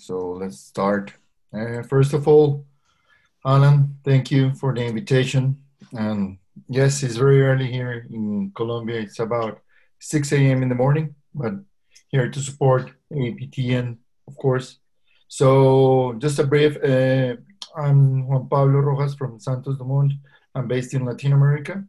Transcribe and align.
So 0.00 0.32
let's 0.32 0.58
start. 0.58 1.12
Uh, 1.52 1.82
first 1.82 2.14
of 2.14 2.26
all, 2.26 2.64
Alan, 3.44 3.98
thank 4.02 4.30
you 4.30 4.54
for 4.54 4.74
the 4.74 4.82
invitation. 4.82 5.60
And 5.92 6.38
yes, 6.68 7.02
it's 7.02 7.16
very 7.16 7.42
early 7.42 7.70
here 7.70 8.06
in 8.10 8.50
Colombia. 8.56 9.00
It's 9.00 9.18
about 9.18 9.60
6 9.98 10.32
a.m. 10.32 10.62
in 10.62 10.70
the 10.70 10.74
morning, 10.74 11.14
but 11.34 11.52
here 12.08 12.30
to 12.30 12.40
support 12.40 12.90
APTN, 13.12 13.98
of 14.26 14.36
course. 14.36 14.78
So 15.28 16.14
just 16.16 16.38
a 16.38 16.44
brief, 16.44 16.78
uh, 16.82 17.36
I'm 17.76 18.26
Juan 18.26 18.48
Pablo 18.48 18.80
Rojas 18.80 19.14
from 19.14 19.38
Santos 19.38 19.76
Dumont. 19.76 20.14
I'm 20.54 20.66
based 20.66 20.94
in 20.94 21.04
Latin 21.04 21.34
America. 21.34 21.84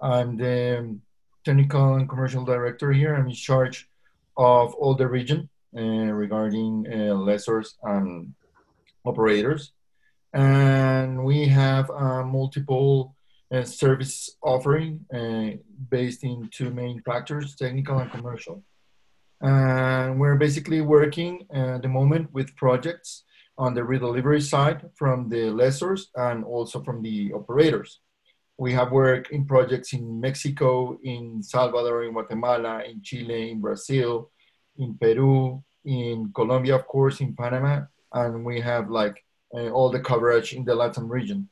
I'm 0.00 0.36
the 0.36 0.98
technical 1.44 1.94
and 1.94 2.08
commercial 2.08 2.44
director 2.44 2.90
here. 2.90 3.14
I'm 3.14 3.28
in 3.28 3.34
charge 3.34 3.88
of 4.36 4.74
all 4.74 4.96
the 4.96 5.06
region 5.06 5.48
regarding 5.74 6.86
uh, 6.86 7.14
lessors 7.14 7.74
and 7.82 8.34
operators. 9.04 9.72
And 10.32 11.24
we 11.24 11.46
have 11.46 11.88
multiple 12.26 13.14
uh, 13.54 13.62
service 13.62 14.36
offering 14.42 15.04
uh, 15.14 15.56
based 15.90 16.24
in 16.24 16.48
two 16.50 16.70
main 16.70 17.00
factors, 17.02 17.54
technical 17.54 17.98
and 17.98 18.10
commercial. 18.10 18.64
And 19.40 20.18
we're 20.18 20.36
basically 20.36 20.80
working 20.80 21.46
at 21.52 21.82
the 21.82 21.88
moment 21.88 22.32
with 22.32 22.56
projects 22.56 23.24
on 23.56 23.74
the 23.74 23.82
redelivery 23.82 24.42
side 24.42 24.90
from 24.96 25.28
the 25.28 25.50
lessors 25.50 26.06
and 26.16 26.44
also 26.44 26.82
from 26.82 27.02
the 27.02 27.32
operators. 27.32 28.00
We 28.56 28.72
have 28.72 28.90
worked 28.92 29.30
in 29.30 29.44
projects 29.46 29.92
in 29.92 30.20
Mexico, 30.20 30.98
in 31.02 31.42
Salvador, 31.42 32.04
in 32.04 32.12
Guatemala, 32.12 32.82
in 32.84 33.02
Chile, 33.02 33.50
in 33.50 33.60
Brazil, 33.60 34.30
in 34.78 34.96
Peru, 34.98 35.62
in 35.84 36.32
Colombia, 36.34 36.76
of 36.76 36.86
course, 36.86 37.20
in 37.20 37.34
Panama, 37.34 37.82
and 38.12 38.44
we 38.44 38.60
have 38.60 38.90
like 38.90 39.24
uh, 39.54 39.68
all 39.70 39.90
the 39.90 40.00
coverage 40.00 40.52
in 40.54 40.64
the 40.64 40.74
Latin 40.74 41.08
region. 41.08 41.48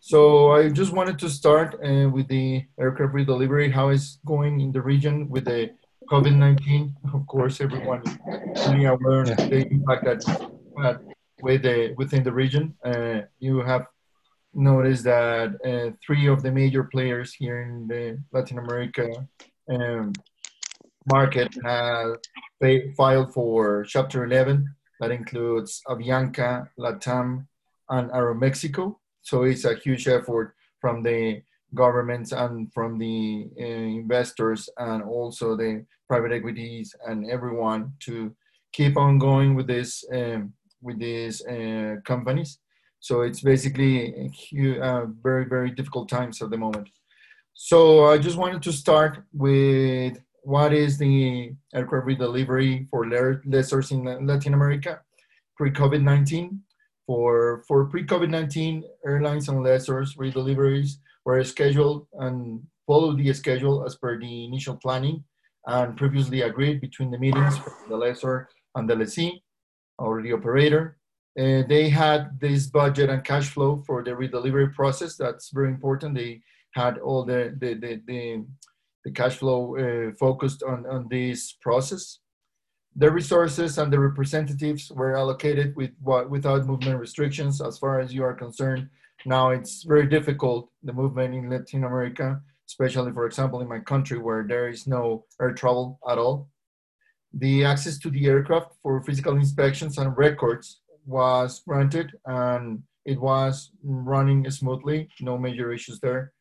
So 0.00 0.52
I 0.52 0.68
just 0.68 0.92
wanted 0.92 1.18
to 1.20 1.30
start 1.30 1.74
uh, 1.82 2.08
with 2.10 2.28
the 2.28 2.64
aircraft 2.78 3.14
redelivery, 3.14 3.72
how 3.72 3.88
it's 3.88 4.18
going 4.26 4.60
in 4.60 4.72
the 4.72 4.82
region 4.82 5.28
with 5.28 5.46
the 5.46 5.70
COVID-19. 6.10 6.92
Of 7.14 7.26
course, 7.26 7.60
everyone 7.60 8.02
is 8.06 8.62
fully 8.62 8.84
aware 8.84 9.22
of 9.22 9.36
the 9.36 9.66
impact 9.70 10.04
that 10.04 10.24
had 10.82 11.00
with 11.42 11.62
the, 11.62 11.94
within 11.96 12.22
the 12.22 12.32
region. 12.32 12.74
Uh, 12.84 13.22
you 13.38 13.60
have 13.60 13.86
noticed 14.52 15.04
that 15.04 15.54
uh, 15.64 15.96
three 16.04 16.26
of 16.26 16.42
the 16.42 16.50
major 16.50 16.84
players 16.84 17.32
here 17.32 17.62
in 17.62 17.86
the 17.88 18.18
Latin 18.32 18.58
America 18.58 19.08
um, 19.70 20.12
market 21.06 21.54
have 21.64 22.16
filed 22.96 23.32
for 23.32 23.84
Chapter 23.84 24.24
11. 24.24 24.74
That 25.00 25.10
includes 25.10 25.80
Avianca, 25.88 26.68
LATAM, 26.78 27.46
and 27.88 28.10
Aeromexico. 28.10 28.96
So 29.22 29.44
it's 29.44 29.64
a 29.64 29.74
huge 29.74 30.06
effort 30.08 30.54
from 30.80 31.02
the 31.02 31.42
governments 31.74 32.32
and 32.32 32.72
from 32.72 32.98
the 32.98 33.48
uh, 33.58 33.64
investors 33.64 34.68
and 34.78 35.02
also 35.02 35.56
the 35.56 35.84
private 36.08 36.32
equities 36.32 36.94
and 37.06 37.30
everyone 37.30 37.92
to 38.00 38.34
keep 38.72 38.96
on 38.96 39.18
going 39.18 39.54
with 39.54 39.66
this 39.66 40.04
um, 40.12 40.52
with 40.82 40.98
these 40.98 41.44
uh, 41.46 41.96
companies. 42.04 42.58
So 43.00 43.22
it's 43.22 43.40
basically 43.40 44.30
a 44.54 44.80
uh, 44.80 45.06
very 45.22 45.44
very 45.44 45.70
difficult 45.70 46.08
times 46.08 46.42
at 46.42 46.50
the 46.50 46.58
moment. 46.58 46.88
So 47.54 48.06
I 48.06 48.18
just 48.18 48.36
wanted 48.36 48.62
to 48.62 48.72
start 48.72 49.22
with 49.32 50.18
what 50.42 50.72
is 50.72 50.98
the 50.98 51.52
aircraft 51.74 52.06
redelivery 52.06 52.88
for 52.88 53.06
lessors 53.06 53.90
in 53.90 54.26
Latin 54.26 54.54
America 54.54 55.00
pre-COVID-19. 55.60 56.58
For, 57.06 57.64
for 57.68 57.84
pre-COVID-19, 57.84 58.82
airlines 59.04 59.50
and 59.50 59.62
lessors 59.62 60.16
redeliveries 60.16 60.92
were 61.26 61.44
scheduled 61.44 62.06
and 62.14 62.62
followed 62.86 63.18
the 63.18 63.30
schedule 63.34 63.84
as 63.84 63.94
per 63.96 64.18
the 64.18 64.44
initial 64.46 64.76
planning 64.76 65.22
and 65.66 65.98
previously 65.98 66.40
agreed 66.40 66.80
between 66.80 67.10
the 67.10 67.18
meetings 67.18 67.58
the 67.90 67.96
lessor 67.96 68.48
and 68.74 68.88
the 68.88 68.96
lessee 68.96 69.42
or 69.98 70.22
the 70.22 70.32
operator. 70.32 70.96
Uh, 71.38 71.62
they 71.68 71.90
had 71.90 72.40
this 72.40 72.66
budget 72.66 73.10
and 73.10 73.22
cash 73.22 73.50
flow 73.50 73.82
for 73.86 74.02
the 74.02 74.12
redelivery 74.12 74.72
process. 74.72 75.16
That's 75.16 75.50
very 75.50 75.68
important. 75.68 76.14
They 76.14 76.40
had 76.74 76.96
all 76.98 77.26
the, 77.26 77.54
the, 77.60 77.74
the, 77.74 78.00
the 78.06 78.44
the 79.10 79.22
cash 79.22 79.36
flow 79.36 79.76
uh, 79.76 80.12
focused 80.18 80.62
on, 80.62 80.86
on 80.86 81.08
this 81.08 81.52
process. 81.52 82.20
The 82.96 83.10
resources 83.10 83.78
and 83.78 83.92
the 83.92 83.98
representatives 83.98 84.90
were 84.90 85.16
allocated 85.16 85.76
with 85.76 85.90
what, 86.00 86.30
without 86.30 86.66
movement 86.66 86.98
restrictions 86.98 87.60
as 87.60 87.78
far 87.78 88.00
as 88.00 88.12
you 88.14 88.22
are 88.24 88.34
concerned. 88.34 88.88
Now 89.26 89.50
it's 89.50 89.82
very 89.82 90.06
difficult, 90.06 90.70
the 90.82 90.92
movement 90.92 91.34
in 91.34 91.50
Latin 91.50 91.84
America, 91.84 92.40
especially 92.68 93.12
for 93.12 93.26
example 93.26 93.60
in 93.60 93.68
my 93.68 93.80
country 93.80 94.18
where 94.18 94.44
there 94.46 94.68
is 94.68 94.86
no 94.86 95.24
air 95.40 95.52
travel 95.52 95.98
at 96.08 96.18
all. 96.18 96.48
The 97.32 97.64
access 97.64 97.98
to 97.98 98.10
the 98.10 98.26
aircraft 98.26 98.74
for 98.82 99.02
physical 99.02 99.36
inspections 99.36 99.98
and 99.98 100.16
records 100.16 100.80
was 101.06 101.62
granted 101.66 102.12
and 102.26 102.82
it 103.04 103.20
was 103.20 103.70
running 103.82 104.48
smoothly, 104.50 105.08
no 105.20 105.38
major 105.38 105.72
issues 105.72 106.00
there. 106.00 106.32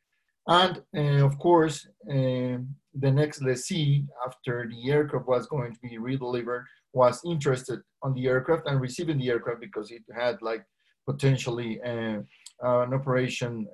And 0.50 0.82
uh, 0.98 1.24
of 1.24 1.38
course, 1.38 1.88
uh, 2.10 2.58
the 2.96 3.12
next 3.12 3.44
lessee, 3.44 4.06
after 4.26 4.68
the 4.68 4.92
aircraft 4.92 5.28
was 5.28 5.46
going 5.46 5.74
to 5.76 5.80
be 5.80 6.00
redelivered, 6.00 6.64
was 6.92 7.22
interested 7.24 7.80
on 8.02 8.16
the 8.16 8.26
aircraft 8.26 8.68
and 8.68 8.82
receiving 8.82 9.20
the 9.20 9.30
aircraft 9.30 9.62
because 9.62 9.92
it 9.92 10.02
had 10.14 10.42
like 10.42 10.66
potentially 11.08 11.80
uh, 11.82 12.22
an 12.62 12.94
operation 12.96 13.68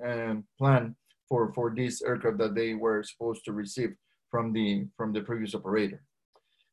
plan 0.58 0.94
for, 1.26 1.50
for 1.54 1.72
this 1.74 2.02
aircraft 2.02 2.36
that 2.38 2.54
they 2.54 2.74
were 2.74 3.02
supposed 3.02 3.42
to 3.46 3.52
receive 3.52 3.94
from 4.30 4.52
the, 4.52 4.86
from 4.98 5.14
the 5.14 5.22
previous 5.22 5.54
operator. 5.54 6.02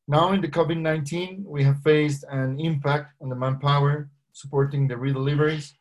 Now 0.10 0.34
in 0.34 0.42
the 0.42 0.50
COVID-19, 0.50 1.46
we 1.46 1.64
have 1.64 1.82
faced 1.82 2.26
an 2.30 2.60
impact 2.60 3.14
on 3.22 3.30
the 3.30 3.36
manpower 3.36 4.10
supporting 4.34 4.86
the 4.86 4.96
redeliveries 4.96 5.72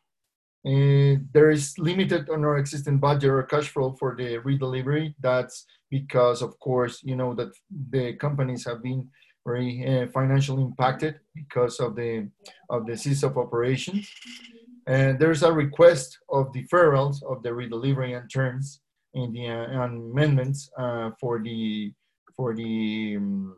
uh, 0.65 1.19
there 1.33 1.51
is 1.51 1.77
limited 1.77 2.29
on 2.29 2.45
our 2.45 2.57
existing 2.57 2.97
budget 2.97 3.29
or 3.29 3.43
cash 3.43 3.67
flow 3.67 3.95
for 3.99 4.15
the 4.15 4.39
redelivery. 4.39 5.13
That's 5.19 5.65
because, 5.91 6.41
of 6.41 6.57
course, 6.59 7.01
you 7.03 7.15
know 7.15 7.33
that 7.35 7.51
the 7.89 8.13
companies 8.13 8.65
have 8.65 8.81
been 8.81 9.09
very 9.45 9.85
uh, 9.85 10.07
financially 10.07 10.63
impacted 10.63 11.19
because 11.35 11.79
of 11.79 11.95
the 11.95 12.29
of 12.69 12.85
the 12.87 12.95
cease 12.95 13.23
of 13.23 13.37
operations. 13.37 14.09
And 14.87 15.19
there's 15.19 15.43
a 15.43 15.51
request 15.51 16.17
of 16.29 16.51
deferrals 16.51 17.23
of 17.23 17.43
the 17.43 17.49
redelivery 17.49 18.17
and 18.17 18.29
terms 18.31 18.79
in 19.13 19.33
the 19.33 19.47
uh, 19.47 19.83
amendments 19.83 20.69
uh, 20.77 21.11
for 21.19 21.41
the 21.43 21.91
for 22.35 22.55
the 22.55 23.17
um, 23.17 23.57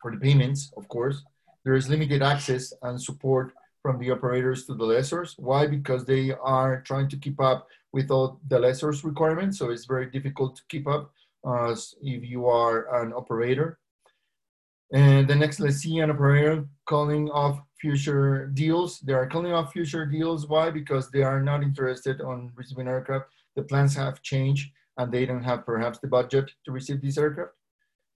for 0.00 0.10
the 0.12 0.18
payments. 0.18 0.70
Of 0.76 0.86
course, 0.88 1.22
there 1.64 1.74
is 1.74 1.88
limited 1.88 2.22
access 2.22 2.72
and 2.82 3.00
support 3.00 3.52
from 3.86 4.00
the 4.00 4.10
operators 4.10 4.66
to 4.66 4.74
the 4.74 4.84
lessors. 4.84 5.34
Why? 5.38 5.68
Because 5.68 6.04
they 6.04 6.32
are 6.42 6.82
trying 6.82 7.08
to 7.10 7.16
keep 7.16 7.40
up 7.40 7.68
with 7.92 8.10
all 8.10 8.40
the 8.48 8.58
lessors 8.58 9.04
requirements. 9.04 9.60
So 9.60 9.70
it's 9.70 9.84
very 9.84 10.06
difficult 10.10 10.56
to 10.56 10.62
keep 10.68 10.88
up 10.88 11.12
uh, 11.46 11.72
if 12.02 12.28
you 12.28 12.48
are 12.48 12.76
an 13.00 13.12
operator. 13.12 13.78
And 14.92 15.28
the 15.28 15.36
next, 15.36 15.60
let's 15.60 15.76
see 15.76 16.00
an 16.00 16.10
operator 16.10 16.66
calling 16.86 17.30
off 17.30 17.60
future 17.80 18.48
deals. 18.54 18.98
They 18.98 19.12
are 19.12 19.28
calling 19.28 19.52
off 19.52 19.72
future 19.72 20.04
deals. 20.04 20.48
Why? 20.48 20.68
Because 20.70 21.08
they 21.12 21.22
are 21.22 21.40
not 21.40 21.62
interested 21.62 22.20
on 22.20 22.50
receiving 22.56 22.88
aircraft. 22.88 23.26
The 23.54 23.62
plans 23.62 23.94
have 23.94 24.20
changed 24.22 24.68
and 24.98 25.12
they 25.12 25.26
don't 25.26 25.44
have 25.44 25.64
perhaps 25.64 26.00
the 26.00 26.08
budget 26.08 26.50
to 26.64 26.72
receive 26.72 27.00
these 27.00 27.18
aircraft. 27.18 27.52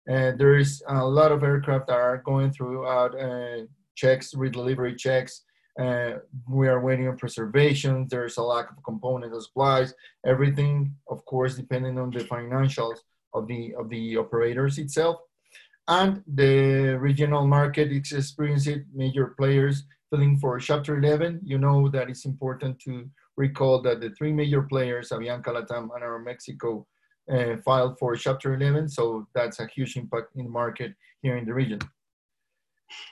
And 0.08 0.36
there 0.36 0.56
is 0.56 0.82
a 0.88 1.06
lot 1.06 1.30
of 1.30 1.44
aircraft 1.44 1.86
that 1.86 2.00
are 2.08 2.18
going 2.18 2.50
throughout 2.50 3.14
uh, 3.14 3.66
checks, 3.94 4.34
redelivery 4.34 4.98
checks, 4.98 5.44
uh, 5.80 6.18
we 6.48 6.68
are 6.68 6.80
waiting 6.80 7.08
on 7.08 7.16
preservation. 7.16 8.06
There's 8.10 8.36
a 8.36 8.42
lack 8.42 8.70
of 8.70 8.82
component 8.84 9.32
supplies. 9.42 9.94
Everything, 10.26 10.94
of 11.08 11.24
course, 11.24 11.54
depending 11.54 11.98
on 11.98 12.10
the 12.10 12.20
financials 12.20 12.98
of 13.32 13.46
the 13.46 13.74
of 13.78 13.88
the 13.88 14.16
operators 14.16 14.78
itself, 14.78 15.16
and 15.88 16.22
the 16.26 16.98
regional 17.00 17.46
market 17.46 17.90
is 17.90 18.12
experiencing 18.12 18.84
major 18.94 19.34
players 19.38 19.84
filling 20.10 20.38
for 20.38 20.58
Chapter 20.58 20.98
11. 20.98 21.40
You 21.44 21.58
know 21.58 21.88
that 21.88 22.10
it's 22.10 22.26
important 22.26 22.78
to 22.80 23.08
recall 23.36 23.80
that 23.82 24.00
the 24.00 24.10
three 24.10 24.32
major 24.32 24.62
players, 24.62 25.10
Avianca, 25.10 25.46
Latam, 25.46 25.88
and 25.94 26.02
Aeromexico, 26.02 26.84
uh, 27.32 27.56
filed 27.64 27.98
for 27.98 28.16
Chapter 28.16 28.54
11. 28.54 28.88
So 28.88 29.26
that's 29.34 29.60
a 29.60 29.66
huge 29.66 29.96
impact 29.96 30.36
in 30.36 30.44
the 30.44 30.50
market 30.50 30.94
here 31.22 31.36
in 31.36 31.46
the 31.46 31.54
region. 31.54 31.80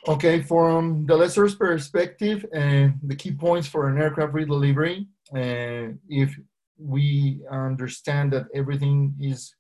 Okay, 0.07 0.43
from 0.43 1.07
the 1.07 1.17
lessor's 1.17 1.55
perspective, 1.55 2.45
uh, 2.55 2.89
the 3.03 3.17
key 3.17 3.33
points 3.33 3.69
for 3.69 3.89
an 3.89 3.99
aircraft 3.99 4.33
redelivery, 4.33 5.07
uh, 5.35 5.93
if 6.09 6.35
we 6.79 7.41
understand 7.51 8.33
that 8.33 8.47
everything 8.55 9.15
is 9.21 9.55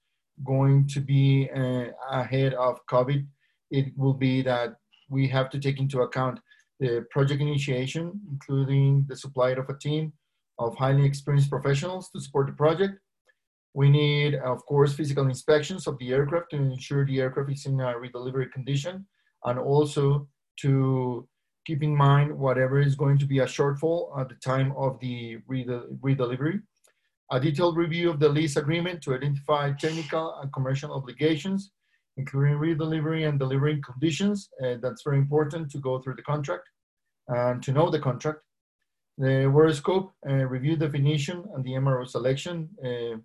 going 0.45 0.87
to 0.89 1.01
be 1.01 1.51
uh, 1.55 1.87
ahead 2.11 2.55
of 2.55 2.79
COVID, 2.87 3.27
it 3.71 3.93
will 3.97 4.15
be 4.15 4.43
that 4.43 4.77
we 5.09 5.27
have 5.29 5.51
to 5.51 5.59
take 5.59 5.81
into 5.81 6.03
account 6.03 6.39
the 6.81 7.05
project 7.11 7.41
initiation, 7.41 8.21
including 8.31 9.05
the 9.09 9.17
supply 9.17 9.51
of 9.51 9.69
a 9.69 9.79
team 9.79 10.13
of 10.59 10.77
highly 10.77 11.05
experienced 11.05 11.51
professionals 11.51 12.11
to 12.11 12.21
support 12.21 12.47
the 12.47 12.53
project. 12.53 12.95
We 13.75 13.91
need, 13.91 14.37
of 14.37 14.65
course, 14.67 14.95
physical 14.95 15.27
inspections 15.27 15.87
of 15.87 15.99
the 15.99 16.13
aircraft 16.13 16.51
to 16.51 16.57
ensure 16.57 17.05
the 17.05 17.21
aircraft 17.21 17.51
is 17.51 17.67
in 17.67 17.81
a 17.81 17.95
redelivery 17.95 18.51
condition 18.51 19.07
and 19.45 19.59
also 19.59 20.29
to 20.61 21.29
keep 21.67 21.83
in 21.83 21.95
mind 21.95 22.37
whatever 22.37 22.81
is 22.81 22.95
going 22.95 23.19
to 23.19 23.27
be 23.27 23.41
a 23.41 23.47
shortfall 23.47 24.19
at 24.19 24.29
the 24.29 24.35
time 24.37 24.73
of 24.77 24.99
the 25.01 25.39
redelivery. 25.49 26.63
A 27.31 27.39
detailed 27.39 27.77
review 27.77 28.09
of 28.11 28.21
the 28.21 28.29
lease 28.29 28.57
agreement 28.57 29.03
to 29.03 29.15
identify 29.15 29.73
technical 29.73 30.39
and 30.41 30.51
commercial 30.53 30.95
obligations, 30.95 31.73
including 32.17 32.57
redelivery 32.57 33.29
and 33.29 33.39
delivering 33.39 33.83
conditions. 33.83 34.49
Uh, 34.65 34.77
that's 34.81 35.03
very 35.03 35.19
important 35.19 35.71
to 35.71 35.79
go 35.79 36.01
through 36.01 36.15
the 36.15 36.23
contract 36.23 36.65
and 37.29 37.63
to 37.63 37.73
know 37.73 37.91
the 37.91 38.01
contract. 38.01 38.41
The 39.19 39.47
work 39.47 39.75
scope, 39.75 40.13
uh, 40.29 40.47
review 40.47 40.77
definition, 40.77 41.45
and 41.55 41.63
the 41.65 41.73
MRO 41.73 42.09
selection 42.09 42.69
uh, 42.83 43.17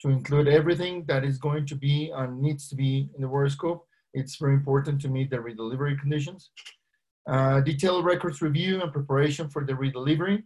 to 0.00 0.08
include 0.08 0.48
everything 0.48 1.04
that 1.06 1.24
is 1.24 1.38
going 1.38 1.66
to 1.66 1.74
be 1.74 2.10
and 2.14 2.40
needs 2.40 2.68
to 2.68 2.74
be 2.74 3.10
in 3.14 3.20
the 3.20 3.28
work 3.28 3.50
scope. 3.50 3.86
It's 4.14 4.36
very 4.36 4.54
important 4.54 5.00
to 5.02 5.08
meet 5.08 5.30
the 5.30 5.36
redelivery 5.36 5.98
conditions. 5.98 6.50
Uh, 7.28 7.60
detailed 7.60 8.04
records 8.04 8.40
review 8.40 8.80
and 8.80 8.92
preparation 8.92 9.50
for 9.50 9.64
the 9.64 9.74
redelivery. 9.74 10.44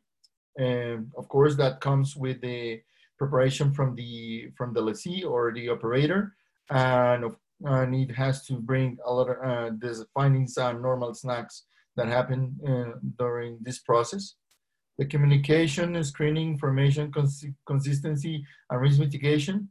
And 0.59 1.11
of 1.17 1.29
course, 1.29 1.55
that 1.57 1.81
comes 1.81 2.17
with 2.17 2.41
the 2.41 2.83
preparation 3.19 3.73
from 3.73 3.95
the 3.95 4.51
from 4.57 4.75
the 4.75 4.81
lessee 4.81 5.23
or 5.23 5.53
the 5.53 5.69
operator, 5.69 6.35
and 6.71 7.25
and 7.65 7.95
it 7.95 8.11
has 8.11 8.45
to 8.47 8.55
bring 8.55 8.99
a 9.07 9.13
lot 9.13 9.29
of 9.31 9.37
uh, 9.39 9.71
the 9.79 10.05
findings 10.13 10.57
and 10.57 10.83
normal 10.83 11.15
snacks 11.15 11.65
that 11.97 12.09
happen 12.09 12.57
uh, 12.67 12.99
during 13.19 13.59
this 13.63 13.79
process. 13.79 14.35
The 14.99 15.07
communication, 15.07 16.03
screening, 16.05 16.49
information 16.51 17.13
cons 17.13 17.45
consistency, 17.67 18.45
and 18.69 18.81
risk 18.81 18.99
mitigation. 18.99 19.69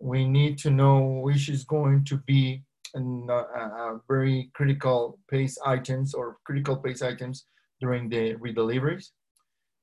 We 0.00 0.26
need 0.26 0.58
to 0.58 0.70
know 0.70 1.20
which 1.26 1.48
is 1.48 1.64
going 1.64 2.04
to 2.06 2.16
be 2.26 2.62
and 2.96 3.30
uh, 3.30 3.44
uh, 3.54 3.98
very 4.08 4.50
critical 4.54 5.18
pace 5.30 5.58
items 5.64 6.14
or 6.14 6.38
critical 6.44 6.76
pace 6.76 7.02
items 7.02 7.44
during 7.80 8.08
the 8.08 8.34
redeliveries. 8.36 9.10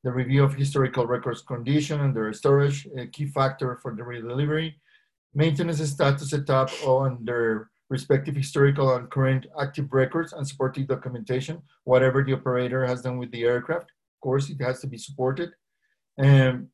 The 0.03 0.11
review 0.11 0.43
of 0.43 0.55
historical 0.55 1.05
records 1.05 1.41
condition 1.41 2.01
and 2.01 2.13
their 2.13 2.33
storage, 2.33 2.87
a 2.97 3.05
key 3.07 3.27
factor 3.27 3.79
for 3.81 3.95
the 3.95 4.01
redelivery. 4.01 4.73
Maintenance 5.33 5.81
status 5.89 6.31
setup 6.31 6.69
on 6.85 7.23
their 7.23 7.69
respective 7.89 8.35
historical 8.35 8.95
and 8.95 9.09
current 9.09 9.45
active 9.59 9.87
records 9.91 10.33
and 10.33 10.45
supporting 10.47 10.85
documentation, 10.85 11.61
whatever 11.83 12.23
the 12.23 12.33
operator 12.33 12.85
has 12.85 13.01
done 13.01 13.17
with 13.17 13.31
the 13.31 13.43
aircraft. 13.43 13.89
Of 14.15 14.19
course, 14.21 14.49
it 14.49 14.59
has 14.61 14.81
to 14.81 14.87
be 14.87 14.97
supported. 14.97 15.51
And 16.17 16.67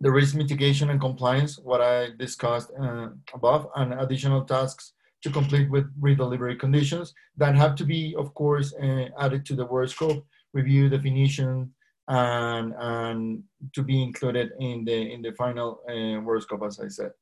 the 0.00 0.10
risk 0.10 0.34
mitigation 0.34 0.90
and 0.90 1.00
compliance, 1.00 1.58
what 1.58 1.80
I 1.80 2.10
discussed 2.18 2.70
uh, 2.78 3.08
above, 3.32 3.68
and 3.76 3.94
additional 3.94 4.44
tasks 4.44 4.92
to 5.22 5.30
complete 5.30 5.70
with 5.70 5.86
redelivery 6.00 6.58
conditions 6.58 7.14
that 7.36 7.54
have 7.54 7.74
to 7.76 7.84
be, 7.84 8.14
of 8.18 8.34
course, 8.34 8.74
uh, 8.74 9.06
added 9.18 9.46
to 9.46 9.54
the 9.54 9.66
work 9.66 9.88
scope, 9.88 10.26
review 10.52 10.88
definition, 10.88 11.72
and, 12.08 12.74
and 12.78 13.42
to 13.72 13.82
be 13.82 14.02
included 14.02 14.50
in 14.58 14.84
the, 14.84 15.12
in 15.12 15.22
the 15.22 15.32
final 15.32 15.80
uh, 15.88 16.20
work 16.20 16.42
scope, 16.42 16.62
as 16.66 16.80
I 16.80 16.88
said. 16.88 17.12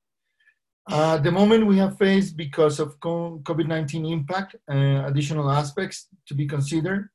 Uh, 0.90 1.18
the 1.18 1.30
moment 1.30 1.66
we 1.66 1.76
have 1.76 1.98
faced 1.98 2.36
because 2.36 2.80
of 2.80 2.98
COVID-19 3.00 4.10
impact, 4.10 4.56
uh, 4.68 5.04
additional 5.06 5.50
aspects 5.50 6.08
to 6.26 6.34
be 6.34 6.46
considered. 6.46 7.10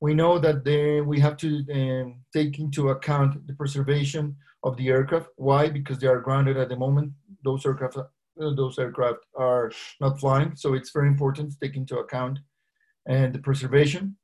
We 0.00 0.14
know 0.14 0.38
that 0.38 0.64
the, 0.64 1.00
we 1.02 1.20
have 1.20 1.36
to 1.38 1.64
um, 1.72 2.20
take 2.32 2.58
into 2.58 2.88
account 2.88 3.46
the 3.46 3.54
preservation 3.54 4.36
of 4.64 4.76
the 4.76 4.88
aircraft. 4.88 5.28
Why? 5.36 5.68
Because 5.68 5.98
they 5.98 6.08
are 6.08 6.20
grounded 6.20 6.56
at 6.56 6.70
the 6.70 6.76
moment. 6.76 7.12
Those 7.44 7.64
aircraft 7.64 7.98
uh, 7.98 8.04
those 8.36 8.78
aircraft 8.78 9.20
are 9.36 9.70
not 10.00 10.20
flying. 10.20 10.56
So 10.56 10.74
it's 10.74 10.90
very 10.90 11.08
important 11.08 11.52
to 11.52 11.58
take 11.58 11.76
into 11.76 11.98
account 11.98 12.38
and 13.06 13.34
the 13.34 13.38
preservation. 13.38 14.16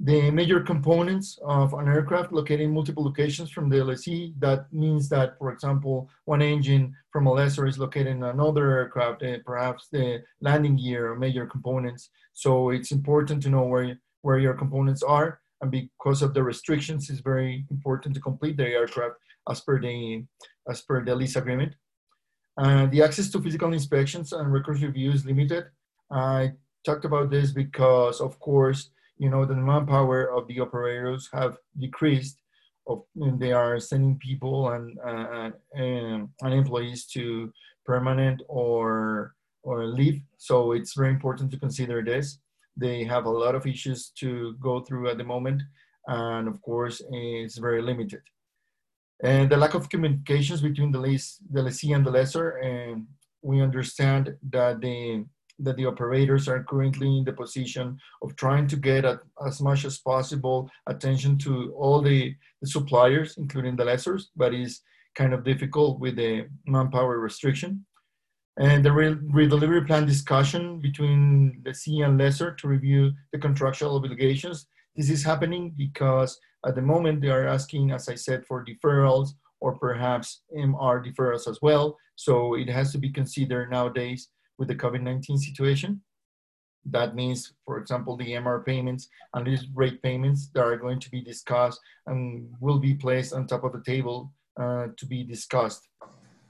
The 0.00 0.30
major 0.32 0.60
components 0.60 1.38
of 1.44 1.72
an 1.74 1.86
aircraft 1.86 2.32
located 2.32 2.62
in 2.62 2.74
multiple 2.74 3.04
locations 3.04 3.50
from 3.50 3.68
the 3.68 3.84
lessee, 3.84 4.34
that 4.40 4.66
means 4.72 5.08
that, 5.10 5.38
for 5.38 5.52
example, 5.52 6.10
one 6.24 6.42
engine 6.42 6.94
from 7.12 7.28
a 7.28 7.32
lessor 7.32 7.66
is 7.66 7.78
located 7.78 8.08
in 8.08 8.24
another 8.24 8.72
aircraft, 8.72 9.22
uh, 9.22 9.38
perhaps 9.46 9.88
the 9.92 10.22
landing 10.40 10.76
gear 10.76 11.12
or 11.12 11.16
major 11.16 11.46
components. 11.46 12.10
So 12.32 12.70
it's 12.70 12.90
important 12.90 13.40
to 13.44 13.50
know 13.50 13.62
where, 13.62 13.96
where 14.22 14.38
your 14.38 14.54
components 14.54 15.04
are. 15.04 15.40
And 15.60 15.70
because 15.70 16.22
of 16.22 16.34
the 16.34 16.42
restrictions, 16.42 17.08
it's 17.08 17.20
very 17.20 17.64
important 17.70 18.16
to 18.16 18.20
complete 18.20 18.56
the 18.56 18.66
aircraft 18.66 19.14
as 19.48 19.60
per 19.60 19.80
the, 19.80 20.24
as 20.68 20.82
per 20.82 21.04
the 21.04 21.14
lease 21.14 21.36
agreement. 21.36 21.74
Uh, 22.56 22.86
the 22.86 23.02
access 23.02 23.30
to 23.30 23.40
physical 23.40 23.72
inspections 23.72 24.32
and 24.32 24.52
records 24.52 24.82
review 24.82 25.10
is 25.10 25.26
limited. 25.26 25.64
I 26.10 26.52
talked 26.84 27.04
about 27.04 27.30
this 27.30 27.52
because, 27.52 28.20
of 28.20 28.38
course, 28.38 28.90
you 29.18 29.30
know, 29.30 29.44
the 29.44 29.54
manpower 29.54 30.30
of 30.32 30.46
the 30.46 30.60
operators 30.60 31.28
have 31.32 31.56
decreased. 31.78 32.40
Of, 32.86 33.02
they 33.16 33.52
are 33.52 33.80
sending 33.80 34.18
people 34.18 34.68
and, 34.70 34.98
uh, 34.98 35.50
and, 35.74 36.28
and 36.42 36.54
employees 36.54 37.06
to 37.06 37.52
permanent 37.86 38.42
or 38.48 39.34
or 39.62 39.86
leave. 39.86 40.20
So 40.36 40.72
it's 40.72 40.94
very 40.94 41.10
important 41.10 41.50
to 41.52 41.58
consider 41.58 42.02
this. 42.02 42.38
They 42.76 43.04
have 43.04 43.24
a 43.24 43.30
lot 43.30 43.54
of 43.54 43.66
issues 43.66 44.10
to 44.20 44.54
go 44.60 44.80
through 44.80 45.08
at 45.08 45.16
the 45.16 45.24
moment, 45.24 45.62
and 46.06 46.48
of 46.48 46.60
course, 46.60 47.00
it's 47.10 47.56
very 47.56 47.80
limited. 47.80 48.20
And 49.24 49.48
the 49.50 49.56
lack 49.56 49.72
of 49.72 49.88
communications 49.88 50.60
between 50.60 50.92
the, 50.92 51.00
lease, 51.00 51.38
the 51.50 51.62
lessee 51.62 51.92
and 51.92 52.04
the 52.04 52.10
lessor, 52.10 52.58
and 52.58 53.06
we 53.42 53.62
understand 53.62 54.36
that 54.50 54.80
the 54.80 55.24
that 55.60 55.76
the 55.76 55.86
operators 55.86 56.48
are 56.48 56.64
currently 56.64 57.18
in 57.18 57.24
the 57.24 57.32
position 57.32 57.96
of 58.22 58.34
trying 58.34 58.66
to 58.66 58.76
get 58.76 59.04
as 59.46 59.60
much 59.60 59.84
as 59.84 59.98
possible 59.98 60.68
attention 60.88 61.38
to 61.38 61.72
all 61.76 62.02
the, 62.02 62.34
the 62.60 62.66
suppliers, 62.66 63.36
including 63.38 63.76
the 63.76 63.84
lessors, 63.84 64.30
but 64.34 64.52
is 64.52 64.80
kind 65.14 65.32
of 65.32 65.44
difficult 65.44 66.00
with 66.00 66.16
the 66.16 66.48
manpower 66.66 67.20
restriction. 67.20 67.86
And 68.58 68.84
the 68.84 68.90
re- 68.90 69.14
redelivery 69.14 69.86
plan 69.86 70.06
discussion 70.06 70.80
between 70.80 71.60
the 71.64 71.72
C 71.72 72.00
and 72.00 72.18
lessor 72.18 72.52
to 72.54 72.66
review 72.66 73.12
the 73.32 73.38
contractual 73.38 73.94
obligations. 73.94 74.66
This 74.96 75.08
is 75.08 75.22
happening 75.22 75.72
because 75.76 76.38
at 76.66 76.74
the 76.74 76.82
moment, 76.82 77.20
they 77.20 77.28
are 77.28 77.46
asking, 77.46 77.92
as 77.92 78.08
I 78.08 78.14
said, 78.14 78.46
for 78.46 78.64
deferrals 78.64 79.30
or 79.60 79.76
perhaps 79.78 80.42
MR 80.56 81.04
deferrals 81.04 81.48
as 81.48 81.58
well. 81.62 81.96
So 82.16 82.54
it 82.54 82.68
has 82.68 82.92
to 82.92 82.98
be 82.98 83.10
considered 83.10 83.70
nowadays 83.70 84.28
with 84.58 84.68
the 84.68 84.74
COVID-19 84.74 85.38
situation. 85.38 86.00
That 86.86 87.14
means, 87.14 87.54
for 87.64 87.78
example, 87.78 88.16
the 88.16 88.32
MR 88.32 88.64
payments 88.64 89.08
and 89.32 89.46
these 89.46 89.66
rate 89.74 90.02
payments 90.02 90.48
that 90.54 90.64
are 90.64 90.76
going 90.76 91.00
to 91.00 91.10
be 91.10 91.22
discussed 91.22 91.80
and 92.06 92.48
will 92.60 92.78
be 92.78 92.94
placed 92.94 93.32
on 93.32 93.46
top 93.46 93.64
of 93.64 93.72
the 93.72 93.82
table 93.82 94.32
uh, 94.60 94.88
to 94.96 95.06
be 95.06 95.24
discussed. 95.24 95.88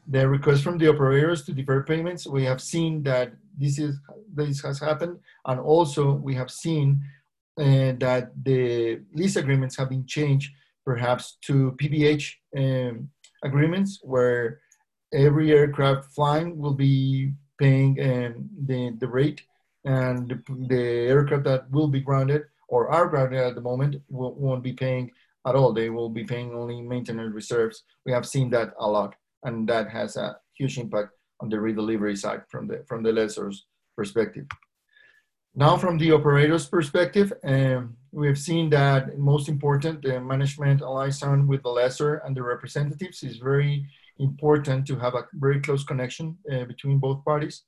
The 0.08 0.28
request 0.28 0.62
from 0.62 0.76
the 0.76 0.88
operators 0.88 1.44
to 1.46 1.52
defer 1.52 1.82
payments, 1.82 2.26
we 2.26 2.44
have 2.44 2.60
seen 2.60 3.02
that 3.04 3.32
this 3.56 3.78
is 3.78 3.96
this 4.34 4.60
has 4.62 4.78
happened, 4.78 5.18
and 5.46 5.60
also 5.60 6.12
we 6.12 6.34
have 6.34 6.50
seen 6.50 7.02
and 7.58 8.00
that 8.00 8.30
the 8.44 9.00
lease 9.12 9.36
agreements 9.36 9.76
have 9.76 9.88
been 9.88 10.06
changed 10.06 10.52
perhaps 10.84 11.38
to 11.42 11.72
PBH 11.80 12.32
um, 12.56 13.08
agreements 13.42 14.00
where 14.02 14.60
every 15.12 15.52
aircraft 15.52 16.12
flying 16.14 16.58
will 16.58 16.74
be 16.74 17.32
paying 17.58 17.98
um, 18.02 18.48
the, 18.66 18.94
the 18.98 19.06
rate 19.06 19.42
and 19.84 20.28
the, 20.28 20.66
the, 20.68 20.82
aircraft 20.82 21.44
that 21.44 21.70
will 21.70 21.88
be 21.88 22.00
grounded 22.00 22.42
or 22.68 22.90
are 22.90 23.08
grounded 23.08 23.38
at 23.38 23.54
the 23.54 23.60
moment 23.60 23.96
will, 24.08 24.34
won't 24.34 24.62
be 24.62 24.72
paying 24.72 25.10
at 25.46 25.54
all. 25.54 25.72
They 25.72 25.90
will 25.90 26.08
be 26.08 26.24
paying 26.24 26.54
only 26.54 26.82
maintenance 26.82 27.34
reserves. 27.34 27.84
We 28.04 28.12
have 28.12 28.26
seen 28.26 28.50
that 28.50 28.74
a 28.78 28.88
lot 28.88 29.14
and 29.44 29.68
that 29.68 29.88
has 29.90 30.16
a 30.16 30.36
huge 30.54 30.78
impact 30.78 31.10
on 31.40 31.48
the 31.48 31.56
redelivery 31.56 32.16
side 32.16 32.42
from 32.48 32.66
the, 32.66 32.84
from 32.88 33.02
the 33.02 33.12
lessor's 33.12 33.66
perspective. 33.96 34.46
Now, 35.56 35.76
from 35.76 35.98
the 35.98 36.10
operator's 36.10 36.66
perspective, 36.66 37.32
um, 37.44 37.96
we 38.10 38.26
have 38.26 38.38
seen 38.38 38.70
that 38.70 39.16
most 39.16 39.48
important, 39.48 40.02
the 40.02 40.20
management 40.20 40.80
liaison 40.80 41.46
with 41.46 41.62
the 41.62 41.68
lessor 41.68 42.16
and 42.24 42.36
the 42.36 42.42
representatives 42.42 43.22
is 43.22 43.36
very 43.36 43.86
important 44.18 44.84
to 44.88 44.96
have 44.96 45.14
a 45.14 45.28
very 45.34 45.60
close 45.60 45.84
connection 45.84 46.36
uh, 46.52 46.64
between 46.64 46.98
both 46.98 47.24
parties. 47.24 47.62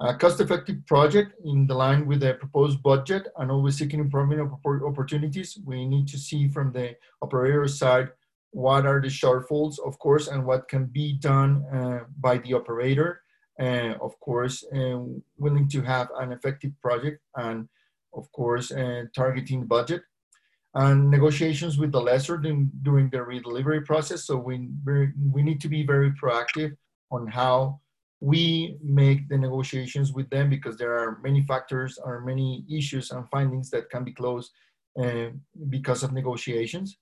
A 0.00 0.14
cost-effective 0.14 0.86
project 0.86 1.34
in 1.44 1.66
the 1.66 1.74
line 1.74 2.06
with 2.06 2.20
the 2.20 2.32
proposed 2.32 2.82
budget 2.82 3.28
and 3.36 3.50
always 3.50 3.76
seeking 3.76 4.00
improvement 4.00 4.50
opportunities. 4.64 5.58
We 5.66 5.84
need 5.84 6.08
to 6.08 6.18
see 6.18 6.48
from 6.48 6.72
the 6.72 6.96
operator 7.20 7.68
side 7.68 8.08
what 8.52 8.86
are 8.86 9.02
the 9.02 9.08
shortfalls, 9.08 9.78
of 9.84 9.98
course, 9.98 10.28
and 10.28 10.46
what 10.46 10.66
can 10.66 10.86
be 10.86 11.12
done 11.12 11.62
uh, 11.74 12.04
by 12.18 12.38
the 12.38 12.54
operator 12.54 13.20
uh, 13.60 13.94
of 14.00 14.18
course, 14.20 14.64
willing 14.72 15.68
to 15.68 15.82
have 15.82 16.08
an 16.18 16.32
effective 16.32 16.72
project 16.80 17.20
and 17.36 17.68
of 18.14 18.30
course, 18.32 18.70
uh, 18.72 19.04
targeting 19.14 19.60
the 19.60 19.66
budget 19.66 20.02
and 20.74 21.10
negotiations 21.10 21.78
with 21.78 21.92
the 21.92 22.00
lessor 22.00 22.38
during, 22.38 22.70
during 22.82 23.10
the 23.10 23.18
redelivery 23.18 23.84
process. 23.84 24.24
So 24.24 24.36
we, 24.36 24.68
we 24.84 25.42
need 25.42 25.60
to 25.60 25.68
be 25.68 25.84
very 25.84 26.10
proactive 26.12 26.76
on 27.10 27.26
how 27.26 27.80
we 28.20 28.76
make 28.82 29.28
the 29.28 29.36
negotiations 29.36 30.12
with 30.12 30.30
them 30.30 30.48
because 30.48 30.76
there 30.76 30.96
are 30.96 31.18
many 31.22 31.42
factors 31.42 31.98
or 32.02 32.20
many 32.20 32.64
issues 32.70 33.10
and 33.10 33.28
findings 33.30 33.68
that 33.70 33.90
can 33.90 34.04
be 34.04 34.12
closed 34.12 34.52
uh, 35.02 35.28
because 35.68 36.02
of 36.02 36.12
negotiations. 36.12 36.98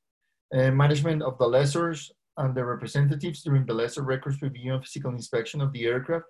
Uh, 0.52 0.70
management 0.70 1.22
of 1.22 1.38
the 1.38 1.46
lessors 1.46 2.10
and 2.38 2.54
the 2.54 2.64
representatives 2.64 3.42
during 3.42 3.66
the 3.66 3.74
lessor 3.74 4.02
records 4.02 4.40
review 4.42 4.74
and 4.74 4.82
physical 4.82 5.12
inspection 5.12 5.60
of 5.60 5.72
the 5.72 5.84
aircraft. 5.84 6.24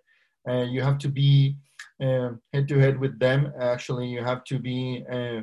Uh, 0.48 0.62
you 0.62 0.82
have 0.82 0.98
to 0.98 1.08
be 1.08 1.56
head 2.00 2.68
to 2.68 2.78
head 2.78 2.98
with 2.98 3.18
them. 3.18 3.52
Actually, 3.60 4.06
you 4.08 4.22
have 4.24 4.42
to 4.44 4.58
be 4.58 5.04
uh, 5.12 5.40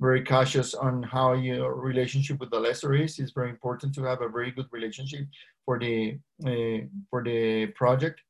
very 0.00 0.22
cautious 0.22 0.74
on 0.74 1.02
how 1.02 1.32
your 1.32 1.74
relationship 1.74 2.38
with 2.40 2.50
the 2.50 2.60
lessor 2.60 2.94
is. 2.94 3.18
It's 3.18 3.32
very 3.32 3.50
important 3.50 3.94
to 3.94 4.02
have 4.04 4.20
a 4.20 4.28
very 4.28 4.50
good 4.50 4.66
relationship 4.70 5.26
for 5.64 5.78
the 5.78 6.18
uh, 6.46 6.86
for 7.10 7.22
the 7.24 7.66
project 7.68 8.20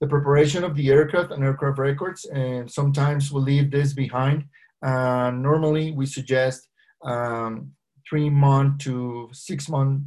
the 0.00 0.06
preparation 0.06 0.62
of 0.62 0.74
the 0.74 0.90
aircraft 0.90 1.32
and 1.32 1.42
aircraft 1.42 1.78
records, 1.78 2.26
and 2.26 2.70
sometimes 2.70 3.32
we 3.32 3.40
leave 3.40 3.70
this 3.70 3.92
behind. 3.92 4.44
Uh, 4.84 5.30
normally, 5.30 5.92
we 5.92 6.04
suggest 6.04 6.68
um, 7.02 7.72
three 8.08 8.28
month 8.28 8.78
to 8.78 9.28
six 9.32 9.68
month 9.68 10.02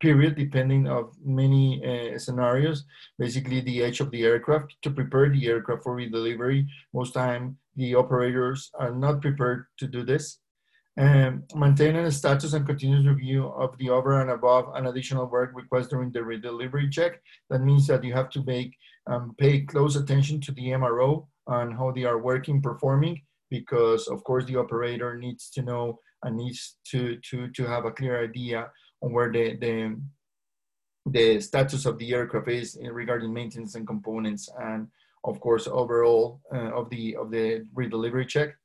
period, 0.00 0.36
depending 0.36 0.86
of 0.88 1.14
many 1.24 1.82
uh, 1.84 2.18
scenarios. 2.18 2.84
Basically, 3.18 3.60
the 3.60 3.82
age 3.82 4.00
of 4.00 4.10
the 4.10 4.24
aircraft 4.24 4.76
to 4.82 4.90
prepare 4.90 5.28
the 5.30 5.46
aircraft 5.46 5.82
for 5.82 5.96
redelivery. 5.96 6.66
Most 6.92 7.14
time, 7.14 7.56
the 7.76 7.94
operators 7.94 8.70
are 8.78 8.92
not 8.92 9.20
prepared 9.20 9.66
to 9.78 9.86
do 9.86 10.04
this. 10.04 10.38
Um, 10.96 11.42
maintaining 11.56 12.04
a 12.04 12.12
status 12.12 12.52
and 12.52 12.64
continuous 12.64 13.04
review 13.04 13.48
of 13.48 13.76
the 13.78 13.90
over 13.90 14.20
and 14.20 14.30
above 14.30 14.72
and 14.76 14.86
additional 14.86 15.26
work 15.26 15.50
request 15.52 15.90
during 15.90 16.12
the 16.12 16.20
redelivery 16.20 16.90
check. 16.90 17.20
That 17.50 17.62
means 17.62 17.88
that 17.88 18.04
you 18.04 18.12
have 18.14 18.30
to 18.30 18.44
make 18.44 18.76
um, 19.08 19.34
pay 19.36 19.62
close 19.62 19.96
attention 19.96 20.40
to 20.42 20.52
the 20.52 20.68
MRO 20.68 21.26
on 21.48 21.72
how 21.72 21.90
they 21.90 22.04
are 22.04 22.18
working, 22.18 22.62
performing, 22.62 23.20
because 23.50 24.06
of 24.06 24.22
course 24.22 24.44
the 24.44 24.56
operator 24.56 25.18
needs 25.18 25.50
to 25.50 25.62
know 25.62 25.98
and 26.22 26.36
needs 26.36 26.76
to 26.90 27.18
to 27.28 27.48
to 27.48 27.66
have 27.66 27.84
a 27.84 27.90
clear 27.90 28.22
idea 28.22 28.70
where 29.12 29.30
the 29.32 29.56
the 29.56 29.96
the 31.06 31.40
status 31.40 31.84
of 31.84 31.98
the 31.98 32.14
aircraft 32.14 32.48
is 32.48 32.78
regarding 32.90 33.32
maintenance 33.32 33.74
and 33.74 33.86
components 33.86 34.48
and 34.60 34.88
of 35.24 35.38
course 35.40 35.66
overall 35.66 36.40
uh, 36.54 36.72
of 36.72 36.88
the 36.90 37.14
of 37.16 37.30
the 37.30 37.64
redelivery 37.74 38.26
check 38.26 38.56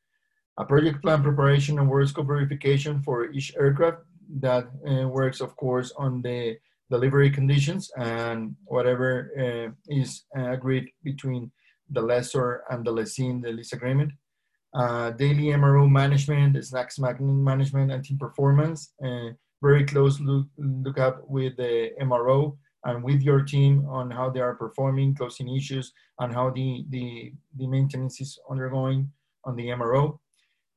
a 0.58 0.65
project 0.65 1.01
plan 1.01 1.24
preparation 1.24 1.79
and 1.79 1.89
work 1.89 2.08
scope 2.08 2.27
verification 2.27 3.01
for 3.01 3.31
each 3.31 3.53
aircraft 3.58 4.03
that 4.41 4.69
uh, 4.88 5.08
works, 5.08 5.41
of 5.41 5.55
course, 5.55 5.91
on 5.98 6.22
the 6.22 6.58
delivery 6.91 7.29
conditions 7.29 7.89
and 7.98 8.55
whatever 8.65 9.31
uh, 9.39 9.72
is 9.88 10.25
uh, 10.38 10.51
agreed 10.51 10.89
between 11.03 11.51
the 11.89 12.01
lessor 12.01 12.63
and 12.69 12.86
the 12.86 12.91
lessee 12.91 13.27
in 13.27 13.41
the 13.41 13.51
lease 13.51 13.74
agreement. 13.74 14.12
Uh, 14.74 15.12
daily 15.12 15.46
MRO 15.46 15.89
management, 15.89 16.55
SNACS 16.55 17.00
management, 17.22 17.91
and 17.91 18.03
team 18.03 18.19
performance. 18.19 18.93
Very 19.62 19.86
close 19.86 20.20
look, 20.20 20.48
look 20.58 20.98
up 20.98 21.24
with 21.28 21.58
the 21.58 21.92
MRO 22.01 22.58
and 22.86 23.04
with 23.04 23.22
your 23.22 23.42
team 23.42 23.86
on 23.89 24.10
how 24.10 24.30
they 24.30 24.39
are 24.39 24.56
performing, 24.56 25.13
closing 25.16 25.54
issues, 25.54 25.92
and 26.20 26.34
how 26.34 26.50
the, 26.50 26.86
the, 26.89 27.34
the 27.58 27.68
maintenance 27.68 28.22
is 28.22 28.39
undergoing 28.50 29.12
on 29.46 29.56
the 29.56 29.68
MRO 29.68 30.20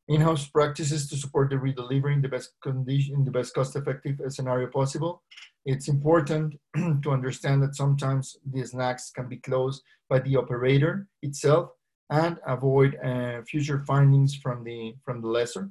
in-house 0.08 0.46
practices 0.48 1.08
to 1.08 1.16
support 1.16 1.50
the 1.50 1.56
redelivery 1.56 2.12
in 2.12 2.22
the 2.22 2.28
best 2.28 2.52
condition, 2.62 3.24
the 3.24 3.30
best 3.30 3.54
cost-effective 3.54 4.18
scenario 4.28 4.68
possible. 4.68 5.22
It's 5.64 5.88
important 5.88 6.58
to 6.76 7.10
understand 7.10 7.62
that 7.62 7.76
sometimes 7.76 8.36
the 8.50 8.62
SNACs 8.62 9.14
can 9.14 9.28
be 9.28 9.38
closed 9.38 9.82
by 10.08 10.18
the 10.18 10.36
operator 10.36 11.06
itself 11.22 11.70
and 12.10 12.36
avoid 12.46 12.96
uh, 12.96 13.42
future 13.42 13.84
findings 13.86 14.34
from 14.34 14.64
the, 14.64 14.94
from 15.04 15.22
the 15.22 15.28
lessor. 15.28 15.70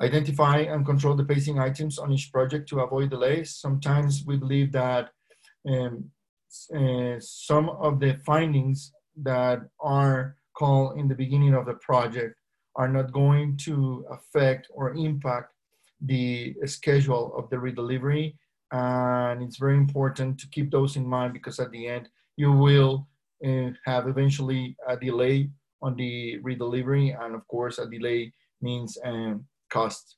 Identify 0.00 0.58
and 0.58 0.86
control 0.86 1.14
the 1.14 1.24
pacing 1.24 1.58
items 1.58 1.98
on 1.98 2.12
each 2.12 2.30
project 2.32 2.68
to 2.68 2.80
avoid 2.80 3.10
delays. 3.10 3.56
Sometimes 3.56 4.24
we 4.24 4.36
believe 4.36 4.70
that 4.72 5.10
um, 5.68 6.10
uh, 6.74 7.16
some 7.18 7.68
of 7.68 7.98
the 7.98 8.14
findings 8.24 8.92
that 9.16 9.60
are 9.80 10.36
called 10.56 10.98
in 10.98 11.08
the 11.08 11.14
beginning 11.14 11.54
of 11.54 11.66
the 11.66 11.74
project 11.74 12.34
are 12.76 12.88
not 12.88 13.12
going 13.12 13.56
to 13.56 14.04
affect 14.10 14.68
or 14.72 14.94
impact 14.94 15.52
the 16.00 16.54
schedule 16.64 17.34
of 17.36 17.50
the 17.50 17.56
redelivery. 17.56 18.36
And 18.70 19.42
it's 19.42 19.56
very 19.56 19.76
important 19.76 20.38
to 20.38 20.48
keep 20.48 20.70
those 20.70 20.96
in 20.96 21.06
mind 21.06 21.32
because 21.32 21.58
at 21.58 21.72
the 21.72 21.88
end, 21.88 22.08
you 22.36 22.52
will 22.52 23.08
uh, 23.44 23.70
have 23.84 24.06
eventually 24.06 24.76
a 24.86 24.96
delay 24.96 25.50
on 25.82 25.96
the 25.96 26.38
redelivery. 26.40 27.20
And 27.20 27.34
of 27.34 27.46
course, 27.48 27.78
a 27.78 27.86
delay 27.88 28.32
means 28.60 28.96
um, 29.04 29.44
cost. 29.70 30.16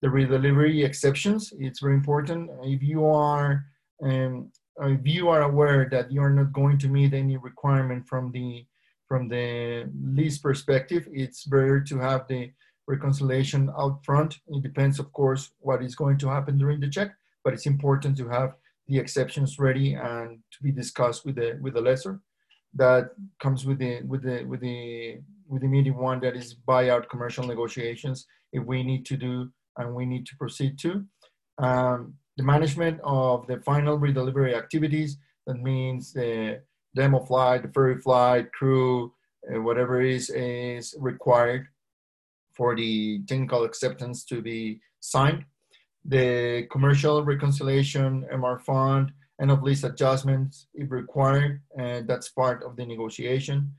The 0.00 0.08
redelivery 0.08 0.84
exceptions, 0.84 1.52
it's 1.58 1.80
very 1.80 1.94
important. 1.94 2.50
If 2.64 2.82
you 2.82 3.06
are 3.06 3.64
um, 4.02 4.50
if 4.80 5.06
you 5.06 5.28
are 5.28 5.42
aware 5.42 5.88
that 5.90 6.10
you 6.10 6.22
are 6.22 6.30
not 6.30 6.52
going 6.52 6.78
to 6.78 6.88
meet 6.88 7.12
any 7.14 7.36
requirement 7.36 8.08
from 8.08 8.32
the 8.32 8.66
from 9.06 9.28
the 9.28 9.90
lease 10.02 10.38
perspective, 10.38 11.06
it's 11.12 11.44
better 11.44 11.80
to 11.80 11.98
have 11.98 12.26
the 12.28 12.50
reconciliation 12.86 13.70
out 13.78 14.02
front. 14.04 14.38
It 14.48 14.62
depends, 14.62 14.98
of 14.98 15.12
course, 15.12 15.50
what 15.58 15.82
is 15.82 15.94
going 15.94 16.16
to 16.18 16.28
happen 16.28 16.56
during 16.56 16.80
the 16.80 16.88
check, 16.88 17.10
but 17.44 17.52
it's 17.52 17.66
important 17.66 18.16
to 18.16 18.28
have 18.28 18.54
the 18.88 18.98
exceptions 18.98 19.58
ready 19.58 19.94
and 19.94 20.38
to 20.52 20.62
be 20.62 20.72
discussed 20.72 21.24
with 21.26 21.36
the 21.36 21.58
with 21.60 21.74
the 21.74 21.80
lessor. 21.80 22.20
That 22.74 23.10
comes 23.40 23.66
with 23.66 23.78
the 23.78 24.02
with 24.02 24.22
the 24.22 24.44
with 24.44 24.60
the 24.60 25.20
with 25.46 25.62
the 25.62 25.68
meeting 25.68 25.96
one 25.96 26.20
that 26.20 26.34
is 26.34 26.56
buyout 26.66 27.10
commercial 27.10 27.46
negotiations 27.46 28.26
we 28.60 28.82
need 28.82 29.06
to 29.06 29.16
do 29.16 29.50
and 29.78 29.94
we 29.94 30.06
need 30.06 30.26
to 30.26 30.36
proceed 30.36 30.78
to. 30.80 31.04
Um, 31.58 32.14
the 32.36 32.42
management 32.42 33.00
of 33.04 33.46
the 33.46 33.60
final 33.60 33.98
redelivery 33.98 34.56
activities, 34.56 35.18
that 35.46 35.60
means 35.62 36.12
the 36.12 36.62
demo 36.94 37.20
flight, 37.20 37.62
the 37.62 37.68
ferry 37.68 38.00
flight, 38.00 38.52
crew, 38.52 39.12
uh, 39.52 39.60
whatever 39.60 40.00
is 40.00 40.30
is 40.30 40.94
required 40.98 41.66
for 42.54 42.76
the 42.76 43.22
technical 43.26 43.64
acceptance 43.64 44.24
to 44.24 44.40
be 44.40 44.80
signed. 45.00 45.44
The 46.04 46.66
commercial 46.70 47.24
reconciliation, 47.24 48.26
MR 48.32 48.60
fund, 48.60 49.12
end 49.40 49.50
of 49.50 49.62
lease 49.62 49.84
adjustments 49.84 50.66
if 50.74 50.90
required, 50.90 51.62
and 51.78 52.06
that's 52.08 52.28
part 52.28 52.62
of 52.62 52.76
the 52.76 52.86
negotiation. 52.86 53.72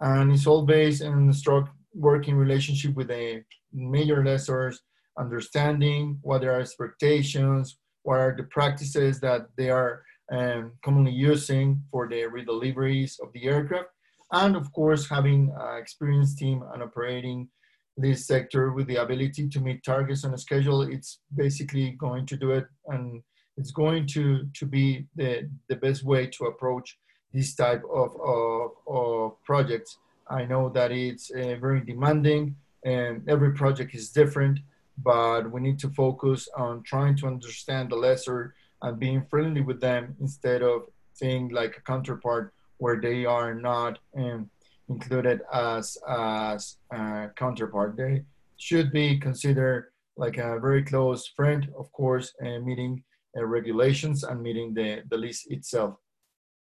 And 0.00 0.32
it's 0.32 0.46
all 0.46 0.64
based 0.64 1.02
on 1.02 1.32
strong 1.32 1.68
working 1.94 2.36
relationship 2.36 2.94
with 2.94 3.08
the 3.08 3.42
major 3.72 4.24
lessors, 4.24 4.80
understanding 5.18 6.18
what 6.22 6.40
their 6.40 6.60
expectations, 6.60 7.78
what 8.02 8.18
are 8.18 8.34
the 8.36 8.44
practices 8.44 9.20
that 9.20 9.46
they 9.56 9.70
are 9.70 10.02
um, 10.32 10.72
commonly 10.84 11.12
using 11.12 11.82
for 11.90 12.08
the 12.08 12.22
redeliveries 12.22 13.20
of 13.20 13.32
the 13.32 13.44
aircraft. 13.44 13.88
And 14.32 14.54
of 14.56 14.72
course, 14.72 15.08
having 15.08 15.52
an 15.58 15.78
experienced 15.78 16.38
team 16.38 16.62
and 16.72 16.82
operating 16.82 17.48
this 17.96 18.26
sector 18.26 18.72
with 18.72 18.86
the 18.86 18.96
ability 18.96 19.48
to 19.48 19.60
meet 19.60 19.84
targets 19.84 20.24
on 20.24 20.34
a 20.34 20.38
schedule, 20.38 20.82
it's 20.82 21.18
basically 21.34 21.90
going 21.92 22.26
to 22.26 22.36
do 22.36 22.52
it. 22.52 22.66
And 22.86 23.22
it's 23.56 23.72
going 23.72 24.06
to, 24.08 24.46
to 24.54 24.66
be 24.66 25.06
the, 25.16 25.50
the 25.68 25.76
best 25.76 26.04
way 26.04 26.28
to 26.28 26.44
approach 26.46 26.96
this 27.32 27.54
type 27.54 27.82
of, 27.92 28.16
of, 28.20 28.70
of 28.88 29.44
projects. 29.44 29.98
I 30.28 30.44
know 30.44 30.68
that 30.70 30.92
it's 30.92 31.30
uh, 31.32 31.56
very 31.60 31.80
demanding 31.80 32.56
and 32.84 33.28
every 33.28 33.52
project 33.52 33.94
is 33.94 34.10
different, 34.10 34.60
but 34.98 35.50
we 35.50 35.60
need 35.60 35.78
to 35.80 35.90
focus 35.90 36.48
on 36.56 36.82
trying 36.82 37.16
to 37.16 37.26
understand 37.26 37.90
the 37.90 37.96
lessor 37.96 38.54
and 38.82 38.98
being 38.98 39.24
friendly 39.30 39.60
with 39.60 39.80
them 39.80 40.16
instead 40.20 40.62
of 40.62 40.82
seeing 41.12 41.48
like 41.48 41.76
a 41.76 41.82
counterpart 41.82 42.54
where 42.78 43.00
they 43.00 43.24
are 43.26 43.54
not 43.54 43.98
um, 44.16 44.50
included 44.88 45.40
as 45.52 45.96
as 46.08 46.78
a 46.90 47.28
counterpart. 47.36 47.96
They 47.96 48.24
should 48.56 48.90
be 48.92 49.18
considered 49.18 49.92
like 50.16 50.38
a 50.38 50.58
very 50.58 50.82
close 50.82 51.26
friend, 51.28 51.68
of 51.78 51.90
course, 51.92 52.34
and 52.40 52.64
meeting 52.64 53.02
uh, 53.36 53.44
regulations 53.44 54.24
and 54.24 54.42
meeting 54.42 54.74
the, 54.74 55.02
the 55.08 55.16
lease 55.16 55.46
itself. 55.48 55.94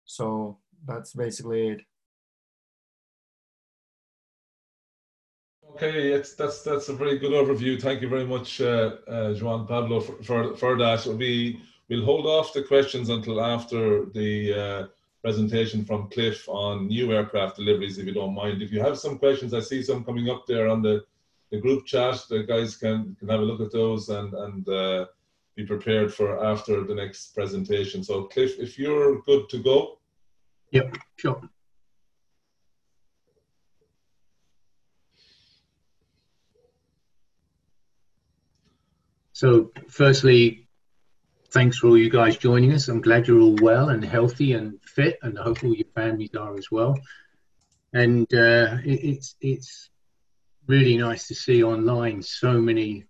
So 0.05 0.57
that's 0.85 1.13
basically 1.13 1.69
it. 1.69 1.81
Okay, 5.71 6.11
it's, 6.11 6.33
that's 6.33 6.63
that's 6.63 6.89
a 6.89 6.93
very 6.93 7.17
good 7.19 7.31
overview. 7.31 7.79
Thank 7.79 8.01
you 8.01 8.09
very 8.09 8.25
much, 8.25 8.61
uh, 8.61 8.95
uh, 9.07 9.33
Juan 9.35 9.67
Pablo, 9.67 9.99
for, 9.99 10.23
for, 10.23 10.55
for 10.55 10.77
that. 10.77 11.05
We 11.05 11.61
We'll 11.89 12.03
hold 12.03 12.25
off 12.25 12.51
the 12.51 12.63
questions 12.63 13.09
until 13.09 13.39
after 13.41 14.05
the 14.07 14.53
uh, 14.53 14.87
presentation 15.21 15.85
from 15.85 16.09
Cliff 16.09 16.47
on 16.49 16.87
new 16.87 17.13
aircraft 17.13 17.55
deliveries, 17.55 17.97
if 17.97 18.05
you 18.05 18.13
don't 18.13 18.35
mind. 18.35 18.61
If 18.61 18.73
you 18.73 18.81
have 18.81 18.99
some 18.99 19.17
questions, 19.17 19.53
I 19.53 19.61
see 19.61 19.81
some 19.81 20.03
coming 20.03 20.29
up 20.29 20.45
there 20.45 20.67
on 20.67 20.81
the 20.81 21.05
the 21.49 21.61
group 21.61 21.85
chat. 21.85 22.25
The 22.29 22.43
guys 22.43 22.75
can 22.75 23.15
can 23.17 23.29
have 23.29 23.39
a 23.39 23.43
look 23.43 23.61
at 23.61 23.71
those 23.71 24.09
and 24.09 24.33
and 24.33 24.67
uh, 24.67 25.05
be 25.55 25.65
prepared 25.65 26.13
for 26.13 26.43
after 26.45 26.83
the 26.83 26.93
next 26.93 27.33
presentation. 27.33 28.03
So, 28.03 28.25
Cliff, 28.25 28.59
if 28.59 28.77
you're 28.77 29.21
good 29.21 29.47
to 29.49 29.59
go. 29.59 29.99
Yep, 30.71 30.97
sure. 31.15 31.41
So, 39.37 39.71
firstly, 39.87 40.67
thanks 41.51 41.77
for 41.77 41.89
all 41.89 41.97
you 41.99 42.09
guys 42.09 42.37
joining 42.37 42.73
us. 42.73 42.87
I'm 42.87 43.01
glad 43.01 43.27
you're 43.27 43.39
all 43.39 43.55
well 43.61 43.89
and 43.89 44.03
healthy 44.03 44.53
and 44.53 44.81
fit, 44.81 45.19
and 45.21 45.37
I 45.37 45.43
hope 45.43 45.63
all 45.63 45.75
your 45.75 45.85
families 45.93 46.33
are 46.33 46.57
as 46.57 46.71
well. 46.71 46.99
And 47.93 48.23
uh, 48.33 48.77
it, 48.83 48.99
it's 49.03 49.35
it's 49.39 49.91
really 50.65 50.97
nice 50.97 51.27
to 51.27 51.35
see 51.35 51.63
online 51.63 52.23
so 52.23 52.53
many 52.53 53.05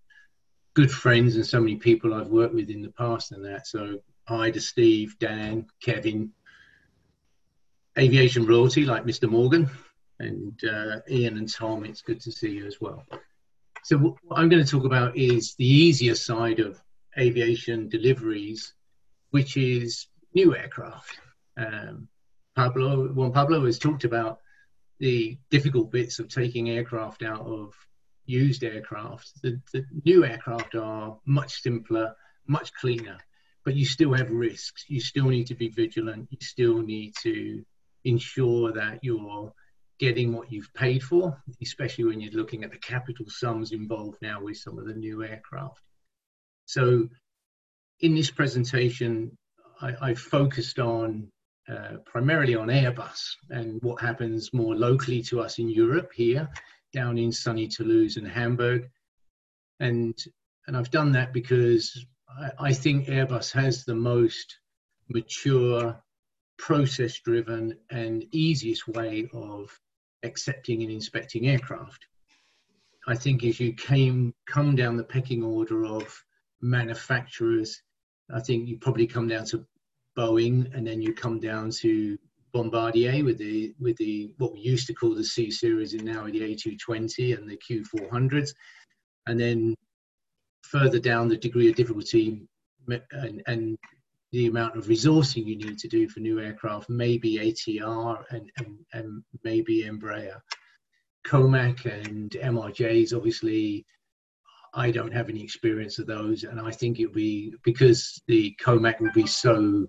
good 0.74 0.92
friends 0.92 1.38
and 1.38 1.48
so 1.48 1.62
many 1.62 1.78
people 1.78 2.14
I've 2.14 2.28
worked 2.28 2.56
with 2.56 2.70
in 2.72 2.82
the 2.82 2.92
past 2.92 3.32
and 3.32 3.46
that. 3.46 3.66
So 3.66 4.00
hi 4.28 4.52
to 4.52 4.60
Steve, 4.60 5.18
Dan, 5.20 5.66
Kevin, 5.82 6.34
aviation 7.98 8.46
royalty 8.46 8.84
like 8.84 9.06
Mr. 9.06 9.30
Morgan, 9.30 9.70
and 10.20 10.62
uh, 10.66 11.00
Ian 11.10 11.38
and 11.38 11.50
Tom. 11.50 11.86
It's 11.86 12.02
good 12.02 12.20
to 12.20 12.34
see 12.34 12.50
you 12.50 12.66
as 12.66 12.82
well. 12.82 13.06
So 13.88 13.98
what 13.98 14.38
I'm 14.38 14.50
going 14.50 14.62
to 14.62 14.70
talk 14.70 14.84
about 14.84 15.16
is 15.16 15.56
the 15.56 15.66
easier 15.66 16.14
side 16.14 16.60
of 16.60 16.78
aviation 17.18 17.88
deliveries, 17.88 18.74
which 19.30 19.56
is 19.56 20.08
new 20.34 20.58
aircraft. 20.58 21.18
Um, 21.56 22.10
Pablo, 22.54 23.08
Juan 23.14 23.32
Pablo 23.32 23.66
has 23.66 23.80
talked 23.80 24.04
about 24.04 24.40
the 25.00 25.38
difficult 25.50 25.90
bits 25.90 26.20
of 26.20 26.28
taking 26.28 26.70
aircraft 26.70 27.24
out 27.24 27.46
of 27.46 27.76
used 28.26 28.66
aircraft. 28.66 29.32
The, 29.42 29.62
the 29.72 29.86
new 30.04 30.26
aircraft 30.26 30.76
are 30.76 31.18
much 31.26 31.62
simpler, 31.62 32.14
much 32.46 32.74
cleaner, 32.74 33.20
but 33.64 33.78
you 33.78 33.86
still 33.86 34.12
have 34.12 34.30
risks. 34.30 34.84
You 34.90 35.00
still 35.00 35.30
need 35.30 35.48
to 35.48 35.56
be 35.56 35.70
vigilant. 35.70 36.28
You 36.30 36.40
still 36.42 36.82
need 36.82 37.14
to 37.22 37.64
ensure 38.04 38.74
that 38.74 39.00
you're 39.02 39.54
getting 40.00 40.34
what 40.34 40.52
you've 40.52 40.74
paid 40.74 41.04
for, 41.04 41.42
especially 41.62 42.06
when 42.06 42.22
you're 42.22 42.34
looking 42.34 42.64
at 42.64 42.72
the 42.72 42.78
capital 42.78 43.26
sums 43.30 43.72
involved 43.72 44.18
now 44.22 44.42
with 44.42 44.58
some 44.58 44.78
of 44.78 44.86
the 44.86 44.94
new 44.94 45.24
aircraft. 45.24 45.82
So 46.66 47.10
in 48.00 48.14
this 48.14 48.30
presentation, 48.30 49.38
I, 49.82 49.94
I 50.02 50.14
focused 50.14 50.80
on 50.80 51.32
uh, 51.68 51.98
primarily 52.06 52.56
on 52.56 52.68
Airbus 52.68 53.36
and 53.50 53.82
what 53.82 54.02
happens 54.02 54.54
more 54.54 54.76
locally 54.76 55.22
to 55.24 55.42
us 55.42 55.60
in 55.60 55.70
Europe 55.70 56.12
here, 56.16 56.48
down 56.94 57.18
in 57.18 57.32
sunny 57.32 57.68
Toulouse 57.68 58.18
and 58.18 58.28
Hamburg. 58.28 58.90
And, 59.80 60.18
and 60.66 60.78
I've 60.78 60.92
done 60.92 61.12
that 61.14 61.34
because 61.34 62.06
I, 62.30 62.70
I 62.70 62.74
think 62.74 63.08
Airbus 63.08 63.52
has 63.54 63.84
the 63.84 63.96
most 63.96 64.60
mature, 65.10 66.02
process 66.58 67.20
driven, 67.20 67.78
and 67.90 68.26
easiest 68.32 68.88
way 68.88 69.28
of 69.34 69.78
accepting 70.24 70.84
and 70.84 70.92
inspecting 70.92 71.48
aircraft. 71.48 72.06
I 73.08 73.16
think 73.16 73.44
as 73.44 73.60
you 73.60 73.74
came 73.74 74.34
come 74.46 74.76
down 74.76 74.98
the 74.98 75.04
pecking 75.04 75.44
order 75.44 75.86
of 75.86 76.24
manufacturers, 76.62 77.82
I 78.34 78.42
think 78.42 78.68
you 78.68 78.78
probably 78.78 79.08
come 79.08 79.28
down 79.28 79.46
to 79.46 79.66
Boeing, 80.18 80.74
and 80.76 80.86
then 80.86 81.02
you 81.02 81.14
come 81.14 81.40
down 81.40 81.70
to 81.82 82.18
Bombardier 82.52 83.24
with 83.24 83.38
the 83.38 83.74
with 83.80 83.96
the 83.98 84.34
what 84.38 84.54
we 84.54 84.60
used 84.60 84.88
to 84.88 84.94
call 84.94 85.16
the 85.16 85.24
C 85.24 85.52
series 85.52 85.94
and 85.94 86.04
now 86.04 86.26
the 86.26 86.42
A220 86.42 87.38
and 87.38 87.50
the 87.50 87.58
Q400s, 87.58 88.50
and 89.28 89.40
then 89.40 89.76
further 90.64 91.00
down 91.00 91.30
the 91.30 91.38
degree 91.38 91.70
of 91.70 91.76
difficulty 91.76 92.48
and, 93.12 93.42
and 93.48 93.78
the 94.32 94.48
amount 94.48 94.78
of 94.78 94.86
resourcing 94.86 95.46
you 95.46 95.58
need 95.58 95.78
to 95.80 95.88
do 95.88 96.10
for 96.10 96.20
new 96.20 96.40
aircraft, 96.40 96.90
maybe 96.90 97.38
ATR 97.38 98.24
and, 98.30 98.52
and, 98.58 98.78
and 98.94 99.24
maybe 99.44 99.84
Embraer. 99.84 100.40
COMAC 101.26 101.86
and 101.86 102.32
MRJs, 102.32 103.16
obviously, 103.16 103.86
I 104.74 104.92
don't 104.92 105.14
have 105.14 105.30
any 105.30 105.44
experience 105.44 105.98
of 106.00 106.08
those, 106.08 106.44
and 106.44 106.60
I 106.60 106.72
think 106.72 107.00
it'll 107.00 107.14
be 107.14 107.54
because 107.64 108.22
the 108.28 108.56
COMAC 108.64 109.00
will 109.00 109.12
be 109.14 109.26
so 109.26 109.88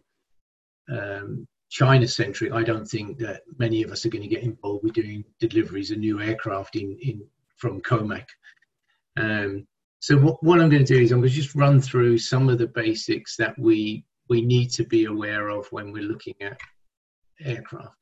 um, 0.90 1.46
China 1.70 2.08
centric. 2.08 2.52
I 2.52 2.62
don't 2.62 2.86
think 2.86 3.18
that 3.18 3.42
many 3.58 3.82
of 3.82 3.90
us 3.90 4.06
are 4.06 4.08
going 4.08 4.22
to 4.22 4.28
get 4.28 4.42
involved 4.42 4.84
with 4.84 4.94
doing 4.94 5.24
deliveries 5.40 5.90
of 5.90 5.98
new 5.98 6.20
aircraft 6.20 6.76
in, 6.76 6.96
in 7.02 7.22
from 7.56 7.80
COMAC. 7.82 8.24
Um, 9.16 9.66
so 10.00 10.16
what, 10.16 10.42
what 10.42 10.60
I'm 10.60 10.70
going 10.70 10.84
to 10.84 10.94
do 10.94 11.02
is 11.02 11.12
I'm 11.12 11.20
going 11.20 11.30
to 11.30 11.34
just 11.34 11.54
run 11.54 11.80
through 11.80 12.18
some 12.18 12.48
of 12.48 12.58
the 12.58 12.68
basics 12.68 13.36
that 13.36 13.58
we 13.58 14.04
we 14.28 14.42
need 14.42 14.70
to 14.70 14.84
be 14.84 15.06
aware 15.06 15.48
of 15.48 15.66
when 15.70 15.92
we're 15.92 16.02
looking 16.02 16.34
at 16.40 16.58
aircraft. 17.40 17.94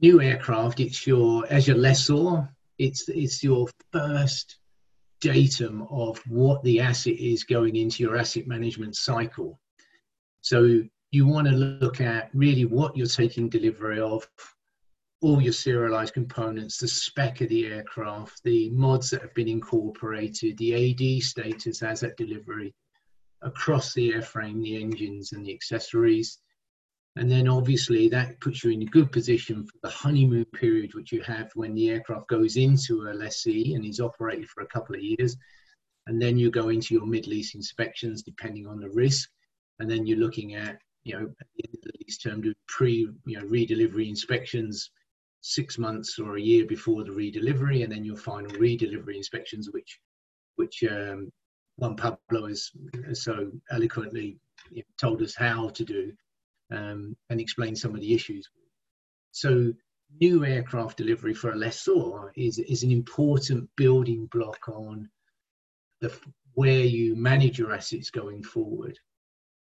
New 0.00 0.20
aircraft, 0.22 0.80
it's 0.80 1.06
your 1.06 1.46
as 1.50 1.66
your 1.66 1.76
lessor, 1.76 2.48
it's 2.78 3.08
it's 3.08 3.42
your 3.42 3.68
first 3.92 4.56
datum 5.20 5.86
of 5.90 6.18
what 6.26 6.62
the 6.64 6.80
asset 6.80 7.18
is 7.18 7.44
going 7.44 7.76
into 7.76 8.02
your 8.02 8.16
asset 8.16 8.46
management 8.46 8.96
cycle. 8.96 9.60
So 10.40 10.82
you 11.10 11.26
want 11.26 11.46
to 11.48 11.52
look 11.52 12.00
at 12.00 12.30
really 12.32 12.64
what 12.64 12.96
you're 12.96 13.06
taking 13.06 13.48
delivery 13.48 14.00
of, 14.00 14.26
all 15.20 15.42
your 15.42 15.52
serialized 15.52 16.14
components, 16.14 16.78
the 16.78 16.88
spec 16.88 17.42
of 17.42 17.50
the 17.50 17.66
aircraft, 17.66 18.42
the 18.42 18.70
mods 18.70 19.10
that 19.10 19.20
have 19.20 19.34
been 19.34 19.48
incorporated, 19.48 20.56
the 20.56 20.72
AD 20.92 21.22
status 21.22 21.82
as 21.82 22.02
at 22.02 22.16
delivery, 22.16 22.74
across 23.42 23.94
the 23.94 24.12
airframe, 24.12 24.62
the 24.62 24.80
engines 24.80 25.32
and 25.32 25.44
the 25.44 25.52
accessories. 25.52 26.38
And 27.16 27.30
then 27.30 27.48
obviously 27.48 28.08
that 28.08 28.40
puts 28.40 28.62
you 28.62 28.70
in 28.70 28.82
a 28.82 28.86
good 28.86 29.10
position 29.10 29.66
for 29.66 29.78
the 29.82 29.90
honeymoon 29.90 30.44
period, 30.54 30.94
which 30.94 31.12
you 31.12 31.22
have 31.22 31.50
when 31.54 31.74
the 31.74 31.90
aircraft 31.90 32.28
goes 32.28 32.56
into 32.56 33.08
a 33.08 33.14
lessee 33.14 33.74
and 33.74 33.84
is 33.84 34.00
operated 34.00 34.48
for 34.48 34.62
a 34.62 34.68
couple 34.68 34.94
of 34.94 35.02
years. 35.02 35.36
And 36.06 36.20
then 36.20 36.38
you 36.38 36.50
go 36.50 36.68
into 36.68 36.94
your 36.94 37.06
mid-lease 37.06 37.54
inspections, 37.54 38.22
depending 38.22 38.66
on 38.66 38.80
the 38.80 38.90
risk. 38.90 39.28
And 39.80 39.90
then 39.90 40.06
you're 40.06 40.18
looking 40.18 40.54
at 40.54 40.78
you 41.04 41.14
know, 41.14 41.22
at 41.40 41.46
the 41.56 41.64
end 41.64 41.74
of 41.74 41.82
the 41.82 41.92
lease 42.00 42.18
term, 42.18 42.40
do 42.42 42.54
pre, 42.68 43.08
you 43.26 43.38
know, 43.38 43.46
redelivery 43.46 44.08
inspections 44.08 44.90
six 45.40 45.78
months 45.78 46.18
or 46.18 46.36
a 46.36 46.40
year 46.40 46.66
before 46.66 47.04
the 47.04 47.10
redelivery, 47.10 47.82
and 47.82 47.92
then 47.92 48.04
your 48.04 48.16
final 48.16 48.50
redelivery 48.52 49.16
inspections, 49.16 49.70
which, 49.72 49.98
which 50.56 50.84
um, 50.84 51.30
Juan 51.80 51.96
Pablo 51.96 52.46
has, 52.46 52.70
so 53.14 53.50
eloquently 53.70 54.38
told 54.98 55.22
us 55.22 55.34
how 55.34 55.70
to 55.70 55.84
do, 55.84 56.12
um, 56.70 57.16
and 57.30 57.40
explain 57.40 57.74
some 57.74 57.94
of 57.94 58.02
the 58.02 58.12
issues. 58.12 58.46
So, 59.32 59.72
new 60.20 60.44
aircraft 60.44 60.98
delivery 60.98 61.32
for 61.32 61.52
a 61.52 61.56
lessor 61.56 62.32
is 62.36 62.58
is 62.58 62.82
an 62.82 62.90
important 62.90 63.70
building 63.76 64.26
block 64.26 64.68
on 64.68 65.08
the 66.02 66.14
where 66.54 66.84
you 66.84 67.16
manage 67.16 67.58
your 67.58 67.72
assets 67.72 68.10
going 68.10 68.42
forward. 68.42 68.98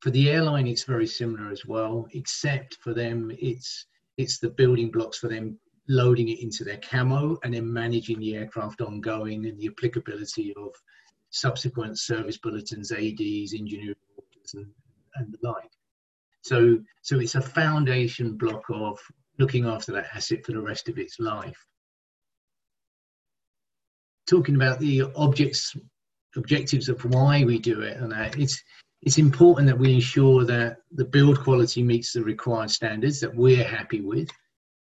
For 0.00 0.10
the 0.10 0.28
airline, 0.30 0.66
it's 0.66 0.82
very 0.82 1.06
similar 1.06 1.52
as 1.52 1.64
well, 1.64 2.08
except 2.12 2.78
for 2.82 2.92
them, 2.94 3.30
it's 3.38 3.86
it's 4.16 4.38
the 4.40 4.50
building 4.50 4.90
blocks 4.90 5.18
for 5.18 5.28
them 5.28 5.56
loading 5.88 6.28
it 6.30 6.40
into 6.40 6.64
their 6.64 6.78
CAMO 6.78 7.38
and 7.44 7.54
then 7.54 7.72
managing 7.72 8.18
the 8.18 8.36
aircraft 8.36 8.80
ongoing 8.80 9.46
and 9.46 9.58
the 9.58 9.68
applicability 9.68 10.52
of 10.56 10.74
subsequent 11.32 11.98
service 11.98 12.38
bulletins, 12.38 12.92
ADs, 12.92 13.54
engineering 13.54 13.96
orders, 14.16 14.54
and, 14.54 14.66
and 15.16 15.32
the 15.32 15.48
like. 15.48 15.70
So, 16.42 16.78
so 17.02 17.18
it's 17.18 17.34
a 17.34 17.40
foundation 17.40 18.36
block 18.36 18.62
of 18.70 18.98
looking 19.38 19.66
after 19.66 19.92
that 19.92 20.08
asset 20.14 20.44
for 20.44 20.52
the 20.52 20.60
rest 20.60 20.88
of 20.88 20.98
its 20.98 21.18
life. 21.18 21.66
Talking 24.28 24.56
about 24.56 24.78
the 24.78 25.02
objects, 25.16 25.76
objectives 26.36 26.88
of 26.88 27.04
why 27.04 27.44
we 27.44 27.58
do 27.58 27.80
it, 27.80 27.96
and 27.96 28.12
that 28.12 28.38
it's 28.38 28.62
it's 29.02 29.18
important 29.18 29.66
that 29.66 29.78
we 29.78 29.92
ensure 29.92 30.44
that 30.44 30.76
the 30.92 31.04
build 31.04 31.40
quality 31.40 31.82
meets 31.82 32.12
the 32.12 32.22
required 32.22 32.70
standards 32.70 33.18
that 33.20 33.34
we're 33.34 33.64
happy 33.64 34.00
with 34.00 34.28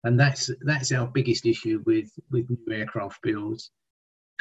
and 0.06 0.20
that's 0.20 0.50
that's 0.62 0.92
our 0.92 1.08
biggest 1.08 1.46
issue 1.46 1.84
with 1.86 2.10
with 2.32 2.50
new 2.50 2.74
aircraft 2.74 3.22
builds 3.22 3.72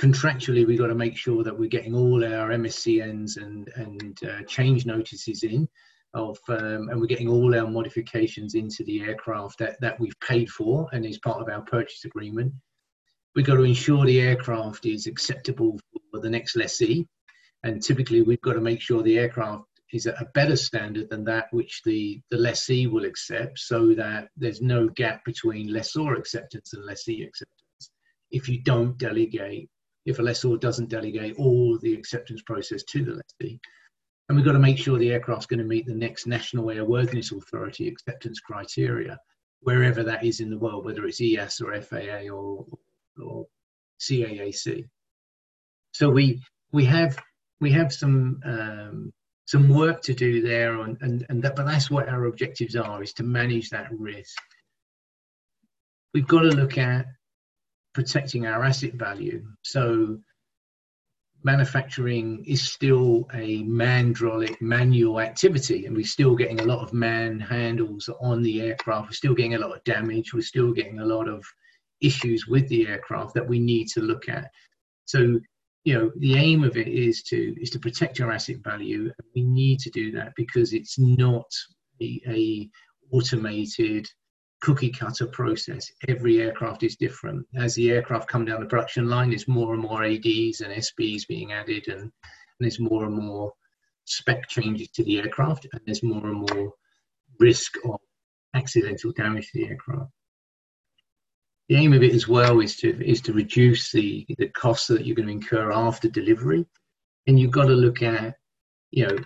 contractually 0.00 0.66
we've 0.66 0.78
got 0.78 0.88
to 0.88 0.94
make 0.94 1.16
sure 1.16 1.44
that 1.44 1.56
we're 1.56 1.68
getting 1.68 1.94
all 1.94 2.24
our 2.24 2.50
MSCNs 2.50 3.36
and 3.36 3.68
and 3.76 4.18
uh, 4.24 4.42
change 4.48 4.86
notices 4.86 5.42
in 5.42 5.68
of 6.14 6.38
um, 6.48 6.88
and 6.88 7.00
we're 7.00 7.06
getting 7.06 7.28
all 7.28 7.54
our 7.54 7.66
modifications 7.66 8.54
into 8.54 8.84
the 8.84 9.02
aircraft 9.02 9.58
that 9.58 9.80
that 9.80 9.98
we've 10.00 10.18
paid 10.20 10.48
for 10.50 10.88
and 10.92 11.04
is 11.04 11.18
part 11.18 11.40
of 11.40 11.48
our 11.48 11.62
purchase 11.62 12.04
agreement. 12.04 12.52
We've 13.34 13.46
got 13.46 13.56
to 13.56 13.64
ensure 13.64 14.04
the 14.04 14.20
aircraft 14.20 14.86
is 14.86 15.06
acceptable 15.06 15.78
for 16.12 16.20
the 16.20 16.30
next 16.30 16.56
lessee 16.56 17.06
and 17.64 17.82
typically 17.82 18.22
we've 18.22 18.40
got 18.42 18.52
to 18.52 18.60
make 18.60 18.80
sure 18.80 19.02
the 19.02 19.18
aircraft 19.18 19.64
is 19.92 20.06
at 20.06 20.20
a 20.20 20.26
better 20.34 20.56
standard 20.56 21.08
than 21.08 21.24
that 21.24 21.46
which 21.50 21.82
the, 21.84 22.20
the 22.30 22.36
lessee 22.36 22.86
will 22.86 23.04
accept 23.04 23.58
so 23.58 23.94
that 23.94 24.28
there's 24.36 24.60
no 24.60 24.88
gap 24.88 25.24
between 25.24 25.72
lessor 25.72 26.14
acceptance 26.14 26.72
and 26.74 26.84
lessee 26.84 27.22
acceptance. 27.22 27.90
If 28.30 28.48
you 28.48 28.62
don't 28.62 28.98
delegate 28.98 29.70
if 30.04 30.18
a 30.18 30.22
lessor 30.22 30.56
doesn't 30.56 30.90
delegate 30.90 31.36
all 31.36 31.78
the 31.78 31.94
acceptance 31.94 32.42
process 32.42 32.82
to 32.84 33.04
the 33.04 33.12
lessee. 33.12 33.60
And 34.28 34.36
we've 34.36 34.44
got 34.44 34.52
to 34.52 34.58
make 34.58 34.78
sure 34.78 34.98
the 34.98 35.12
aircraft's 35.12 35.46
going 35.46 35.58
to 35.58 35.64
meet 35.64 35.86
the 35.86 35.94
next 35.94 36.26
National 36.26 36.66
Airworthiness 36.66 37.36
Authority 37.36 37.88
acceptance 37.88 38.40
criteria, 38.40 39.18
wherever 39.60 40.02
that 40.02 40.24
is 40.24 40.40
in 40.40 40.50
the 40.50 40.58
world, 40.58 40.84
whether 40.84 41.04
it's 41.06 41.20
EASA 41.20 41.62
or 41.62 41.80
FAA 41.80 42.34
or, 42.34 42.66
or 43.22 43.46
CAAC. 44.00 44.88
So 45.92 46.10
we 46.10 46.42
we 46.72 46.84
have 46.86 47.18
we 47.60 47.70
have 47.72 47.92
some 47.92 48.40
um, 48.44 49.12
some 49.46 49.68
work 49.68 50.02
to 50.02 50.14
do 50.14 50.42
there, 50.42 50.80
and 50.80 50.96
and, 51.00 51.26
and 51.28 51.42
that, 51.42 51.54
but 51.54 51.66
that's 51.66 51.90
what 51.90 52.08
our 52.08 52.24
objectives 52.24 52.76
are: 52.76 53.02
is 53.02 53.12
to 53.14 53.22
manage 53.22 53.70
that 53.70 53.88
risk. 53.92 54.38
We've 56.12 56.26
got 56.26 56.40
to 56.40 56.48
look 56.48 56.78
at 56.78 57.06
protecting 57.94 58.46
our 58.46 58.64
asset 58.64 58.94
value. 58.94 59.44
So 59.62 60.18
manufacturing 61.42 62.44
is 62.46 62.62
still 62.62 63.28
a 63.32 63.62
mandrolic 63.64 64.60
manual 64.60 65.20
activity 65.20 65.86
and 65.86 65.94
we're 65.94 66.04
still 66.04 66.34
getting 66.34 66.60
a 66.60 66.64
lot 66.64 66.80
of 66.80 66.92
man 66.92 67.38
handles 67.38 68.08
on 68.20 68.42
the 68.42 68.62
aircraft. 68.62 69.08
We're 69.08 69.12
still 69.12 69.34
getting 69.34 69.54
a 69.54 69.58
lot 69.58 69.76
of 69.76 69.84
damage. 69.84 70.32
We're 70.32 70.42
still 70.42 70.72
getting 70.72 71.00
a 71.00 71.06
lot 71.06 71.28
of 71.28 71.44
issues 72.00 72.46
with 72.46 72.68
the 72.68 72.86
aircraft 72.88 73.34
that 73.34 73.48
we 73.48 73.58
need 73.58 73.88
to 73.88 74.00
look 74.00 74.28
at. 74.28 74.50
So 75.04 75.38
you 75.84 75.94
know 75.94 76.10
the 76.16 76.36
aim 76.36 76.64
of 76.64 76.76
it 76.76 76.88
is 76.88 77.22
to 77.24 77.54
is 77.60 77.70
to 77.70 77.78
protect 77.78 78.18
your 78.18 78.32
asset 78.32 78.56
value 78.64 79.12
we 79.34 79.42
need 79.42 79.78
to 79.80 79.90
do 79.90 80.10
that 80.12 80.32
because 80.34 80.72
it's 80.72 80.98
not 80.98 81.44
a, 82.00 82.20
a 82.26 82.70
automated 83.12 84.08
cookie 84.60 84.90
cutter 84.90 85.26
process. 85.26 85.90
Every 86.08 86.40
aircraft 86.40 86.82
is 86.82 86.96
different. 86.96 87.46
As 87.56 87.74
the 87.74 87.90
aircraft 87.90 88.28
come 88.28 88.44
down 88.44 88.60
the 88.60 88.66
production 88.66 89.08
line, 89.08 89.30
there's 89.30 89.48
more 89.48 89.74
and 89.74 89.82
more 89.82 90.04
ADs 90.04 90.60
and 90.60 90.72
SBs 90.72 91.26
being 91.28 91.52
added, 91.52 91.88
and, 91.88 92.00
and 92.00 92.10
there's 92.60 92.80
more 92.80 93.04
and 93.04 93.14
more 93.14 93.52
spec 94.04 94.48
changes 94.48 94.88
to 94.90 95.04
the 95.04 95.18
aircraft, 95.18 95.66
and 95.72 95.80
there's 95.86 96.02
more 96.02 96.26
and 96.26 96.46
more 96.50 96.72
risk 97.40 97.76
of 97.84 97.98
accidental 98.54 99.12
damage 99.12 99.50
to 99.50 99.58
the 99.58 99.68
aircraft. 99.68 100.10
The 101.68 101.76
aim 101.76 101.92
of 101.92 102.02
it 102.02 102.14
as 102.14 102.28
well 102.28 102.60
is 102.60 102.76
to 102.76 103.02
is 103.04 103.22
to 103.22 103.32
reduce 103.32 103.90
the 103.90 104.26
the 104.38 104.48
costs 104.48 104.86
that 104.88 105.06
you're 105.06 105.16
going 105.16 105.28
to 105.28 105.32
incur 105.32 105.72
after 105.72 106.08
delivery, 106.08 106.66
and 107.26 107.38
you've 107.38 107.50
got 107.50 107.66
to 107.66 107.74
look 107.74 108.02
at 108.02 108.34
you 108.90 109.06
know 109.06 109.16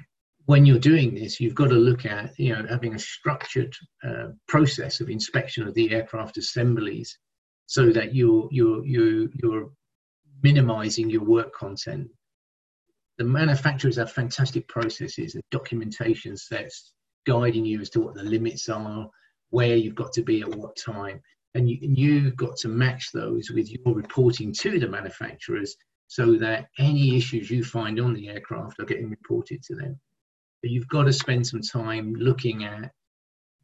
when 0.49 0.65
you're 0.65 0.79
doing 0.79 1.15
this, 1.15 1.39
you've 1.39 1.55
got 1.55 1.69
to 1.69 1.75
look 1.75 2.07
at 2.07 2.33
you 2.39 2.55
know 2.55 2.65
having 2.67 2.95
a 2.95 2.99
structured 2.99 3.75
uh, 4.03 4.29
process 4.47 4.99
of 4.99 5.11
inspection 5.11 5.69
of 5.69 5.75
the 5.75 5.93
aircraft 5.93 6.39
assemblies, 6.39 7.19
so 7.67 7.93
that 7.93 8.15
you're 8.15 8.49
you're 8.51 8.83
you're 8.87 9.29
you're 9.43 9.71
minimizing 10.43 11.11
your 11.11 11.23
work 11.23 11.53
content. 11.53 12.09
The 13.19 13.25
manufacturers 13.25 13.97
have 13.97 14.11
fantastic 14.11 14.67
processes 14.69 15.35
and 15.35 15.45
documentation 15.51 16.35
sets 16.35 16.95
guiding 17.27 17.67
you 17.67 17.83
as 17.83 17.91
to 17.91 18.01
what 18.01 18.15
the 18.15 18.23
limits 18.23 18.71
are, 18.71 19.07
where 19.51 19.77
you've 19.77 20.03
got 20.03 20.15
to 20.15 20.23
be 20.23 20.41
at 20.41 20.49
what 20.49 20.79
time, 20.79 21.21
and, 21.57 21.69
you, 21.69 21.77
and 21.83 21.99
you've 21.99 22.37
got 22.37 22.57
to 22.59 22.69
match 22.69 23.13
those 23.13 23.51
with 23.51 23.71
your 23.71 23.95
reporting 23.95 24.55
to 24.61 24.79
the 24.79 24.89
manufacturers 24.89 25.77
so 26.07 26.37
that 26.37 26.69
any 26.79 27.19
issues 27.19 27.51
you 27.51 27.63
find 27.63 28.01
on 28.01 28.15
the 28.15 28.31
aircraft 28.31 28.81
are 28.81 28.87
getting 28.87 29.11
reported 29.11 29.63
to 29.65 29.75
them. 29.75 30.01
But 30.63 30.71
you've 30.71 30.89
got 30.89 31.05
to 31.05 31.13
spend 31.13 31.47
some 31.47 31.61
time 31.61 32.15
looking 32.15 32.65
at 32.65 32.91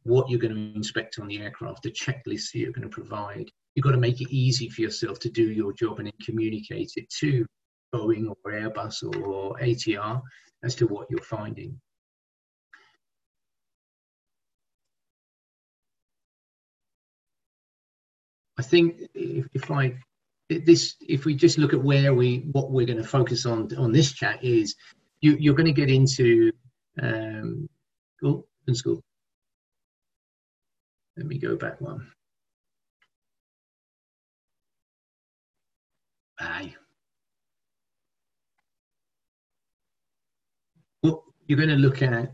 what 0.03 0.29
you're 0.29 0.39
going 0.39 0.53
to 0.53 0.75
inspect 0.75 1.19
on 1.19 1.27
the 1.27 1.39
aircraft, 1.39 1.83
the 1.83 1.91
checklists 1.91 2.53
you're 2.53 2.71
going 2.71 2.87
to 2.87 2.89
provide. 2.89 3.49
You've 3.73 3.83
got 3.83 3.91
to 3.91 3.97
make 3.97 4.21
it 4.21 4.31
easy 4.31 4.69
for 4.69 4.81
yourself 4.81 5.19
to 5.19 5.29
do 5.29 5.51
your 5.51 5.73
job 5.73 5.99
and 5.99 6.07
then 6.07 6.13
communicate 6.23 6.91
it 6.95 7.09
to 7.19 7.45
Boeing 7.93 8.29
or 8.29 8.51
Airbus 8.51 9.03
or 9.03 9.57
ATR 9.59 10.21
as 10.63 10.75
to 10.75 10.87
what 10.87 11.07
you're 11.09 11.21
finding. 11.21 11.79
I 18.57 18.61
think 18.61 19.01
if, 19.13 19.47
if 19.53 19.69
I 19.69 19.97
this 20.49 20.95
if 21.01 21.25
we 21.25 21.35
just 21.35 21.57
look 21.57 21.73
at 21.73 21.83
where 21.83 22.13
we 22.13 22.47
what 22.51 22.71
we're 22.71 22.85
going 22.85 23.01
to 23.01 23.03
focus 23.03 23.45
on 23.45 23.75
on 23.77 23.91
this 23.91 24.13
chat 24.13 24.43
is 24.43 24.75
you, 25.21 25.35
you're 25.39 25.55
going 25.55 25.65
to 25.65 25.73
get 25.73 25.89
into 25.89 26.51
um, 27.01 27.69
oh. 28.23 28.45
Let 31.17 31.27
me 31.27 31.37
go 31.37 31.55
back 31.55 31.79
one. 31.79 32.11
Aye. 36.39 36.75
Well, 41.03 41.23
you're 41.47 41.57
going 41.57 41.69
to 41.69 41.75
look 41.75 42.01
at 42.01 42.33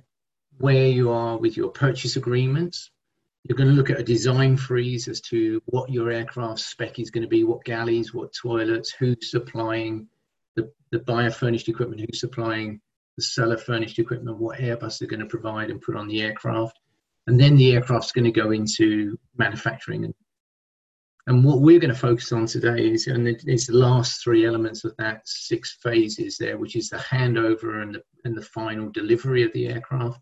where 0.58 0.88
you 0.88 1.12
are 1.12 1.38
with 1.38 1.58
your 1.58 1.70
purchase 1.70 2.16
agreements. 2.16 2.92
You're 3.44 3.58
going 3.58 3.70
to 3.70 3.76
look 3.76 3.90
at 3.90 4.00
a 4.00 4.04
design 4.04 4.56
freeze 4.58 5.08
as 5.08 5.22
to 5.22 5.62
what 5.66 5.90
your 5.90 6.12
aircraft 6.12 6.60
spec 6.60 7.00
is 7.00 7.12
going 7.12 7.24
to 7.24 7.28
be, 7.28 7.44
what 7.44 7.64
galleys, 7.64 8.14
what 8.14 8.34
toilets, 8.34 8.92
who's 8.92 9.32
supplying 9.32 10.08
the, 10.56 10.72
the 10.92 11.00
buyer 11.00 11.32
furnished 11.32 11.68
equipment, 11.68 12.02
who's 12.02 12.20
supplying 12.20 12.82
the 13.18 13.24
seller 13.24 13.58
furnished 13.58 14.00
equipment, 14.00 14.38
what 14.38 14.60
Airbus 14.60 15.02
are 15.02 15.08
going 15.08 15.20
to 15.20 15.26
provide 15.26 15.70
and 15.70 15.82
put 15.82 15.96
on 15.96 16.08
the 16.08 16.22
aircraft. 16.22 16.80
And 17.28 17.40
then 17.40 17.56
the 17.56 17.74
aircraft's 17.74 18.12
going 18.12 18.26
to 18.26 18.32
go 18.32 18.52
into 18.52 19.18
manufacturing. 19.38 20.06
And, 20.06 20.14
and 21.28 21.44
what 21.44 21.62
we're 21.62 21.80
going 21.80 21.94
to 21.94 22.00
focus 22.00 22.32
on 22.32 22.48
today 22.48 22.90
is, 22.90 23.08
and 23.08 23.28
it's 23.28 23.68
the 23.68 23.78
last 23.78 24.24
three 24.24 24.46
elements 24.46 24.84
of 24.84 24.96
that 24.98 25.22
six 25.26 25.78
phases 25.84 26.38
there, 26.38 26.58
which 26.58 26.76
is 26.76 26.90
the 26.90 26.98
handover 26.98 27.84
and 27.84 27.96
the, 27.96 28.02
and 28.26 28.36
the 28.36 28.42
final 28.42 28.90
delivery 28.90 29.44
of 29.44 29.54
the 29.54 29.68
aircraft, 29.68 30.20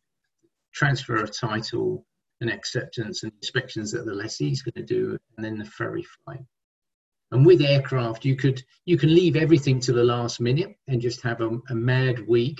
transfer 0.73 1.15
of 1.15 1.37
title 1.37 2.05
and 2.41 2.49
acceptance 2.49 3.23
and 3.23 3.31
inspections 3.41 3.91
that 3.91 4.05
the 4.05 4.13
lessee 4.13 4.51
is 4.51 4.61
going 4.61 4.85
to 4.85 4.93
do, 4.93 5.17
and 5.37 5.45
then 5.45 5.57
the 5.57 5.65
ferry 5.65 6.03
flight. 6.03 6.43
And 7.31 7.45
with 7.45 7.61
aircraft, 7.61 8.25
you 8.25 8.35
could 8.35 8.63
you 8.85 8.97
can 8.97 9.13
leave 9.13 9.35
everything 9.35 9.79
to 9.81 9.93
the 9.93 10.03
last 10.03 10.41
minute 10.41 10.75
and 10.87 11.01
just 11.01 11.21
have 11.21 11.41
a, 11.41 11.49
a 11.69 11.75
mad 11.75 12.27
week 12.27 12.57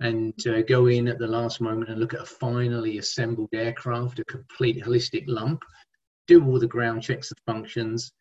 and 0.00 0.34
uh, 0.46 0.62
go 0.62 0.86
in 0.86 1.08
at 1.08 1.18
the 1.18 1.26
last 1.26 1.60
moment 1.60 1.90
and 1.90 2.00
look 2.00 2.14
at 2.14 2.22
a 2.22 2.26
finally 2.26 2.98
assembled 2.98 3.50
aircraft, 3.52 4.18
a 4.18 4.24
complete 4.24 4.82
holistic 4.82 5.24
lump, 5.26 5.62
do 6.26 6.44
all 6.44 6.58
the 6.58 6.66
ground 6.66 7.02
checks 7.02 7.30
and 7.30 7.40
functions, 7.46 8.12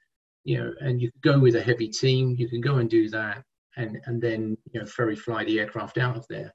you 0.43 0.57
know, 0.57 0.73
and 0.81 1.01
you 1.01 1.09
go 1.21 1.39
with 1.39 1.55
a 1.55 1.61
heavy 1.61 1.87
team, 1.87 2.35
you 2.37 2.49
can 2.49 2.61
go 2.61 2.75
and 2.75 2.89
do 2.89 3.09
that 3.09 3.43
and, 3.77 3.97
and 4.05 4.21
then, 4.21 4.57
you 4.71 4.79
know, 4.79 4.85
ferry 4.85 5.15
fly 5.15 5.45
the 5.45 5.59
aircraft 5.59 5.97
out 5.97 6.17
of 6.17 6.25
there. 6.29 6.53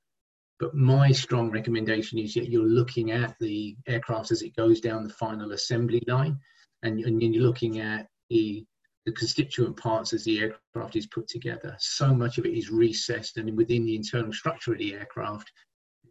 But 0.61 0.75
my 0.75 1.11
strong 1.11 1.51
recommendation 1.51 2.19
is 2.19 2.35
that 2.35 2.51
you're 2.51 2.69
looking 2.69 3.11
at 3.11 3.35
the 3.41 3.77
aircraft 3.87 4.31
as 4.31 4.43
it 4.43 4.55
goes 4.57 4.81
down 4.81 5.05
the 5.05 5.13
final 5.15 5.53
assembly 5.53 6.03
line 6.07 6.39
and, 6.83 7.01
and 7.01 7.23
you're 7.23 7.43
looking 7.43 7.81
at 7.81 8.07
the 8.31 8.65
the 9.07 9.13
constituent 9.13 9.77
parts 9.77 10.13
as 10.13 10.25
the 10.25 10.41
aircraft 10.41 10.97
is 10.97 11.07
put 11.07 11.29
together. 11.29 11.77
So 11.79 12.15
much 12.15 12.39
of 12.39 12.47
it 12.47 12.57
is 12.57 12.71
recessed, 12.71 13.37
and 13.37 13.57
within 13.57 13.85
the 13.85 13.97
internal 13.97 14.33
structure 14.33 14.73
of 14.73 14.79
the 14.79 14.95
aircraft, 14.95 15.53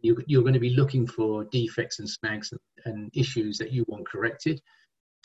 you, 0.02 0.16
you're 0.26 0.42
going 0.42 0.54
to 0.54 0.60
be 0.60 0.76
looking 0.76 1.06
for 1.06 1.44
defects 1.44 1.98
and 1.98 2.08
snags 2.08 2.52
and, 2.52 2.60
and 2.84 3.10
issues 3.14 3.58
that 3.58 3.72
you 3.72 3.84
want 3.88 4.06
corrected, 4.08 4.60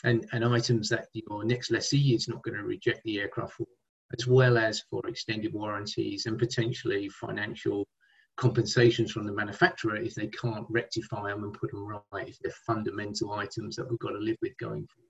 and, 0.03 0.25
and 0.31 0.45
items 0.45 0.89
that 0.89 1.07
your 1.13 1.43
next 1.43 1.71
lessee 1.71 2.15
is 2.15 2.27
not 2.27 2.41
going 2.43 2.57
to 2.57 2.63
reject 2.63 3.01
the 3.03 3.19
aircraft 3.19 3.53
for, 3.53 3.67
as 4.17 4.25
well 4.25 4.57
as 4.57 4.83
for 4.89 5.05
extended 5.07 5.53
warranties 5.53 6.25
and 6.25 6.39
potentially 6.39 7.09
financial 7.09 7.85
compensations 8.37 9.11
from 9.11 9.25
the 9.25 9.33
manufacturer 9.33 9.97
if 9.97 10.15
they 10.15 10.27
can't 10.27 10.65
rectify 10.69 11.29
them 11.29 11.43
and 11.43 11.53
put 11.53 11.69
them 11.71 11.85
right, 11.85 12.29
if 12.29 12.39
they're 12.39 12.53
fundamental 12.65 13.33
items 13.33 13.75
that 13.75 13.87
we've 13.89 13.99
got 13.99 14.11
to 14.11 14.17
live 14.17 14.37
with 14.41 14.57
going 14.57 14.87
forward. 14.87 15.08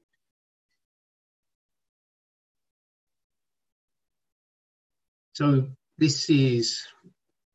So 5.40 5.66
this 5.98 6.30
is 6.30 6.86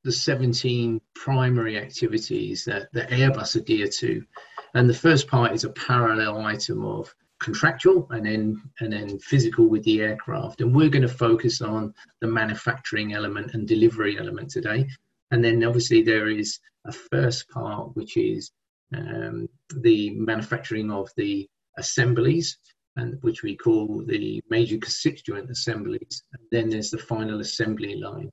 the 0.05 0.13
17 0.13 1.03
primary 1.15 1.77
activities 1.77 2.65
that, 2.65 2.91
that 2.95 3.11
Airbus 3.11 3.57
adhere 3.57 3.89
to. 3.89 4.25
And 4.73 4.89
the 4.89 4.95
first 4.95 5.29
part 5.29 5.53
is 5.53 5.65
a 5.65 5.69
parallel 5.69 6.39
item 6.39 6.83
of 6.83 7.15
contractual 7.41 8.09
and 8.11 8.25
then 8.25 8.63
and 8.81 8.91
then 8.91 9.19
physical 9.19 9.69
with 9.69 9.83
the 9.85 10.01
aircraft. 10.01 10.63
And 10.63 10.75
we're 10.75 10.89
going 10.89 11.07
to 11.07 11.15
focus 11.27 11.61
on 11.61 11.93
the 12.23 12.27
manufacturing 12.27 13.13
element 13.13 13.53
and 13.53 13.69
delivery 13.69 14.19
element 14.19 14.49
today. 14.49 14.89
And 15.31 15.45
then 15.45 15.63
obviously 15.63 16.01
there 16.01 16.29
is 16.29 16.61
a 16.87 16.93
first 16.93 17.51
part 17.51 17.95
which 17.95 18.17
is 18.17 18.51
um, 18.97 19.47
the 19.83 20.09
manufacturing 20.15 20.91
of 20.91 21.11
the 21.19 21.47
assemblies 21.77 22.57
and 22.97 23.19
which 23.23 23.43
we 23.43 23.57
call 23.57 24.05
the 24.07 24.43
major 24.51 24.79
constituent 24.79 25.51
assemblies. 25.51 26.23
And 26.33 26.43
then 26.51 26.69
there's 26.71 26.91
the 26.91 26.99
final 26.99 27.41
assembly 27.41 27.97
line. 27.97 28.31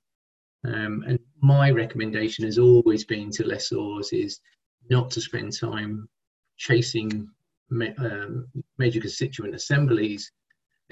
Um, 0.63 1.03
and 1.07 1.19
my 1.41 1.71
recommendation 1.71 2.45
has 2.45 2.59
always 2.59 3.03
been 3.03 3.31
to 3.31 3.43
lessors 3.43 4.13
is 4.13 4.39
not 4.89 5.09
to 5.11 5.21
spend 5.21 5.57
time 5.57 6.07
chasing 6.57 7.27
um, 7.97 8.47
major 8.77 8.99
constituent 8.99 9.55
assemblies 9.55 10.31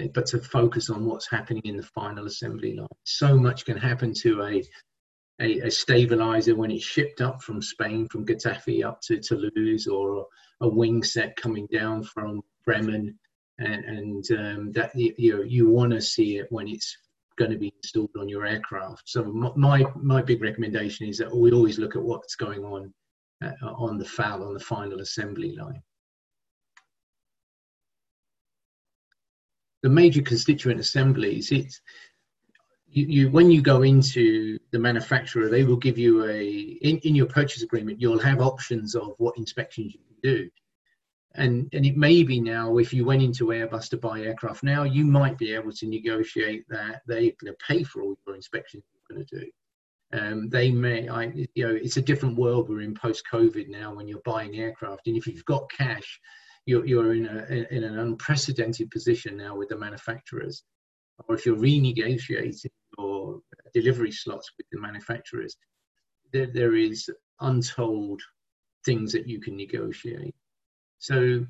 but 0.08 0.26
to 0.26 0.38
focus 0.38 0.90
on 0.90 1.04
what's 1.04 1.28
happening 1.28 1.62
in 1.64 1.76
the 1.76 1.82
final 1.82 2.26
assembly 2.26 2.74
line. 2.74 2.88
So 3.04 3.36
much 3.36 3.64
can 3.64 3.76
happen 3.76 4.14
to 4.22 4.42
a 4.42 4.62
a, 5.42 5.60
a, 5.60 5.70
stabilizer 5.70 6.54
when 6.54 6.70
it's 6.70 6.84
shipped 6.84 7.22
up 7.22 7.42
from 7.42 7.62
Spain, 7.62 8.06
from 8.08 8.26
Getafe 8.26 8.84
up 8.84 9.00
to 9.02 9.18
Toulouse, 9.18 9.86
or 9.86 10.26
a 10.60 10.68
wing 10.68 11.02
set 11.02 11.34
coming 11.36 11.66
down 11.72 12.02
from 12.02 12.42
Bremen, 12.66 13.18
and, 13.60 13.84
and 13.84 14.30
um, 14.32 14.72
that 14.72 14.90
you, 14.94 15.36
know 15.36 15.42
you 15.42 15.68
want 15.68 15.92
to 15.92 16.00
see 16.00 16.38
it 16.38 16.46
when 16.50 16.66
it's 16.66 16.96
going 17.36 17.50
to 17.50 17.58
be 17.58 17.72
installed 17.82 18.10
on 18.18 18.28
your 18.28 18.44
aircraft. 18.44 19.02
So 19.06 19.24
my 19.24 19.84
my 19.96 20.22
big 20.22 20.42
recommendation 20.42 21.08
is 21.08 21.18
that 21.18 21.34
we 21.34 21.52
always 21.52 21.78
look 21.78 21.96
at 21.96 22.02
what's 22.02 22.34
going 22.34 22.64
on 22.64 22.92
uh, 23.44 23.52
on 23.62 23.98
the 23.98 24.04
FAL 24.04 24.42
on 24.42 24.54
the 24.54 24.60
final 24.60 25.00
assembly 25.00 25.56
line. 25.56 25.82
The 29.82 29.88
major 29.88 30.20
constituent 30.20 30.80
assemblies, 30.80 31.52
it's 31.52 31.80
you, 32.92 33.06
you, 33.06 33.30
when 33.30 33.50
you 33.50 33.62
go 33.62 33.82
into 33.82 34.58
the 34.72 34.78
manufacturer, 34.78 35.48
they 35.48 35.64
will 35.64 35.76
give 35.76 35.96
you 35.96 36.26
a 36.26 36.44
in, 36.82 36.98
in 36.98 37.14
your 37.14 37.26
purchase 37.26 37.62
agreement. 37.62 38.00
You'll 38.00 38.18
have 38.18 38.40
options 38.40 38.94
of 38.94 39.14
what 39.18 39.38
inspections 39.38 39.94
you 39.94 40.00
can 40.00 40.16
do, 40.22 40.50
and 41.34 41.68
and 41.72 41.86
it 41.86 41.96
may 41.96 42.22
be 42.22 42.40
now 42.40 42.78
if 42.78 42.92
you 42.92 43.04
went 43.04 43.22
into 43.22 43.46
Airbus 43.46 43.88
to 43.90 43.96
buy 43.96 44.20
aircraft 44.20 44.62
now, 44.62 44.82
you 44.84 45.04
might 45.04 45.38
be 45.38 45.54
able 45.54 45.72
to 45.72 45.86
negotiate 45.86 46.64
that 46.68 47.02
they're 47.06 47.20
going 47.20 47.46
to 47.46 47.56
pay 47.66 47.82
for 47.82 48.02
all 48.02 48.16
your 48.26 48.36
inspections 48.36 48.82
you're 48.92 49.16
going 49.16 49.26
to 49.26 49.40
do. 49.40 49.50
Um, 50.12 50.48
they 50.48 50.72
may, 50.72 51.08
I, 51.08 51.32
you 51.54 51.68
know, 51.68 51.74
it's 51.74 51.96
a 51.96 52.02
different 52.02 52.36
world 52.36 52.68
we're 52.68 52.80
in 52.80 52.94
post 52.94 53.22
COVID 53.32 53.68
now 53.68 53.94
when 53.94 54.08
you're 54.08 54.22
buying 54.24 54.56
aircraft, 54.56 55.06
and 55.06 55.16
if 55.16 55.26
you've 55.26 55.44
got 55.44 55.70
cash, 55.70 56.20
you're, 56.66 56.84
you're 56.84 57.14
in 57.14 57.26
a 57.26 57.74
in 57.74 57.84
an 57.84 57.98
unprecedented 57.98 58.90
position 58.90 59.36
now 59.36 59.56
with 59.56 59.68
the 59.68 59.78
manufacturers 59.78 60.64
or 61.28 61.34
if 61.34 61.46
you're 61.46 61.56
renegotiating 61.56 62.70
your 62.98 63.40
delivery 63.74 64.12
slots 64.12 64.50
with 64.56 64.66
the 64.70 64.80
manufacturers, 64.80 65.56
there, 66.32 66.48
there 66.52 66.74
is 66.74 67.10
untold 67.40 68.20
things 68.84 69.12
that 69.12 69.26
you 69.26 69.40
can 69.40 69.56
negotiate. 69.56 70.34
So 71.00 71.44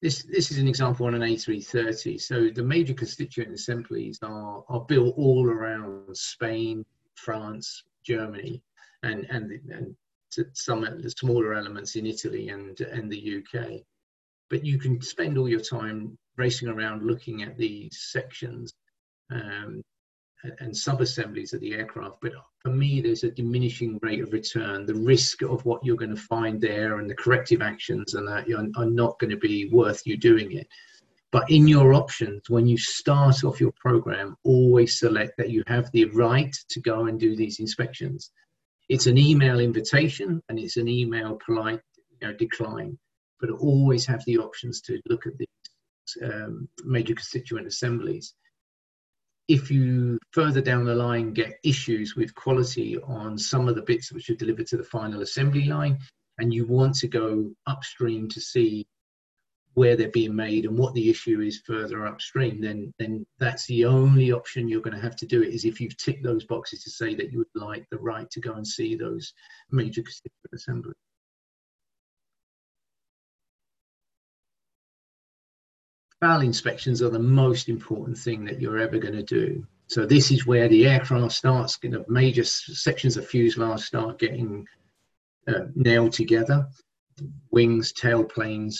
this, 0.00 0.22
this 0.22 0.52
is 0.52 0.58
an 0.58 0.68
example 0.68 1.06
on 1.06 1.14
an 1.14 1.22
A330. 1.22 2.20
So 2.20 2.50
the 2.50 2.62
major 2.62 2.94
constituent 2.94 3.52
assemblies 3.52 4.20
are, 4.22 4.62
are 4.68 4.80
built 4.82 5.14
all 5.16 5.48
around 5.48 6.16
Spain, 6.16 6.84
France, 7.16 7.82
Germany, 8.04 8.62
and, 9.02 9.26
and, 9.30 9.50
and 9.70 9.96
some 10.52 10.86
smaller 11.08 11.54
elements 11.54 11.96
in 11.96 12.06
Italy 12.06 12.50
and, 12.50 12.78
and 12.80 13.10
the 13.10 13.42
UK. 13.42 13.80
But 14.50 14.64
you 14.64 14.78
can 14.78 15.00
spend 15.00 15.38
all 15.38 15.48
your 15.48 15.60
time 15.60 16.16
racing 16.36 16.68
around 16.68 17.02
looking 17.02 17.42
at 17.42 17.56
these 17.56 17.98
sections 18.12 18.74
um, 19.30 19.82
and 20.60 20.76
sub-assemblies 20.76 21.52
of 21.52 21.60
the 21.60 21.74
aircraft. 21.74 22.16
But 22.20 22.32
for 22.60 22.70
me, 22.70 23.00
there's 23.00 23.24
a 23.24 23.30
diminishing 23.30 23.98
rate 24.02 24.20
of 24.20 24.32
return. 24.32 24.86
The 24.86 24.94
risk 24.94 25.42
of 25.42 25.64
what 25.64 25.84
you're 25.84 25.96
going 25.96 26.14
to 26.14 26.22
find 26.22 26.60
there 26.60 26.98
and 26.98 27.10
the 27.10 27.14
corrective 27.14 27.62
actions 27.62 28.14
and 28.14 28.26
that 28.28 28.46
are 28.76 28.86
not 28.86 29.18
going 29.18 29.30
to 29.30 29.36
be 29.36 29.68
worth 29.70 30.06
you 30.06 30.16
doing 30.16 30.52
it. 30.52 30.68
But 31.30 31.50
in 31.50 31.68
your 31.68 31.92
options, 31.92 32.48
when 32.48 32.66
you 32.66 32.78
start 32.78 33.44
off 33.44 33.60
your 33.60 33.72
program, 33.72 34.36
always 34.44 34.98
select 34.98 35.36
that 35.36 35.50
you 35.50 35.62
have 35.66 35.90
the 35.92 36.06
right 36.06 36.54
to 36.70 36.80
go 36.80 37.06
and 37.06 37.20
do 37.20 37.36
these 37.36 37.60
inspections. 37.60 38.30
It's 38.88 39.06
an 39.06 39.18
email 39.18 39.60
invitation 39.60 40.42
and 40.48 40.58
it's 40.58 40.78
an 40.78 40.88
email 40.88 41.38
polite 41.44 41.82
you 42.20 42.28
know, 42.28 42.32
decline, 42.32 42.98
but 43.40 43.50
always 43.50 44.06
have 44.06 44.24
the 44.24 44.38
options 44.38 44.80
to 44.82 45.00
look 45.06 45.26
at 45.26 45.36
these 45.36 45.48
um, 46.22 46.66
major 46.84 47.14
constituent 47.14 47.66
assemblies 47.66 48.34
if 49.48 49.70
you 49.70 50.18
further 50.32 50.60
down 50.60 50.84
the 50.84 50.94
line 50.94 51.32
get 51.32 51.58
issues 51.64 52.14
with 52.14 52.34
quality 52.34 52.98
on 52.98 53.38
some 53.38 53.66
of 53.66 53.74
the 53.74 53.82
bits 53.82 54.12
which 54.12 54.28
are 54.28 54.34
delivered 54.34 54.66
to 54.66 54.76
the 54.76 54.84
final 54.84 55.22
assembly 55.22 55.64
line, 55.64 55.98
and 56.38 56.54
you 56.54 56.66
want 56.66 56.94
to 56.94 57.08
go 57.08 57.50
upstream 57.66 58.28
to 58.28 58.40
see 58.40 58.86
where 59.74 59.96
they're 59.96 60.10
being 60.10 60.34
made 60.34 60.64
and 60.64 60.76
what 60.76 60.92
the 60.94 61.08
issue 61.08 61.40
is 61.40 61.62
further 61.64 62.06
upstream, 62.06 62.60
then 62.60 62.92
then 62.98 63.24
that's 63.38 63.64
the 63.66 63.84
only 63.84 64.32
option 64.32 64.68
you're 64.68 64.80
going 64.80 64.96
to 64.96 65.02
have 65.02 65.16
to 65.16 65.26
do 65.26 65.42
it 65.42 65.54
is 65.54 65.64
if 65.64 65.80
you've 65.80 65.96
ticked 65.96 66.24
those 66.24 66.44
boxes 66.44 66.82
to 66.82 66.90
say 66.90 67.14
that 67.14 67.32
you 67.32 67.38
would 67.38 67.46
like 67.54 67.86
the 67.90 67.98
right 67.98 68.28
to 68.30 68.40
go 68.40 68.54
and 68.54 68.66
see 68.66 68.96
those 68.96 69.32
major 69.70 70.02
assemblies. 70.52 70.94
FAL 76.20 76.40
inspections 76.40 77.00
are 77.02 77.10
the 77.10 77.18
most 77.18 77.68
important 77.68 78.18
thing 78.18 78.44
that 78.44 78.60
you're 78.60 78.78
ever 78.78 78.98
going 78.98 79.14
to 79.14 79.22
do. 79.22 79.64
So 79.86 80.04
this 80.04 80.30
is 80.30 80.46
where 80.46 80.68
the 80.68 80.86
aircraft 80.86 81.32
starts, 81.32 81.78
you 81.82 81.90
know, 81.90 82.04
major 82.08 82.44
sections 82.44 83.16
of 83.16 83.26
fuselage 83.26 83.80
start 83.80 84.18
getting 84.18 84.66
uh, 85.46 85.66
nailed 85.74 86.12
together. 86.12 86.68
Wings, 87.50 87.92
tailplanes, 87.92 88.76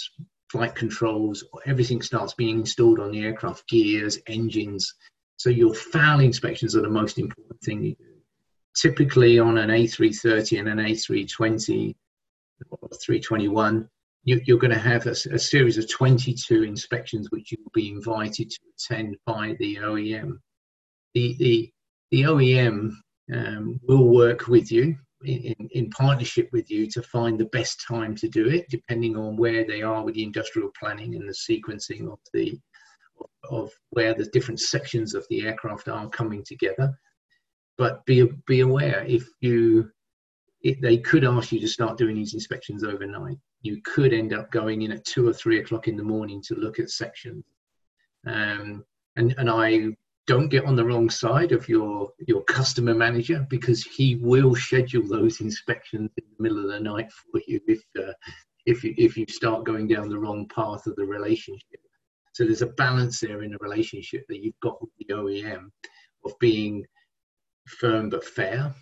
flight 0.50 0.74
controls, 0.74 1.44
everything 1.66 2.02
starts 2.02 2.34
being 2.34 2.60
installed 2.60 3.00
on 3.00 3.10
the 3.10 3.22
aircraft, 3.22 3.68
gears, 3.68 4.18
engines. 4.26 4.94
So 5.36 5.50
your 5.50 5.74
FAL 5.74 6.20
inspections 6.20 6.74
are 6.76 6.82
the 6.82 6.90
most 6.90 7.18
important 7.18 7.60
thing 7.62 7.82
you 7.82 7.94
do. 7.94 8.04
Typically 8.76 9.38
on 9.38 9.58
an 9.58 9.70
A330 9.70 10.58
and 10.58 10.68
an 10.68 10.78
A320 10.78 11.94
or 12.70 12.88
321, 12.88 13.88
you, 14.28 14.54
are 14.54 14.58
going 14.58 14.72
to 14.72 14.78
have 14.78 15.06
a, 15.06 15.14
a, 15.32 15.38
series 15.38 15.78
of 15.78 15.88
22 15.88 16.62
inspections 16.62 17.30
which 17.30 17.52
you 17.52 17.58
will 17.62 17.72
be 17.74 17.90
invited 17.90 18.50
to 18.50 18.58
attend 18.76 19.16
by 19.26 19.56
the 19.58 19.76
OEM. 19.76 20.38
The, 21.14 21.34
the, 21.38 21.72
the 22.10 22.22
OEM 22.22 22.90
um, 23.34 23.80
will 23.86 24.08
work 24.08 24.48
with 24.48 24.70
you 24.70 24.96
in, 25.24 25.54
in 25.72 25.90
partnership 25.90 26.48
with 26.52 26.70
you 26.70 26.86
to 26.90 27.02
find 27.02 27.38
the 27.38 27.46
best 27.46 27.84
time 27.86 28.14
to 28.16 28.28
do 28.28 28.48
it, 28.48 28.66
depending 28.68 29.16
on 29.16 29.36
where 29.36 29.66
they 29.66 29.82
are 29.82 30.04
with 30.04 30.14
the 30.14 30.24
industrial 30.24 30.70
planning 30.78 31.14
and 31.14 31.28
the 31.28 31.32
sequencing 31.32 32.10
of 32.10 32.18
the 32.32 32.58
of 33.50 33.72
where 33.90 34.14
the 34.14 34.26
different 34.26 34.60
sections 34.60 35.12
of 35.12 35.26
the 35.28 35.44
aircraft 35.44 35.88
are 35.88 36.08
coming 36.10 36.44
together. 36.44 36.96
But 37.76 38.04
be 38.06 38.28
be 38.46 38.60
aware 38.60 39.04
if 39.06 39.26
you 39.40 39.90
it, 40.62 40.80
they 40.82 40.98
could 40.98 41.24
ask 41.24 41.50
you 41.50 41.60
to 41.60 41.68
start 41.68 41.98
doing 41.98 42.16
these 42.16 42.34
inspections 42.34 42.84
overnight 42.84 43.38
you 43.62 43.80
could 43.82 44.12
end 44.12 44.32
up 44.32 44.50
going 44.50 44.82
in 44.82 44.92
at 44.92 45.04
two 45.04 45.28
or 45.28 45.32
three 45.32 45.58
o'clock 45.58 45.88
in 45.88 45.96
the 45.96 46.02
morning 46.02 46.42
to 46.42 46.54
look 46.54 46.78
at 46.78 46.90
sections. 46.90 47.44
Um, 48.26 48.84
and, 49.16 49.34
and 49.38 49.50
I 49.50 49.88
don't 50.26 50.48
get 50.48 50.64
on 50.64 50.76
the 50.76 50.84
wrong 50.84 51.10
side 51.10 51.52
of 51.52 51.68
your, 51.68 52.10
your 52.26 52.42
customer 52.44 52.94
manager 52.94 53.46
because 53.48 53.82
he 53.82 54.16
will 54.16 54.54
schedule 54.54 55.06
those 55.06 55.40
inspections 55.40 56.10
in 56.16 56.24
the 56.36 56.42
middle 56.42 56.62
of 56.62 56.70
the 56.70 56.80
night 56.80 57.10
for 57.10 57.40
you 57.46 57.60
if, 57.66 57.82
uh, 57.98 58.12
if, 58.66 58.84
you, 58.84 58.94
if 58.96 59.16
you 59.16 59.24
start 59.28 59.64
going 59.64 59.88
down 59.88 60.08
the 60.08 60.18
wrong 60.18 60.46
path 60.54 60.86
of 60.86 60.94
the 60.96 61.04
relationship. 61.04 61.80
So 62.34 62.44
there's 62.44 62.62
a 62.62 62.66
balance 62.66 63.20
there 63.20 63.42
in 63.42 63.54
a 63.54 63.58
relationship 63.60 64.24
that 64.28 64.44
you've 64.44 64.60
got 64.60 64.80
with 64.80 64.90
the 64.98 65.14
OEM 65.14 65.70
of 66.24 66.38
being 66.38 66.84
firm 67.66 68.10
but 68.10 68.24
fair, 68.24 68.72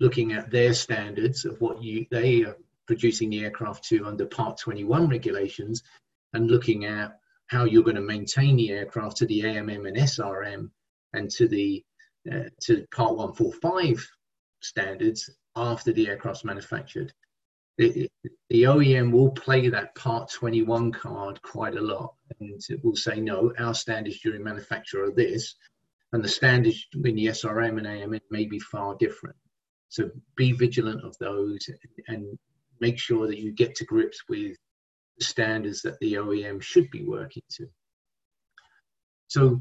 looking 0.00 0.32
at 0.32 0.50
their 0.50 0.74
standards 0.74 1.44
of 1.44 1.60
what 1.60 1.82
you 1.82 2.06
they 2.10 2.44
producing 2.88 3.30
the 3.30 3.44
aircraft 3.44 3.84
to 3.84 4.06
under 4.06 4.26
Part 4.26 4.58
21 4.58 5.08
regulations 5.08 5.84
and 6.32 6.50
looking 6.50 6.86
at 6.86 7.20
how 7.46 7.64
you're 7.64 7.84
going 7.84 7.96
to 7.96 8.02
maintain 8.02 8.56
the 8.56 8.70
aircraft 8.70 9.18
to 9.18 9.26
the 9.26 9.42
AMM 9.42 9.86
and 9.86 9.96
SRM 9.96 10.70
and 11.12 11.30
to 11.30 11.46
the 11.46 11.84
uh, 12.30 12.48
to 12.62 12.86
Part 12.90 13.16
145 13.16 14.04
standards 14.60 15.30
after 15.54 15.92
the 15.92 16.08
aircraft's 16.08 16.44
manufactured. 16.44 17.12
The, 17.76 18.10
the 18.50 18.64
OEM 18.64 19.12
will 19.12 19.30
play 19.30 19.68
that 19.68 19.94
Part 19.94 20.30
21 20.32 20.90
card 20.92 21.40
quite 21.42 21.76
a 21.76 21.80
lot 21.80 22.14
and 22.40 22.60
it 22.68 22.84
will 22.84 22.96
say, 22.96 23.20
no, 23.20 23.52
our 23.58 23.74
standards 23.74 24.20
during 24.20 24.42
manufacture 24.42 25.04
are 25.04 25.12
this, 25.12 25.54
and 26.12 26.24
the 26.24 26.28
standards 26.28 26.86
in 26.92 27.14
the 27.14 27.26
SRM 27.26 27.78
and 27.78 27.86
AMM 27.86 28.20
may 28.30 28.46
be 28.46 28.58
far 28.58 28.96
different. 28.96 29.36
So 29.90 30.10
be 30.36 30.52
vigilant 30.52 31.04
of 31.04 31.16
those 31.18 31.70
and 32.08 32.38
make 32.80 32.98
sure 32.98 33.26
that 33.26 33.38
you 33.38 33.52
get 33.52 33.74
to 33.76 33.84
grips 33.84 34.22
with 34.28 34.56
the 35.18 35.24
standards 35.24 35.82
that 35.82 35.98
the 36.00 36.14
OEM 36.14 36.62
should 36.62 36.90
be 36.90 37.04
working 37.04 37.42
to. 37.56 37.68
So 39.28 39.60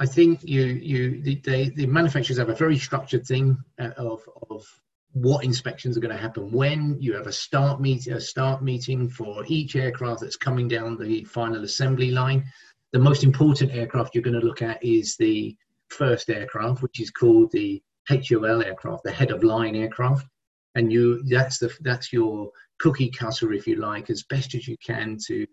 I 0.00 0.06
think 0.06 0.42
you 0.42 0.62
you 0.62 1.22
the, 1.22 1.36
they, 1.36 1.68
the 1.70 1.86
manufacturers 1.86 2.38
have 2.38 2.48
a 2.48 2.54
very 2.54 2.78
structured 2.78 3.26
thing 3.26 3.58
uh, 3.80 3.90
of 3.96 4.22
of 4.50 4.64
what 5.12 5.44
inspections 5.44 5.96
are 5.96 6.00
going 6.00 6.14
to 6.14 6.20
happen 6.20 6.52
when 6.52 6.96
you 7.00 7.14
have 7.14 7.26
a 7.26 7.32
start 7.32 7.80
meet 7.80 8.06
a 8.06 8.20
start 8.20 8.62
meeting 8.62 9.08
for 9.08 9.44
each 9.46 9.74
aircraft 9.74 10.20
that's 10.20 10.36
coming 10.36 10.68
down 10.68 10.96
the 10.96 11.24
final 11.24 11.64
assembly 11.64 12.10
line. 12.10 12.44
The 12.92 12.98
most 12.98 13.22
important 13.22 13.72
aircraft 13.72 14.14
you're 14.14 14.24
going 14.24 14.40
to 14.40 14.46
look 14.46 14.62
at 14.62 14.82
is 14.82 15.16
the 15.16 15.56
first 15.88 16.30
aircraft, 16.30 16.82
which 16.82 17.00
is 17.00 17.10
called 17.10 17.50
the 17.52 17.82
HOL 18.08 18.62
aircraft, 18.62 19.04
the 19.04 19.12
head 19.12 19.30
of 19.30 19.44
line 19.44 19.76
aircraft 19.76 20.26
and 20.74 20.92
you 20.92 21.22
that's 21.28 21.58
the 21.58 21.74
that's 21.80 22.12
your 22.12 22.50
cookie 22.78 23.10
cutter 23.10 23.52
if 23.52 23.66
you 23.66 23.76
like 23.76 24.10
as 24.10 24.22
best 24.24 24.54
as 24.54 24.68
you 24.68 24.76
can 24.84 25.16
to 25.26 25.46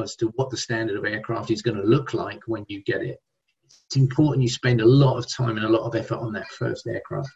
as 0.00 0.16
to 0.16 0.26
what 0.36 0.50
the 0.50 0.56
standard 0.56 0.96
of 0.96 1.04
aircraft 1.04 1.50
is 1.50 1.62
going 1.62 1.76
to 1.76 1.82
look 1.82 2.14
like 2.14 2.40
when 2.46 2.64
you 2.68 2.82
get 2.84 3.02
it. 3.02 3.18
It's 3.86 3.96
important 3.96 4.42
you 4.42 4.48
spend 4.48 4.80
a 4.80 4.86
lot 4.86 5.18
of 5.18 5.30
time 5.30 5.56
and 5.56 5.66
a 5.66 5.68
lot 5.68 5.86
of 5.86 5.94
effort 5.94 6.18
on 6.18 6.32
that 6.32 6.48
first 6.48 6.86
aircraft 6.86 7.28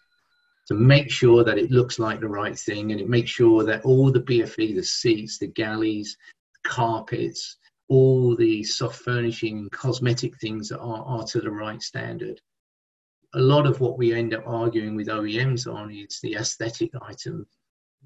to 0.68 0.74
make 0.74 1.10
sure 1.10 1.44
that 1.44 1.58
it 1.58 1.70
looks 1.70 1.98
like 1.98 2.20
the 2.20 2.28
right 2.28 2.58
thing 2.58 2.92
and 2.92 3.00
it 3.00 3.08
makes 3.08 3.30
sure 3.30 3.64
that 3.64 3.84
all 3.84 4.10
the 4.10 4.20
BFE, 4.20 4.74
the 4.74 4.82
seats, 4.82 5.38
the 5.38 5.46
galleys, 5.46 6.16
the 6.54 6.68
carpets, 6.68 7.56
all 7.88 8.34
the 8.34 8.64
soft 8.64 9.00
furnishing, 9.02 9.68
cosmetic 9.70 10.36
things 10.40 10.72
are, 10.72 11.04
are 11.04 11.24
to 11.24 11.40
the 11.40 11.50
right 11.50 11.80
standard. 11.80 12.40
A 13.36 13.40
lot 13.40 13.66
of 13.66 13.80
what 13.80 13.98
we 13.98 14.12
end 14.12 14.34
up 14.34 14.44
arguing 14.46 14.96
with 14.96 15.08
OEMs 15.08 15.72
on 15.72 15.92
is 15.92 16.18
the 16.22 16.34
aesthetic 16.34 16.90
items, 17.02 17.46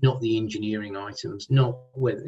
not 0.02 0.20
the 0.20 0.36
engineering 0.36 0.96
items, 0.96 1.48
not 1.50 1.78
whether 1.94 2.22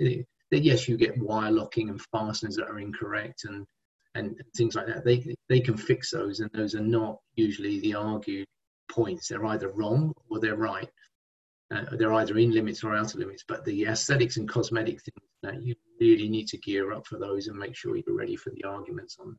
that 0.53 0.63
yes, 0.63 0.87
you 0.87 0.97
get 0.97 1.21
wire 1.21 1.51
locking 1.51 1.89
and 1.89 2.01
fasteners 2.01 2.57
that 2.57 2.69
are 2.69 2.79
incorrect 2.79 3.45
and 3.45 3.67
and 4.15 4.41
things 4.57 4.75
like 4.75 4.87
that. 4.87 5.05
They 5.05 5.35
they 5.49 5.61
can 5.61 5.77
fix 5.77 6.11
those, 6.11 6.41
and 6.41 6.51
those 6.53 6.75
are 6.75 6.81
not 6.81 7.19
usually 7.35 7.81
the 7.81 7.95
argued 7.95 8.47
points. 8.91 9.29
They're 9.29 9.47
either 9.47 9.71
wrong 9.71 10.13
or 10.31 10.39
they're 10.39 10.57
right. 10.57 10.89
Uh, 11.75 11.85
they're 11.93 12.13
either 12.13 12.37
in 12.37 12.53
limits 12.53 12.85
or 12.85 12.95
out 12.95 13.15
of 13.15 13.21
limits. 13.21 13.45
But 13.49 13.65
the 13.65 13.87
aesthetics 13.87 14.37
and 14.37 14.49
cosmetic 14.49 15.01
things 15.01 15.31
that 15.43 15.65
you 15.65 15.75
really 15.99 16.29
need 16.29 16.49
to 16.49 16.59
gear 16.59 16.93
up 16.93 17.07
for 17.07 17.19
those 17.19 17.49
and 17.49 17.59
make 17.59 17.75
sure 17.75 17.97
you're 17.97 18.15
ready 18.15 18.37
for 18.37 18.51
the 18.51 18.65
arguments 18.65 19.17
on. 19.19 19.39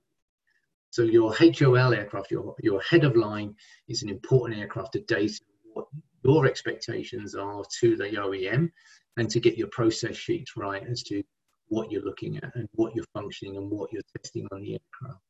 So 0.94 1.02
your 1.02 1.34
HOL 1.34 1.92
aircraft, 1.92 2.30
your 2.30 2.56
your 2.62 2.80
head 2.82 3.04
of 3.04 3.16
line, 3.16 3.56
is 3.88 4.04
an 4.04 4.10
important 4.10 4.60
aircraft 4.60 4.94
to 4.94 5.00
date 5.00 5.42
what 5.74 5.88
your 6.24 6.46
expectations 6.46 7.34
are 7.34 7.64
to 7.80 7.96
the 7.96 8.10
OEM 8.10 8.70
and 9.18 9.28
to 9.32 9.40
get 9.40 9.58
your 9.58 9.70
process 9.70 10.16
sheets 10.16 10.56
right 10.56 10.86
as 10.88 11.02
to 11.06 11.24
what 11.70 11.90
you're 11.90 12.04
looking 12.04 12.38
at 12.38 12.54
and 12.54 12.70
what 12.74 12.94
you're 12.94 13.08
functioning 13.12 13.58
and 13.58 13.72
what 13.72 13.92
you're 13.92 14.04
testing 14.16 14.48
on 14.52 14.62
the 14.62 14.74
aircraft. 14.74 15.24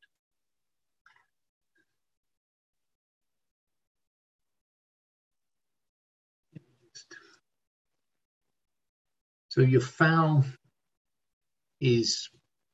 So 9.48 9.62
your 9.62 9.80
FAL 9.80 10.44
is, 11.80 12.28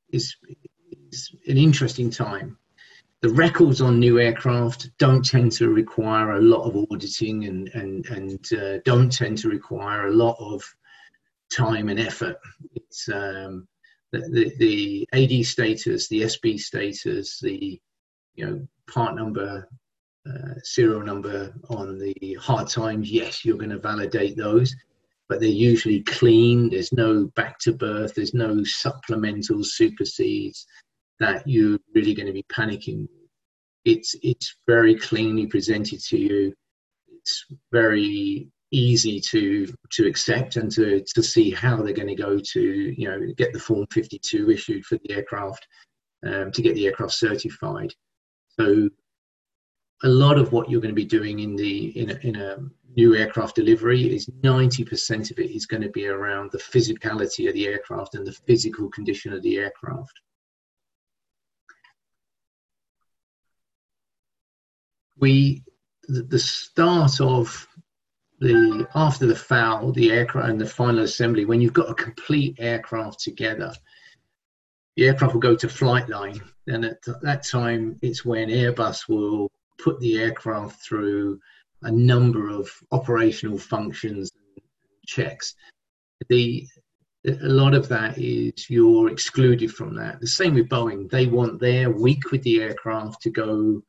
is, 0.09 0.35
is 1.13 1.33
an 1.47 1.57
interesting 1.57 2.11
time. 2.11 2.57
The 3.23 3.29
records 3.29 3.83
on 3.83 4.01
new 4.01 4.19
aircraft 4.19 4.97
don't 4.97 5.23
tend 5.23 5.53
to 5.53 5.69
require 5.69 6.33
a 6.33 6.41
lot 6.41 6.67
of 6.67 6.87
auditing 6.91 7.45
and, 7.45 7.69
and, 7.75 8.07
and 8.07 8.53
uh, 8.55 8.79
don't 8.87 9.13
tend 9.13 9.37
to 9.39 9.51
require 9.51 10.07
a 10.07 10.13
lot 10.13 10.37
of 10.41 10.63
time 11.55 11.91
and 11.91 12.01
effort. 12.01 12.37
It's 12.75 13.11
um, 13.11 13.69
the, 14.13 14.21
the, 14.21 14.53
the 14.59 15.09
AD 15.13 15.45
status, 15.45 16.09
the 16.09 16.23
SB 16.23 16.59
status, 16.61 17.39
the 17.41 17.79
you 18.37 18.47
know 18.47 18.67
part 18.91 19.17
number, 19.17 19.69
uh, 20.27 20.55
serial 20.63 21.03
number 21.03 21.53
on 21.69 21.99
the 21.99 22.39
hard 22.41 22.69
times. 22.69 23.11
Yes, 23.11 23.45
you're 23.45 23.59
going 23.59 23.69
to 23.69 23.79
validate 23.79 24.39
those, 24.39 24.75
but 25.29 25.41
they're 25.41 25.49
usually 25.51 26.01
clean. 26.05 26.71
There's 26.71 26.93
no 26.95 27.27
back 27.37 27.59
to 27.61 27.73
birth. 27.73 28.15
There's 28.15 28.33
no 28.33 28.65
supplemental 28.65 29.63
supersedes 29.63 30.67
that 31.21 31.47
you're 31.47 31.79
really 31.95 32.15
going 32.15 32.27
to 32.27 32.33
be 32.33 32.45
panicking. 32.53 33.07
It's 33.85 34.15
it's 34.23 34.57
very 34.67 34.97
cleanly 34.97 35.47
presented 35.47 36.01
to 36.01 36.19
you. 36.19 36.53
It's 37.09 37.47
very 37.71 38.51
easy 38.73 39.21
to 39.21 39.67
to 39.91 40.07
accept 40.07 40.57
and 40.57 40.71
to 40.73 41.05
to 41.15 41.23
see 41.23 41.51
how 41.51 41.77
they're 41.77 41.93
going 41.93 42.09
to 42.09 42.15
go 42.15 42.39
to 42.39 42.61
you 42.61 43.09
know 43.09 43.21
get 43.37 43.53
the 43.53 43.59
form 43.59 43.87
52 43.93 44.51
issued 44.51 44.85
for 44.85 44.97
the 44.99 45.13
aircraft 45.13 45.67
um, 46.25 46.53
to 46.53 46.63
get 46.63 46.75
the 46.75 46.87
aircraft 46.87 47.13
certified 47.13 47.93
so 48.59 48.89
a 50.05 50.09
lot 50.09 50.39
of 50.39 50.53
what 50.53 50.71
you're 50.71 50.81
going 50.81 50.95
to 50.95 51.03
be 51.03 51.05
doing 51.05 51.41
in 51.41 51.57
the 51.57 51.99
in 51.99 52.11
a, 52.11 52.15
in 52.23 52.37
a 52.37 52.59
new 52.97 53.17
aircraft 53.17 53.57
delivery 53.57 54.15
is 54.15 54.27
90% 54.43 55.31
of 55.31 55.39
it 55.39 55.51
is 55.51 55.67
going 55.67 55.83
to 55.83 55.91
be 55.91 56.07
around 56.07 56.51
the 56.51 56.59
physicality 56.59 57.49
of 57.49 57.55
the 57.55 57.67
aircraft 57.67 58.15
and 58.15 58.27
the 58.27 58.33
physical 58.33 58.89
condition 58.91 59.33
of 59.33 59.43
the 59.43 59.59
aircraft 59.59 60.21
we 65.21 65.63
the 66.09 66.39
start 66.39 67.21
of 67.21 67.69
the 68.41 68.89
after 68.95 69.27
the 69.27 69.37
foul, 69.37 69.93
the 69.93 70.11
aircraft 70.11 70.49
and 70.49 70.61
the 70.61 70.67
final 70.67 71.05
assembly, 71.05 71.45
when 71.45 71.61
you've 71.61 71.73
got 71.73 71.91
a 71.91 71.95
complete 71.95 72.57
aircraft 72.59 73.21
together, 73.21 73.73
the 74.97 75.07
aircraft 75.07 75.35
will 75.35 75.41
go 75.41 75.55
to 75.55 75.69
flight 75.69 76.09
line. 76.09 76.41
And 76.67 76.85
at 76.85 77.03
that 77.23 77.45
time, 77.47 77.99
it's 78.03 78.25
when 78.25 78.49
Airbus 78.49 79.09
will 79.09 79.51
put 79.79 80.01
the 80.01 80.19
aircraft 80.19 80.83
through 80.83 81.39
a 81.83 81.91
number 81.91 82.49
of 82.49 82.71
operational 82.93 83.59
functions 83.59 84.31
and 84.35 84.65
checks. 85.07 85.55
The 86.29 86.67
a 87.27 87.49
lot 87.49 87.75
of 87.75 87.87
that 87.89 88.17
is 88.17 88.71
you're 88.71 89.11
excluded 89.11 89.73
from 89.75 89.95
that. 89.97 90.21
The 90.21 90.27
same 90.27 90.55
with 90.55 90.71
Boeing. 90.71 91.11
They 91.11 91.27
want 91.27 91.61
their 91.61 91.91
week 91.91 92.31
with 92.31 92.43
the 92.43 92.63
aircraft 92.63 93.21
to 93.23 93.31
go 93.31 93.83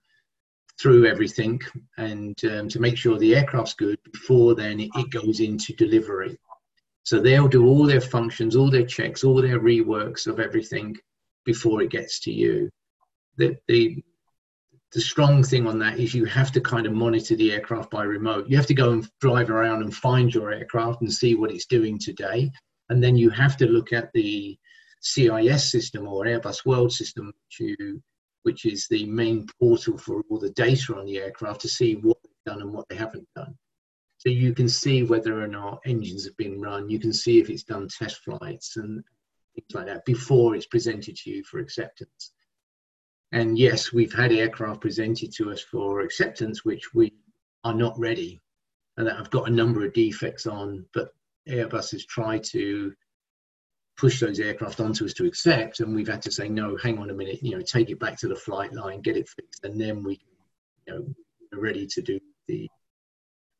through 0.82 1.06
everything 1.06 1.62
and 1.98 2.38
um, 2.46 2.68
to 2.68 2.80
make 2.80 2.98
sure 2.98 3.18
the 3.18 3.36
aircraft's 3.36 3.76
good 3.76 4.00
before 4.12 4.56
then 4.56 4.80
it, 4.80 5.10
goes 5.12 5.40
into 5.40 5.74
delivery. 5.74 6.38
So 7.04 7.20
they'll 7.20 7.48
do 7.48 7.68
all 7.68 7.86
their 7.86 8.02
functions, 8.02 8.56
all 8.56 8.72
their 8.72 8.86
checks, 8.86 9.24
all 9.24 9.42
their 9.42 9.60
reworks 9.60 10.28
of 10.28 10.40
everything 10.40 10.98
before 11.46 11.82
it 11.82 11.92
gets 11.92 12.20
to 12.22 12.32
you. 12.32 12.70
The, 13.38 13.58
the, 13.68 14.04
the 14.94 15.02
strong 15.02 15.44
thing 15.44 15.68
on 15.68 15.80
that 15.80 16.00
is 16.00 16.14
you 16.14 16.26
have 16.26 16.52
to 16.54 16.62
kind 16.62 16.86
of 16.86 16.94
monitor 16.94 17.36
the 17.36 17.54
aircraft 17.54 17.92
by 17.92 18.04
remote. 18.04 18.50
You 18.50 18.58
have 18.58 18.68
to 18.68 18.74
go 18.74 18.92
and 18.92 19.10
drive 19.20 19.50
around 19.50 19.82
and 19.82 19.96
find 19.96 20.34
your 20.34 20.52
aircraft 20.52 21.02
and 21.02 21.12
see 21.12 21.36
what 21.36 21.52
it's 21.52 21.66
doing 21.66 22.00
today. 22.00 22.52
And 22.90 23.04
then 23.04 23.16
you 23.16 23.30
have 23.30 23.56
to 23.58 23.68
look 23.68 23.94
at 23.94 24.12
the 24.14 24.58
CIS 25.02 25.72
system 25.72 26.08
or 26.08 26.26
Airbus 26.26 26.66
World 26.66 26.92
system, 26.92 27.34
you 27.60 28.02
which 28.44 28.66
is 28.66 28.88
the 28.88 29.06
main 29.06 29.48
portal 29.60 29.98
for 29.98 30.24
all 30.30 30.40
the 30.40 30.52
data 30.52 30.96
on 30.96 31.06
the 31.06 31.18
aircraft 31.18 31.62
to 31.62 31.68
see 31.68 31.96
what 31.96 32.18
they've 32.24 32.54
done 32.54 32.62
and 32.62 32.72
what 32.72 32.88
they 32.90 32.96
haven't 32.96 33.28
done. 33.36 33.56
So 34.18 34.30
you 34.30 34.54
can 34.54 34.70
see 34.70 35.04
whether 35.04 35.42
or 35.42 35.48
not 35.48 35.82
engines 35.86 36.26
have 36.26 36.38
been 36.38 36.62
run. 36.62 36.90
You 36.90 37.00
can 37.00 37.14
see 37.14 37.40
if 37.40 37.50
it's 37.50 37.64
done 37.64 37.88
test 37.88 38.22
flights 38.24 38.78
and 38.78 39.04
things 39.56 39.74
like 39.74 39.88
that 39.88 40.06
before 40.06 40.56
it's 40.56 40.68
presented 40.68 41.16
to 41.18 41.30
you 41.32 41.44
for 41.44 41.60
acceptance. 41.60 42.34
And 43.32 43.58
yes, 43.58 43.94
we've 43.94 44.14
had 44.14 44.32
aircraft 44.32 44.82
presented 44.82 45.32
to 45.38 45.52
us 45.52 45.62
for 45.62 46.02
acceptance, 46.02 46.64
which 46.66 46.94
we 46.94 47.14
are 47.64 47.74
not 47.74 47.98
ready 47.98 48.40
and 48.98 49.08
that 49.08 49.18
have 49.18 49.32
got 49.32 49.48
a 49.48 49.52
number 49.52 49.86
of 49.86 49.94
defects 49.94 50.46
on, 50.46 50.86
but 50.94 51.10
Airbus 51.48 51.92
has 51.92 52.06
tried 52.06 52.44
to 52.44 52.94
push 54.02 54.20
those 54.20 54.40
aircraft 54.40 54.80
onto 54.80 55.06
us 55.06 55.14
to 55.14 55.28
accept, 55.28 55.80
and 55.80 55.94
we've 55.94 56.08
had 56.08 56.24
to 56.24 56.32
say 56.32 56.50
no. 56.50 56.76
Hang 56.76 56.98
on 56.98 57.12
a 57.12 57.14
minute, 57.14 57.38
you 57.44 57.56
know, 57.56 57.62
take 57.62 57.92
it 57.92 58.00
back 58.00 58.18
to 58.18 58.28
the 58.28 58.36
flight 58.36 58.74
line, 58.74 59.00
get 59.02 59.16
it 59.16 59.30
fixed, 59.30 59.64
and 59.64 59.80
then 59.80 60.04
we, 60.04 60.20
you 60.88 60.94
know, 60.94 61.06
are 61.54 61.62
ready 61.62 61.86
to 61.86 62.02
do 62.02 62.20
the 62.48 62.68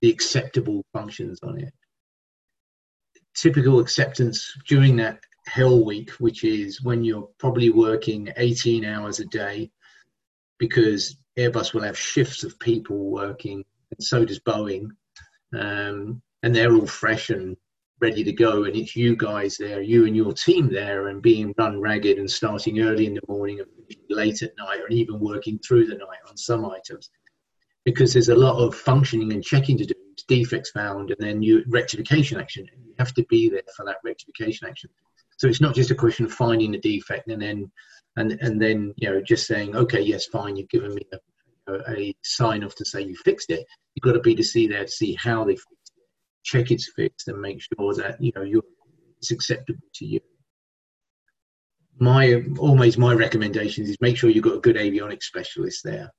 the 0.02 0.10
acceptable 0.10 0.84
functions 0.94 1.40
on 1.44 1.60
it. 1.60 1.72
Typical 3.36 3.80
acceptance 3.80 4.52
during 4.68 4.96
that 4.96 5.20
hell 5.46 5.86
week, 5.86 6.10
which 6.14 6.44
is 6.44 6.82
when 6.82 7.04
you're 7.04 7.30
probably 7.38 7.70
working 7.70 8.34
18 8.36 8.84
hours 8.84 9.20
a 9.20 9.26
day, 9.26 9.70
because 10.58 11.18
Airbus 11.38 11.76
will 11.76 11.84
have 11.84 11.98
shifts 11.98 12.44
of 12.44 12.58
people 12.58 13.12
working, 13.12 13.64
and 13.92 14.04
so 14.04 14.26
does 14.26 14.40
Boeing, 14.40 14.90
um, 15.56 16.20
and 16.42 16.56
they're 16.56 16.74
all 16.74 16.88
fresh 16.88 17.30
and 17.30 17.56
ready 18.02 18.24
to 18.24 18.34
go 18.34 18.64
and 18.64 18.76
it's 18.76 18.96
you 18.96 19.16
guys 19.16 19.58
there 19.58 19.82
you 19.82 20.06
and 20.06 20.16
your 20.16 20.34
team 20.34 20.68
there 20.72 21.08
and 21.08 21.22
being 21.22 21.54
run 21.58 21.80
ragged 21.80 22.18
and 22.18 22.30
starting 22.30 22.80
early 22.82 23.06
in 23.06 23.14
the 23.14 23.22
morning 23.28 23.60
and 23.60 23.68
late 24.10 24.42
at 24.42 24.58
night 24.58 24.80
and 24.88 24.98
even 24.98 25.20
working 25.20 25.60
through 25.60 25.86
the 25.86 25.96
night 25.96 26.20
on 26.28 26.36
some 26.36 26.66
items. 26.66 27.10
Because 27.86 28.14
there's 28.14 28.30
a 28.30 28.36
lot 28.36 28.58
of 28.58 28.76
functioning 28.76 29.32
and 29.34 29.44
checking 29.44 29.78
to 29.78 29.86
do 29.86 29.94
defects 30.28 30.70
found 30.72 31.10
and 31.10 31.20
then 31.20 31.42
you 31.42 31.64
rectification 31.68 32.40
action. 32.40 32.68
You 32.86 32.94
have 33.00 33.14
to 33.16 33.24
be 33.24 33.50
there 33.50 33.62
for 33.76 33.86
that 33.86 33.98
rectification 34.04 34.68
action. 34.68 34.90
So 35.38 35.48
it's 35.48 35.62
not 35.62 35.76
just 35.76 35.92
a 35.92 35.96
question 35.96 36.26
of 36.26 36.34
finding 36.34 36.72
the 36.72 36.78
defect 36.80 37.28
and 37.28 37.42
then 37.42 37.72
and 38.18 38.34
and 38.42 38.62
then 38.62 38.94
you 38.98 39.10
know 39.10 39.22
just 39.22 39.48
saying 39.48 39.76
okay 39.76 40.02
yes 40.02 40.26
fine 40.26 40.58
you've 40.58 40.70
given 40.70 40.94
me 40.94 41.02
a, 41.68 41.74
a, 41.90 42.16
sign 42.24 42.64
off 42.64 42.76
to 42.76 42.86
say 42.86 43.02
you 43.02 43.16
fixed 43.16 43.50
it. 43.50 43.66
You've 43.96 44.04
got 44.04 44.14
to 44.14 44.20
be 44.20 44.36
to 44.36 44.44
see 44.44 44.68
there 44.68 44.86
to 44.86 44.92
see 44.92 45.16
how 45.16 45.44
they 45.46 45.54
fixed 45.54 45.81
check 46.44 46.72
it's 46.72 46.92
fixed 46.96 47.28
and 47.28 47.40
make 47.40 47.62
sure 47.62 47.94
that 47.96 48.22
you 48.22 48.32
know 48.36 48.44
you're, 48.44 48.64
it's 49.18 49.32
acceptable 49.32 49.80
to 49.96 50.06
you. 50.06 50.20
My 52.00 52.44
always 52.58 52.98
my 52.98 53.14
recommendations 53.14 53.90
is 53.90 53.98
make 54.02 54.18
sure 54.18 54.30
you've 54.30 54.44
got 54.44 54.58
a 54.58 54.62
good 54.62 54.78
avionics 54.78 55.24
specialist 55.24 55.82
there. 55.84 56.12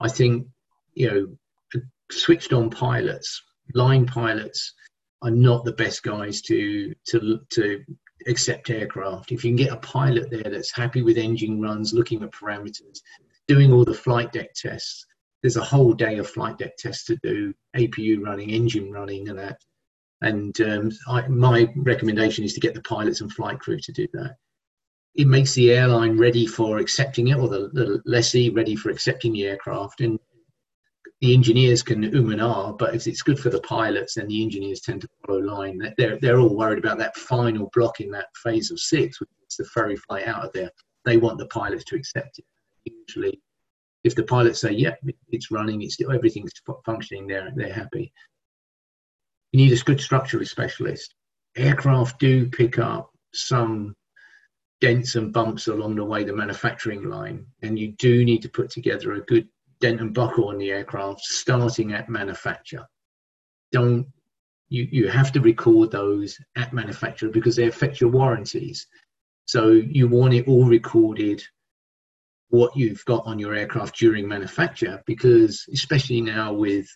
I 0.00 0.08
think 0.08 0.46
you 0.94 1.10
know 1.10 1.82
switched 2.10 2.52
on 2.52 2.70
pilots, 2.70 3.42
line 3.74 4.06
pilots 4.06 4.74
are 5.22 5.30
not 5.30 5.64
the 5.64 5.72
best 5.72 6.02
guys 6.02 6.42
to 6.42 6.94
to 7.08 7.40
to 7.50 7.84
accept 8.26 8.70
aircraft. 8.70 9.32
If 9.32 9.44
you 9.44 9.50
can 9.50 9.56
get 9.56 9.72
a 9.72 9.76
pilot 9.76 10.30
there 10.30 10.50
that's 10.50 10.74
happy 10.74 11.02
with 11.02 11.16
engine 11.16 11.60
runs, 11.60 11.92
looking 11.92 12.22
at 12.22 12.32
parameters, 12.32 13.00
doing 13.46 13.72
all 13.72 13.84
the 13.84 13.94
flight 13.94 14.32
deck 14.32 14.54
tests, 14.54 15.06
there's 15.42 15.56
a 15.56 15.64
whole 15.64 15.92
day 15.92 16.18
of 16.18 16.28
flight 16.28 16.58
deck 16.58 16.76
tests 16.76 17.04
to 17.06 17.16
do, 17.22 17.54
APU 17.76 18.24
running, 18.24 18.50
engine 18.50 18.90
running, 18.90 19.28
and 19.28 19.38
that. 19.38 19.58
And 20.20 20.60
um, 20.60 20.90
I, 21.08 21.28
my 21.28 21.72
recommendation 21.76 22.44
is 22.44 22.54
to 22.54 22.60
get 22.60 22.74
the 22.74 22.82
pilots 22.82 23.20
and 23.20 23.32
flight 23.32 23.60
crew 23.60 23.78
to 23.78 23.92
do 23.92 24.08
that. 24.14 24.34
It 25.14 25.28
makes 25.28 25.54
the 25.54 25.72
airline 25.72 26.18
ready 26.18 26.46
for 26.46 26.78
accepting 26.78 27.28
it, 27.28 27.36
or 27.36 27.48
the, 27.48 27.70
the 27.72 28.02
lessee 28.04 28.50
ready 28.50 28.74
for 28.74 28.90
accepting 28.90 29.32
the 29.32 29.46
aircraft. 29.46 30.00
And 30.00 30.18
the 31.20 31.34
engineers 31.34 31.82
can 31.82 32.04
um 32.16 32.30
and 32.30 32.40
ah, 32.40 32.72
but 32.72 32.94
if 32.94 33.06
it's 33.06 33.22
good 33.22 33.38
for 33.38 33.50
the 33.50 33.60
pilots, 33.60 34.14
then 34.14 34.28
the 34.28 34.42
engineers 34.42 34.80
tend 34.80 35.00
to 35.00 35.08
follow 35.26 35.40
line. 35.40 35.80
They're, 35.96 36.18
they're 36.18 36.38
all 36.38 36.56
worried 36.56 36.78
about 36.78 36.98
that 36.98 37.16
final 37.16 37.70
block 37.74 38.00
in 38.00 38.10
that 38.12 38.28
phase 38.42 38.70
of 38.70 38.78
six, 38.78 39.20
which 39.20 39.30
is 39.48 39.56
the 39.56 39.64
ferry 39.66 39.96
flight 39.96 40.26
out 40.28 40.44
of 40.44 40.52
there. 40.52 40.70
They 41.04 41.16
want 41.16 41.38
the 41.38 41.46
pilots 41.46 41.84
to 41.84 41.96
accept 41.96 42.38
it. 42.38 42.44
Usually, 42.84 43.40
if 44.04 44.14
the 44.14 44.22
pilots 44.22 44.60
say, 44.60 44.72
"Yeah, 44.72 44.94
it's 45.28 45.50
running, 45.50 45.82
it's 45.82 46.00
everything's 46.00 46.52
functioning," 46.84 47.26
they're 47.26 47.52
they're 47.54 47.72
happy. 47.72 48.12
You 49.52 49.64
need 49.64 49.78
a 49.78 49.84
good 49.84 50.00
structural 50.00 50.44
specialist. 50.44 51.14
Aircraft 51.56 52.18
do 52.20 52.48
pick 52.48 52.78
up 52.78 53.10
some 53.32 53.96
dents 54.80 55.16
and 55.16 55.32
bumps 55.32 55.66
along 55.66 55.96
the 55.96 56.04
way, 56.04 56.22
the 56.24 56.32
manufacturing 56.32 57.08
line, 57.08 57.46
and 57.62 57.78
you 57.78 57.92
do 57.92 58.24
need 58.24 58.42
to 58.42 58.48
put 58.48 58.70
together 58.70 59.14
a 59.14 59.20
good 59.22 59.48
dent 59.80 60.00
and 60.00 60.14
buckle 60.14 60.48
on 60.48 60.58
the 60.58 60.70
aircraft 60.70 61.20
starting 61.20 61.92
at 61.92 62.08
manufacture. 62.08 62.86
Don't 63.72 64.06
you, 64.68 64.86
you 64.90 65.08
have 65.08 65.32
to 65.32 65.40
record 65.40 65.90
those 65.90 66.38
at 66.56 66.72
manufacture 66.72 67.28
because 67.28 67.56
they 67.56 67.66
affect 67.66 68.00
your 68.00 68.10
warranties. 68.10 68.86
So 69.46 69.70
you 69.70 70.08
want 70.08 70.34
it 70.34 70.46
all 70.46 70.66
recorded 70.66 71.42
what 72.50 72.74
you've 72.76 73.04
got 73.04 73.26
on 73.26 73.38
your 73.38 73.54
aircraft 73.54 73.98
during 73.98 74.26
manufacture 74.26 75.02
because 75.06 75.66
especially 75.72 76.20
now 76.20 76.52
with 76.52 76.88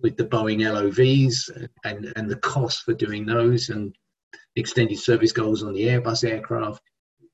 with 0.00 0.16
the 0.16 0.24
Boeing 0.24 0.60
LOVs 0.60 1.68
and, 1.84 2.12
and 2.16 2.30
the 2.30 2.36
cost 2.36 2.82
for 2.82 2.94
doing 2.94 3.26
those 3.26 3.68
and 3.68 3.94
extended 4.56 4.98
service 4.98 5.32
goals 5.32 5.62
on 5.62 5.72
the 5.72 5.84
Airbus 5.84 6.28
aircraft, 6.28 6.82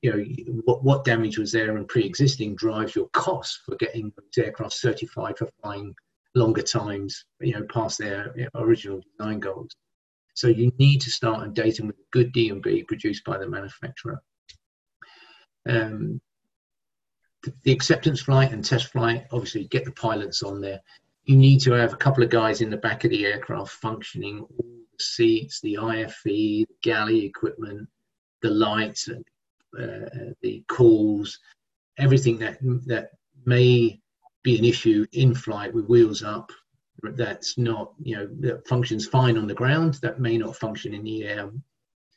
you 0.01 0.11
know 0.11 0.61
what, 0.65 0.83
what 0.83 1.03
damage 1.03 1.37
was 1.37 1.51
there 1.51 1.77
and 1.77 1.87
pre-existing 1.87 2.55
drives 2.55 2.95
your 2.95 3.07
cost 3.09 3.59
for 3.65 3.75
getting 3.75 4.11
those 4.15 4.45
aircraft 4.45 4.73
certified 4.73 5.37
for 5.37 5.49
flying 5.61 5.93
longer 6.35 6.61
times 6.61 7.23
you 7.39 7.53
know 7.53 7.65
past 7.71 7.97
their 7.97 8.33
original 8.55 9.01
design 9.17 9.39
goals? 9.39 9.71
So 10.35 10.47
you 10.47 10.71
need 10.77 11.01
to 11.01 11.09
start 11.09 11.53
date 11.53 11.77
them 11.77 11.87
with 11.87 11.95
good 12.11 12.31
d&b 12.33 12.83
produced 12.83 13.23
by 13.23 13.37
the 13.37 13.47
manufacturer. 13.47 14.21
Um, 15.67 16.21
the, 17.63 17.71
acceptance 17.71 18.21
flight 18.21 18.51
and 18.51 18.63
test 18.63 18.87
flight 18.87 19.25
obviously 19.31 19.65
get 19.65 19.85
the 19.85 19.91
pilots 19.91 20.43
on 20.43 20.61
there. 20.61 20.81
You 21.25 21.35
need 21.35 21.59
to 21.61 21.71
have 21.71 21.93
a 21.93 21.97
couple 21.97 22.23
of 22.23 22.29
guys 22.29 22.61
in 22.61 22.69
the 22.69 22.77
back 22.77 23.03
of 23.03 23.09
the 23.09 23.25
aircraft 23.25 23.71
functioning 23.71 24.41
all 24.41 24.47
the 24.57 25.03
seats 25.03 25.59
the 25.61 25.77
ife 25.77 26.21
the 26.23 26.65
galley 26.81 27.25
equipment 27.25 27.89
the 28.41 28.49
lights 28.51 29.07
and 29.07 29.25
uh, 29.77 30.31
the 30.41 30.63
calls, 30.67 31.39
everything 31.97 32.37
that 32.39 32.57
that 32.85 33.09
may 33.45 33.99
be 34.43 34.57
an 34.57 34.65
issue 34.65 35.05
in 35.11 35.33
flight 35.33 35.73
with 35.73 35.87
wheels 35.87 36.23
up 36.23 36.51
that's 37.15 37.57
not 37.57 37.93
you 38.01 38.15
know 38.15 38.27
that 38.39 38.67
functions 38.67 39.05
fine 39.05 39.37
on 39.37 39.47
the 39.47 39.53
ground 39.53 39.95
that 39.95 40.19
may 40.19 40.37
not 40.37 40.55
function 40.55 40.93
in 40.93 41.03
the 41.03 41.23
air. 41.25 41.51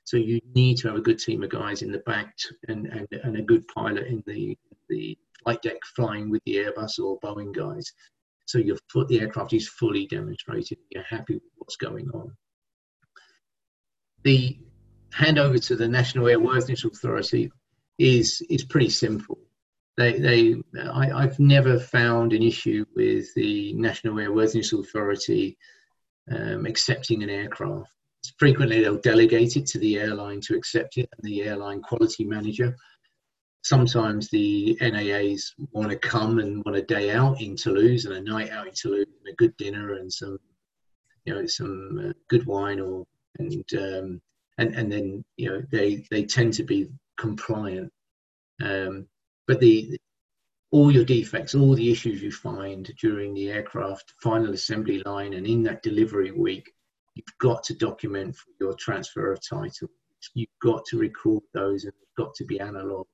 So 0.04 0.16
you 0.16 0.40
need 0.54 0.78
to 0.78 0.88
have 0.88 0.96
a 0.96 1.02
good 1.02 1.18
team 1.18 1.42
of 1.42 1.50
guys 1.50 1.82
in 1.82 1.92
the 1.92 1.98
back 1.98 2.34
and 2.68 2.86
and, 2.86 3.08
and 3.24 3.36
a 3.36 3.42
good 3.42 3.66
pilot 3.68 4.06
in 4.06 4.22
the 4.26 4.56
the 4.89 5.16
flight 5.43 5.62
deck 5.62 5.76
flying 5.97 6.30
with 6.30 6.43
the 6.45 6.57
airbus 6.57 6.99
or 6.99 7.18
boeing 7.20 7.55
guys 7.55 7.93
so 8.47 8.59
your 8.59 8.76
foot 8.91 9.09
the 9.09 9.20
aircraft 9.20 9.53
is 9.53 9.68
fully 9.68 10.07
demonstrated 10.07 10.78
you're 10.91 11.03
happy 11.03 11.34
with 11.34 11.43
what's 11.57 11.76
going 11.76 12.09
on 12.14 12.30
the 14.24 14.59
handover 15.12 15.64
to 15.66 15.76
the 15.76 15.89
National 15.89 16.26
Airworthiness 16.26 16.84
Authority 16.84 17.51
is 17.99 18.43
is 18.49 18.64
pretty 18.64 18.91
simple. 18.91 19.39
They, 19.97 20.18
they 20.18 20.55
I, 20.80 21.11
I've 21.11 21.39
never 21.41 21.78
found 21.78 22.32
an 22.32 22.43
issue 22.43 22.84
with 22.95 23.32
the 23.34 23.72
National 23.74 24.14
Airworthiness 24.16 24.78
Authority 24.78 25.57
um, 26.30 26.66
accepting 26.66 27.22
an 27.22 27.30
aircraft. 27.30 27.89
Frequently, 28.39 28.80
they'll 28.80 29.01
delegate 29.01 29.57
it 29.57 29.66
to 29.66 29.78
the 29.78 29.99
airline 29.99 30.41
to 30.43 30.55
accept 30.55 30.99
it, 30.99 31.09
and 31.16 31.22
the 31.22 31.43
airline 31.43 31.80
quality 31.80 32.24
manager. 32.24 32.76
Sometimes 33.68 34.30
the 34.30 34.78
NAAs 34.80 35.52
want 35.72 35.90
to 35.90 35.98
come 35.98 36.38
and 36.38 36.64
want 36.64 36.78
a 36.78 36.82
day 36.82 37.10
out 37.10 37.38
in 37.42 37.54
Toulouse 37.54 38.06
and 38.06 38.14
a 38.14 38.20
night 38.22 38.48
out 38.50 38.66
in 38.66 38.72
Toulouse 38.72 39.04
and 39.06 39.30
a 39.30 39.36
good 39.36 39.54
dinner 39.58 39.92
and 39.92 40.10
some, 40.10 40.38
you 41.26 41.34
know, 41.34 41.44
some 41.44 42.08
uh, 42.08 42.12
good 42.28 42.46
wine 42.46 42.80
or 42.80 43.06
and 43.38 43.52
um, 43.74 44.22
and 44.56 44.74
and 44.74 44.90
then 44.90 45.22
you 45.36 45.50
know 45.50 45.62
they 45.70 46.02
they 46.10 46.24
tend 46.24 46.54
to 46.54 46.62
be 46.62 46.88
compliant. 47.18 47.92
Um, 48.62 49.06
but 49.46 49.60
the 49.60 50.00
all 50.70 50.90
your 50.90 51.04
defects, 51.04 51.54
all 51.54 51.74
the 51.74 51.92
issues 51.92 52.22
you 52.22 52.32
find 52.32 52.90
during 52.98 53.34
the 53.34 53.50
aircraft 53.50 54.14
final 54.22 54.54
assembly 54.54 55.02
line 55.04 55.34
and 55.34 55.46
in 55.46 55.62
that 55.64 55.82
delivery 55.82 56.30
week, 56.30 56.72
you've 57.14 57.38
got 57.38 57.64
to 57.64 57.74
document 57.74 58.34
for 58.34 58.48
your 58.60 58.72
transfer 58.72 59.30
of 59.30 59.46
title. 59.46 59.90
You've 60.32 60.58
got 60.62 60.86
to 60.86 60.98
record 60.98 61.42
those 61.52 61.84
and 61.84 61.92
they've 61.92 62.24
got 62.24 62.34
to 62.36 62.46
be 62.46 62.60
analog, 62.60 63.06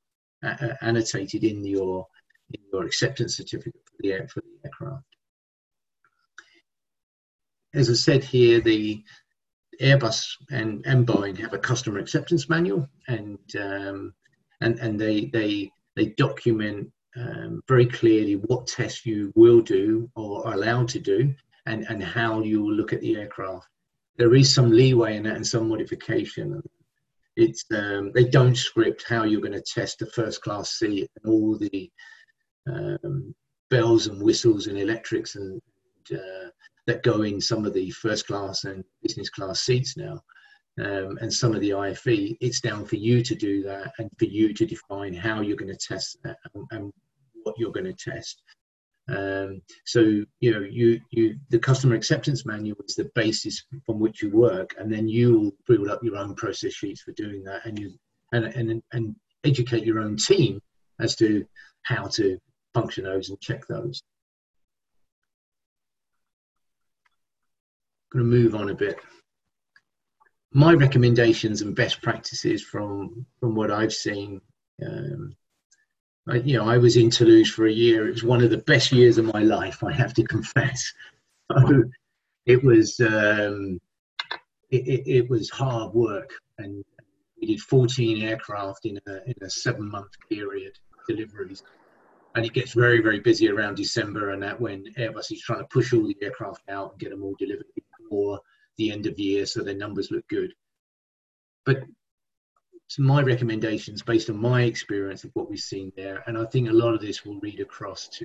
uh, 0.44 0.74
annotated 0.80 1.44
in 1.44 1.64
your 1.64 2.06
in 2.52 2.60
your 2.72 2.84
acceptance 2.84 3.36
certificate 3.36 3.80
for 3.84 3.96
the, 4.00 4.12
air, 4.12 4.28
for 4.28 4.40
the 4.40 4.68
aircraft. 4.68 5.04
As 7.74 7.90
I 7.90 7.94
said 7.94 8.22
here, 8.22 8.60
the 8.60 9.02
Airbus 9.80 10.24
and, 10.50 10.84
and 10.86 11.06
Boeing 11.06 11.38
have 11.38 11.52
a 11.52 11.58
customer 11.58 11.98
acceptance 11.98 12.48
manual, 12.48 12.88
and 13.08 13.38
um, 13.58 14.14
and 14.60 14.78
and 14.78 15.00
they 15.00 15.26
they 15.26 15.70
they 15.96 16.06
document 16.06 16.92
um, 17.16 17.62
very 17.68 17.86
clearly 17.86 18.34
what 18.34 18.66
tests 18.66 19.04
you 19.06 19.32
will 19.34 19.60
do 19.60 20.10
or 20.14 20.46
are 20.46 20.54
allowed 20.54 20.88
to 20.90 21.00
do, 21.00 21.34
and 21.66 21.84
and 21.88 22.02
how 22.02 22.40
you 22.42 22.62
will 22.62 22.74
look 22.74 22.92
at 22.92 23.00
the 23.00 23.16
aircraft. 23.16 23.66
There 24.16 24.34
is 24.34 24.54
some 24.54 24.70
leeway 24.70 25.16
in 25.16 25.24
that 25.24 25.36
and 25.36 25.46
some 25.46 25.68
modification. 25.68 26.62
It's 27.36 27.64
um, 27.74 28.12
they 28.14 28.24
don't 28.24 28.56
script 28.56 29.04
how 29.08 29.24
you're 29.24 29.40
going 29.40 29.52
to 29.52 29.62
test 29.62 30.02
a 30.02 30.06
first 30.06 30.42
class 30.42 30.70
seat 30.78 31.10
and 31.16 31.32
all 31.32 31.58
the 31.58 31.90
um, 32.68 33.34
bells 33.70 34.06
and 34.06 34.22
whistles 34.22 34.66
and 34.66 34.78
electrics 34.78 35.34
and 35.34 35.60
uh, 36.12 36.48
that 36.86 37.02
go 37.02 37.22
in 37.22 37.40
some 37.40 37.64
of 37.64 37.72
the 37.72 37.90
first 37.90 38.26
class 38.26 38.64
and 38.64 38.84
business 39.02 39.30
class 39.30 39.62
seats 39.62 39.96
now. 39.96 40.20
Um, 40.78 41.18
and 41.20 41.32
some 41.32 41.54
of 41.54 41.60
the 41.60 41.72
IFE, 41.72 42.36
it's 42.40 42.60
down 42.60 42.84
for 42.84 42.96
you 42.96 43.22
to 43.22 43.34
do 43.34 43.62
that 43.62 43.92
and 43.98 44.10
for 44.18 44.24
you 44.24 44.52
to 44.52 44.66
define 44.66 45.14
how 45.14 45.40
you're 45.40 45.56
going 45.56 45.72
to 45.72 45.78
test 45.78 46.18
that 46.24 46.36
and, 46.54 46.66
and 46.72 46.92
what 47.44 47.54
you're 47.58 47.72
going 47.72 47.86
to 47.86 48.10
test. 48.10 48.42
Um, 49.08 49.60
so 49.84 50.00
you 50.40 50.50
know, 50.50 50.60
you 50.60 51.00
you 51.10 51.36
the 51.50 51.58
customer 51.58 51.94
acceptance 51.94 52.46
manual 52.46 52.78
is 52.88 52.94
the 52.94 53.10
basis 53.14 53.62
from 53.84 53.98
which 53.98 54.22
you 54.22 54.30
work, 54.30 54.74
and 54.78 54.90
then 54.90 55.08
you 55.08 55.38
will 55.38 55.52
build 55.66 55.88
up 55.88 56.02
your 56.02 56.16
own 56.16 56.34
process 56.34 56.72
sheets 56.72 57.02
for 57.02 57.12
doing 57.12 57.44
that, 57.44 57.66
and 57.66 57.78
you 57.78 57.92
and 58.32 58.46
and 58.46 58.82
and 58.92 59.16
educate 59.44 59.84
your 59.84 60.00
own 60.00 60.16
team 60.16 60.60
as 61.00 61.16
to 61.16 61.44
how 61.82 62.06
to 62.06 62.38
function 62.72 63.04
those 63.04 63.28
and 63.28 63.40
check 63.40 63.66
those. 63.66 64.02
I'm 68.12 68.20
going 68.20 68.30
to 68.30 68.36
move 68.36 68.54
on 68.54 68.70
a 68.70 68.74
bit. 68.74 68.96
My 70.52 70.72
recommendations 70.72 71.62
and 71.62 71.74
best 71.74 72.00
practices 72.00 72.62
from 72.62 73.26
from 73.40 73.54
what 73.54 73.70
I've 73.70 73.92
seen. 73.92 74.40
Um, 74.84 75.36
I, 76.28 76.36
you 76.36 76.56
know, 76.56 76.68
I 76.68 76.78
was 76.78 76.96
in 76.96 77.10
Toulouse 77.10 77.50
for 77.50 77.66
a 77.66 77.72
year. 77.72 78.08
It 78.08 78.12
was 78.12 78.24
one 78.24 78.42
of 78.42 78.50
the 78.50 78.58
best 78.58 78.92
years 78.92 79.18
of 79.18 79.32
my 79.32 79.42
life. 79.42 79.84
I 79.84 79.92
have 79.92 80.14
to 80.14 80.24
confess. 80.34 80.92
it 82.46 82.64
was 82.64 82.98
um, 83.00 83.78
it, 84.70 84.88
it, 84.88 85.02
it, 85.06 85.30
was 85.30 85.50
hard 85.50 85.92
work, 85.92 86.30
and 86.58 86.84
we 87.40 87.46
did 87.48 87.60
14 87.60 88.22
aircraft 88.22 88.86
in 88.86 88.98
a 89.06 89.16
in 89.26 89.34
a 89.42 89.50
seven 89.50 89.90
month 89.90 90.10
period 90.30 90.72
deliveries 91.06 91.62
and 92.34 92.44
it 92.44 92.52
gets 92.52 92.72
very 92.72 93.00
very 93.00 93.20
busy 93.20 93.48
around 93.48 93.76
december 93.76 94.30
and 94.30 94.42
that 94.42 94.58
when 94.60 94.84
airbus 94.98 95.30
is 95.30 95.42
trying 95.42 95.58
to 95.58 95.66
push 95.66 95.92
all 95.92 96.06
the 96.06 96.16
aircraft 96.22 96.62
out 96.68 96.92
and 96.92 97.00
get 97.00 97.10
them 97.10 97.22
all 97.22 97.34
delivered 97.38 97.66
before 97.98 98.40
the 98.78 98.90
end 98.90 99.06
of 99.06 99.14
the 99.16 99.22
year 99.22 99.46
so 99.46 99.62
their 99.62 99.76
numbers 99.76 100.10
look 100.10 100.26
good 100.28 100.52
but 101.66 101.82
my 102.98 103.22
recommendations 103.22 104.02
based 104.02 104.30
on 104.30 104.36
my 104.36 104.62
experience 104.62 105.24
of 105.24 105.30
what 105.34 105.50
we've 105.50 105.58
seen 105.58 105.90
there 105.96 106.22
and 106.26 106.38
i 106.38 106.44
think 106.44 106.68
a 106.68 106.72
lot 106.72 106.94
of 106.94 107.00
this 107.00 107.24
will 107.24 107.40
read 107.40 107.60
across 107.60 108.08
to 108.08 108.24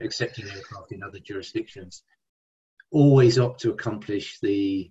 accepting 0.00 0.48
aircraft 0.50 0.92
in 0.92 1.02
other 1.02 1.18
jurisdictions 1.18 2.02
always 2.90 3.38
opt 3.38 3.60
to 3.60 3.70
accomplish 3.70 4.38
the 4.40 4.90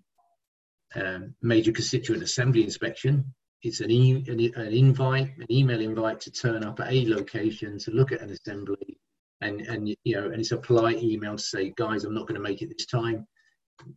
um, 0.95 1.33
major 1.41 1.71
constituent 1.71 2.21
assembly 2.23 2.63
inspection 2.63 3.33
it's 3.63 3.79
an, 3.79 3.91
e- 3.91 4.25
an, 4.27 4.61
an 4.61 4.73
invite, 4.73 5.37
an 5.37 5.49
email 5.49 5.79
invite 5.79 6.19
to 6.21 6.31
turn 6.31 6.63
up 6.65 6.81
at 6.81 6.91
a 6.91 7.07
location 7.07 7.79
to 7.79 7.91
look 7.91 8.11
at 8.11 8.21
an 8.21 8.29
assembly, 8.29 8.99
and 9.39 9.61
and 9.61 9.95
you 10.03 10.15
know, 10.15 10.25
and 10.25 10.35
it's 10.35 10.51
a 10.51 10.57
polite 10.57 11.01
email 11.01 11.37
to 11.37 11.43
say, 11.43 11.73
guys, 11.77 12.03
I'm 12.03 12.13
not 12.13 12.27
going 12.27 12.35
to 12.35 12.41
make 12.41 12.61
it 12.61 12.73
this 12.77 12.85
time. 12.85 13.25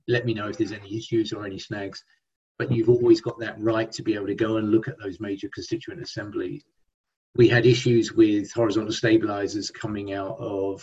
Let 0.06 0.24
me 0.24 0.34
know 0.34 0.48
if 0.48 0.56
there's 0.56 0.72
any 0.72 0.96
issues 0.96 1.32
or 1.32 1.44
any 1.44 1.58
snags. 1.58 2.02
But 2.58 2.72
you've 2.72 2.88
always 2.88 3.20
got 3.20 3.38
that 3.40 3.60
right 3.60 3.90
to 3.92 4.02
be 4.02 4.14
able 4.14 4.28
to 4.28 4.34
go 4.34 4.56
and 4.56 4.70
look 4.70 4.88
at 4.88 4.98
those 4.98 5.20
major 5.20 5.48
constituent 5.52 6.00
assemblies. 6.00 6.64
We 7.34 7.48
had 7.48 7.66
issues 7.66 8.12
with 8.12 8.50
horizontal 8.52 8.92
stabilizers 8.92 9.70
coming 9.70 10.14
out 10.14 10.38
of 10.38 10.82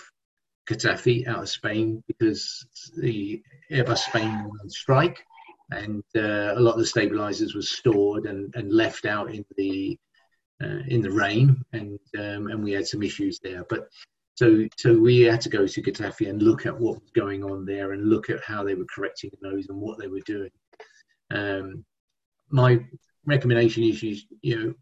Getafe, 0.69 1.27
out 1.27 1.43
of 1.43 1.49
Spain, 1.49 2.03
because 2.07 2.65
the 2.95 3.41
Airbus 3.71 3.97
Spain 3.97 4.43
was 4.43 4.59
on 4.61 4.69
strike 4.69 5.25
and 5.71 6.03
uh, 6.15 6.53
a 6.55 6.59
lot 6.59 6.73
of 6.73 6.79
the 6.79 6.85
stabilizers 6.85 7.55
were 7.55 7.61
stored 7.61 8.25
and, 8.25 8.53
and 8.55 8.71
left 8.71 9.05
out 9.05 9.33
in 9.33 9.45
the 9.57 9.97
uh, 10.63 10.83
in 10.87 11.01
the 11.01 11.11
rain, 11.11 11.61
and 11.73 11.99
um, 12.17 12.47
and 12.47 12.63
we 12.63 12.71
had 12.71 12.87
some 12.87 13.03
issues 13.03 13.39
there. 13.39 13.63
But 13.69 13.87
so 14.35 14.67
so 14.77 14.97
we 14.97 15.21
had 15.21 15.41
to 15.41 15.49
go 15.49 15.65
to 15.65 15.81
Getafe 15.81 16.29
and 16.29 16.41
look 16.41 16.65
at 16.65 16.79
what 16.79 17.01
was 17.01 17.11
going 17.15 17.43
on 17.43 17.65
there, 17.65 17.93
and 17.93 18.09
look 18.09 18.29
at 18.29 18.43
how 18.43 18.63
they 18.63 18.75
were 18.75 18.85
correcting 18.93 19.31
those 19.41 19.67
and 19.69 19.79
what 19.79 19.97
they 19.99 20.07
were 20.07 20.21
doing. 20.25 20.51
Um, 21.33 21.83
my 22.49 22.85
recommendation 23.25 23.83
is, 23.83 24.01
you, 24.03 24.17
you 24.41 24.59
know, 24.59 24.73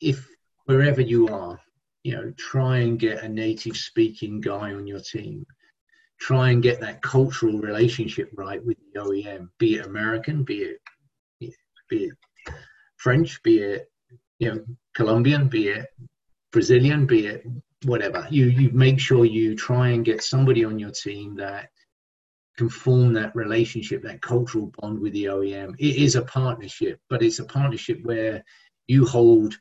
if 0.00 0.26
wherever 0.64 1.00
you 1.00 1.28
are, 1.28 1.60
you 2.04 2.12
know, 2.12 2.32
try 2.38 2.78
and 2.78 2.98
get 2.98 3.24
a 3.24 3.28
native 3.28 3.76
speaking 3.76 4.40
guy 4.40 4.72
on 4.72 4.86
your 4.86 5.00
team 5.00 5.44
try 6.18 6.50
and 6.50 6.62
get 6.62 6.80
that 6.80 7.02
cultural 7.02 7.58
relationship 7.58 8.30
right 8.34 8.64
with 8.64 8.76
the 8.92 9.00
OEM, 9.00 9.48
be 9.58 9.76
it 9.76 9.86
American, 9.86 10.44
be 10.44 10.58
it 10.58 10.80
be 11.88 12.04
it 12.04 12.14
French, 12.96 13.42
be 13.42 13.58
it 13.58 13.90
you 14.38 14.52
know 14.52 14.64
Colombian, 14.94 15.48
be 15.48 15.68
it 15.68 15.86
Brazilian, 16.52 17.06
be 17.06 17.26
it 17.26 17.44
whatever. 17.84 18.26
You 18.30 18.46
you 18.46 18.70
make 18.70 18.98
sure 18.98 19.24
you 19.24 19.54
try 19.54 19.88
and 19.88 20.04
get 20.04 20.22
somebody 20.22 20.64
on 20.64 20.78
your 20.78 20.90
team 20.90 21.36
that 21.36 21.70
can 22.56 22.68
form 22.68 23.12
that 23.12 23.34
relationship, 23.36 24.02
that 24.02 24.22
cultural 24.22 24.72
bond 24.78 24.98
with 24.98 25.12
the 25.12 25.24
OEM. 25.24 25.74
It 25.78 25.96
is 25.96 26.16
a 26.16 26.22
partnership, 26.22 26.98
but 27.10 27.22
it's 27.22 27.38
a 27.38 27.44
partnership 27.44 28.00
where 28.02 28.42
you 28.86 29.04
hold 29.04 29.54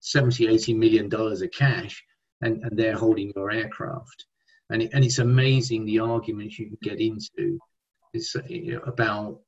70, 0.00 0.48
80 0.48 0.74
million 0.74 1.08
dollars 1.08 1.42
of 1.42 1.50
cash 1.52 2.02
and, 2.42 2.62
and 2.64 2.78
they're 2.78 2.96
holding 2.96 3.32
your 3.34 3.50
aircraft 3.50 4.26
and, 4.72 4.82
it, 4.82 4.90
and 4.92 5.04
it's 5.04 5.18
amazing 5.18 5.84
the 5.84 5.98
arguments 5.98 6.58
you 6.58 6.66
can 6.66 6.78
get 6.82 7.00
into 7.00 7.58
is 8.14 8.34
you 8.48 8.74
know, 8.74 8.80
about 8.80 9.38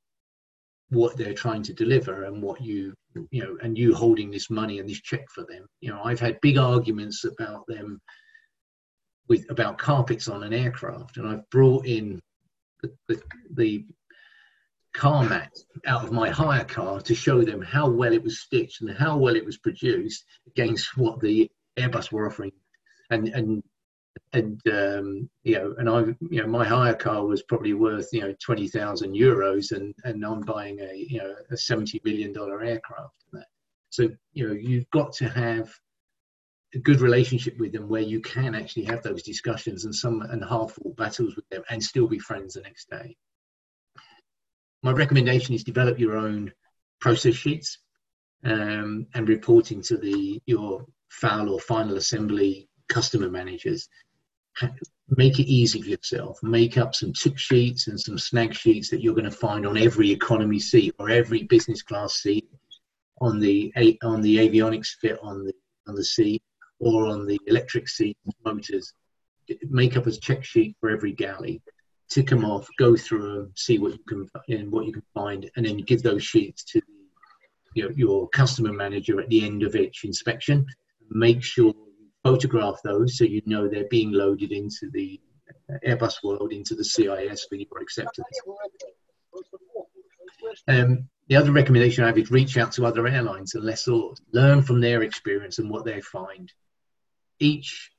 what 0.90 1.16
they're 1.16 1.34
trying 1.34 1.62
to 1.62 1.72
deliver 1.72 2.24
and 2.24 2.42
what 2.42 2.60
you 2.60 2.94
you 3.30 3.42
know 3.42 3.56
and 3.62 3.76
you 3.78 3.94
holding 3.94 4.30
this 4.30 4.50
money 4.50 4.78
and 4.78 4.88
this 4.88 5.00
check 5.00 5.24
for 5.30 5.44
them 5.44 5.66
you 5.80 5.90
know 5.90 6.00
i've 6.04 6.20
had 6.20 6.40
big 6.40 6.58
arguments 6.58 7.24
about 7.24 7.66
them 7.66 8.00
with 9.28 9.44
about 9.50 9.78
carpets 9.78 10.28
on 10.28 10.42
an 10.42 10.52
aircraft 10.52 11.16
and 11.16 11.26
i've 11.26 11.48
brought 11.50 11.86
in 11.86 12.20
the, 13.08 13.22
the, 13.54 13.84
car 14.92 15.28
mat 15.28 15.50
out 15.88 16.04
of 16.04 16.12
my 16.12 16.30
hire 16.30 16.64
car 16.64 17.00
to 17.00 17.16
show 17.16 17.42
them 17.42 17.60
how 17.60 17.88
well 17.90 18.12
it 18.12 18.22
was 18.22 18.38
stitched 18.38 18.80
and 18.80 18.96
how 18.96 19.18
well 19.18 19.34
it 19.34 19.44
was 19.44 19.58
produced 19.58 20.24
against 20.46 20.96
what 20.96 21.18
the 21.18 21.50
airbus 21.76 22.12
were 22.12 22.28
offering 22.28 22.52
and 23.10 23.26
and 23.30 23.60
and 24.32 24.60
um, 24.68 25.30
you 25.42 25.56
know, 25.56 25.74
and 25.78 25.88
I, 25.88 26.00
you 26.30 26.42
know, 26.42 26.46
my 26.46 26.64
hire 26.64 26.94
car 26.94 27.24
was 27.24 27.42
probably 27.42 27.72
worth 27.72 28.08
you 28.12 28.20
know 28.20 28.34
twenty 28.42 28.68
thousand 28.68 29.14
euros, 29.14 29.72
and 29.72 29.94
and 30.04 30.24
I'm 30.24 30.40
buying 30.40 30.80
a 30.80 30.94
you 30.94 31.18
know 31.18 31.34
a 31.50 31.56
seventy 31.56 32.00
million 32.04 32.32
dollar 32.32 32.62
aircraft. 32.62 33.14
So 33.90 34.10
you 34.32 34.48
know, 34.48 34.54
you've 34.54 34.90
got 34.90 35.12
to 35.14 35.28
have 35.28 35.72
a 36.74 36.78
good 36.78 37.00
relationship 37.00 37.58
with 37.58 37.72
them 37.72 37.88
where 37.88 38.02
you 38.02 38.20
can 38.20 38.54
actually 38.54 38.84
have 38.84 39.02
those 39.02 39.22
discussions 39.22 39.84
and 39.84 39.94
some 39.94 40.22
and 40.22 40.42
hard 40.42 40.70
fought 40.70 40.96
battles 40.96 41.36
with 41.36 41.48
them, 41.48 41.62
and 41.70 41.82
still 41.82 42.06
be 42.06 42.18
friends 42.18 42.54
the 42.54 42.60
next 42.62 42.90
day. 42.90 43.16
My 44.82 44.92
recommendation 44.92 45.54
is 45.54 45.64
develop 45.64 45.98
your 45.98 46.16
own 46.16 46.52
process 47.00 47.34
sheets 47.34 47.78
um, 48.44 49.06
and 49.14 49.28
reporting 49.28 49.82
to 49.82 49.96
the 49.96 50.42
your 50.46 50.84
FAL 51.08 51.48
or 51.48 51.60
final 51.60 51.96
assembly 51.96 52.68
customer 52.88 53.30
managers 53.30 53.88
make 55.08 55.38
it 55.38 55.46
easy 55.46 55.82
for 55.82 55.88
yourself. 55.88 56.38
Make 56.42 56.78
up 56.78 56.94
some 56.94 57.12
tip 57.12 57.38
sheets 57.38 57.88
and 57.88 58.00
some 58.00 58.18
snag 58.18 58.54
sheets 58.54 58.88
that 58.90 59.02
you're 59.02 59.14
going 59.14 59.24
to 59.24 59.30
find 59.30 59.66
on 59.66 59.76
every 59.76 60.10
economy 60.10 60.58
seat 60.58 60.94
or 60.98 61.10
every 61.10 61.44
business 61.44 61.82
class 61.82 62.14
seat, 62.14 62.48
on 63.20 63.38
the 63.38 63.72
on 64.02 64.20
the 64.22 64.36
avionics 64.38 64.96
fit 65.00 65.18
on 65.22 65.44
the 65.44 65.52
on 65.86 65.94
the 65.94 66.04
seat 66.04 66.42
or 66.84 67.06
on 67.06 67.26
the 67.26 67.40
electric 67.46 67.88
seat 67.88 68.16
motors. 68.44 68.92
Make 69.62 69.96
up 69.96 70.06
a 70.06 70.12
check 70.12 70.44
sheet 70.44 70.76
for 70.80 70.90
every 70.90 71.12
galley. 71.12 71.62
Tick 72.10 72.28
them 72.28 72.44
off. 72.44 72.68
Go 72.78 72.96
through 72.96 73.32
them. 73.32 73.52
See 73.56 73.78
what 73.78 73.92
you 73.92 73.98
can 74.06 74.28
and 74.48 74.70
what 74.70 74.86
you 74.86 74.92
can 74.92 75.02
find, 75.14 75.50
and 75.56 75.64
then 75.64 75.78
give 75.78 76.02
those 76.02 76.22
sheets 76.22 76.62
to 76.64 76.82
your, 77.74 77.90
your 77.92 78.28
customer 78.28 78.72
manager 78.72 79.20
at 79.20 79.28
the 79.30 79.44
end 79.44 79.62
of 79.62 79.74
each 79.74 80.04
inspection. 80.04 80.66
Make 81.10 81.42
sure 81.42 81.68
you 81.68 82.10
photograph 82.22 82.80
those 82.84 83.16
so 83.16 83.24
you 83.24 83.42
know 83.46 83.66
they're 83.66 83.88
being 83.90 84.12
loaded 84.12 84.52
into 84.52 84.90
the 84.92 85.18
Airbus 85.86 86.22
world, 86.22 86.52
into 86.52 86.74
the 86.74 86.84
CIS 86.84 87.46
for 87.48 87.56
your 87.56 87.80
acceptance. 87.80 88.40
Um, 90.68 91.08
the 91.28 91.36
other 91.36 91.52
recommendation 91.52 92.04
I 92.04 92.08
have 92.08 92.18
is 92.18 92.30
reach 92.30 92.58
out 92.58 92.72
to 92.72 92.84
other 92.84 93.06
airlines 93.06 93.54
and 93.54 93.64
lessors, 93.64 94.20
learn 94.32 94.62
from 94.62 94.80
their 94.80 95.02
experience 95.02 95.58
and 95.58 95.70
what 95.70 95.84
they 95.84 96.00
find. 96.02 96.52
Each 97.38 97.90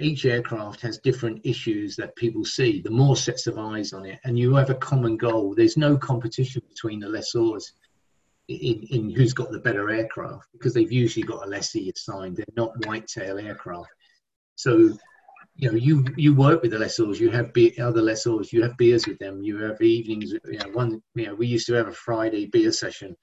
each 0.00 0.24
aircraft 0.24 0.80
has 0.82 0.98
different 0.98 1.40
issues 1.44 1.96
that 1.96 2.14
people 2.14 2.44
see. 2.44 2.80
The 2.80 2.90
more 2.90 3.16
sets 3.16 3.48
of 3.48 3.58
eyes 3.58 3.92
on 3.92 4.06
it, 4.06 4.20
and 4.24 4.38
you 4.38 4.54
have 4.54 4.70
a 4.70 4.74
common 4.76 5.16
goal. 5.16 5.54
There's 5.54 5.76
no 5.76 5.96
competition 5.96 6.62
between 6.68 7.00
the 7.00 7.08
lessors 7.08 7.72
in, 8.48 8.82
in 8.90 9.10
who's 9.10 9.34
got 9.34 9.50
the 9.50 9.58
better 9.58 9.90
aircraft 9.90 10.48
because 10.52 10.72
they've 10.72 10.90
usually 10.90 11.24
got 11.24 11.46
a 11.46 11.48
lessee 11.48 11.92
assigned. 11.94 12.36
They're 12.36 12.46
not 12.56 12.86
whitetail 12.86 13.38
aircraft. 13.38 13.90
So, 14.56 14.96
you 15.56 15.70
know, 15.70 15.76
you 15.76 16.04
you 16.16 16.34
work 16.34 16.62
with 16.62 16.70
the 16.70 16.78
lessors. 16.78 17.20
You 17.20 17.30
have 17.30 17.52
be- 17.52 17.78
other 17.80 18.00
lessors. 18.00 18.52
You 18.52 18.62
have 18.62 18.76
beers 18.76 19.06
with 19.06 19.18
them. 19.18 19.42
You 19.42 19.58
have 19.62 19.80
evenings. 19.80 20.32
You 20.32 20.58
know, 20.58 20.68
one. 20.72 21.02
You 21.14 21.26
know, 21.26 21.34
we 21.34 21.46
used 21.46 21.66
to 21.66 21.74
have 21.74 21.88
a 21.88 21.92
Friday 21.92 22.46
beer 22.46 22.72
session. 22.72 23.16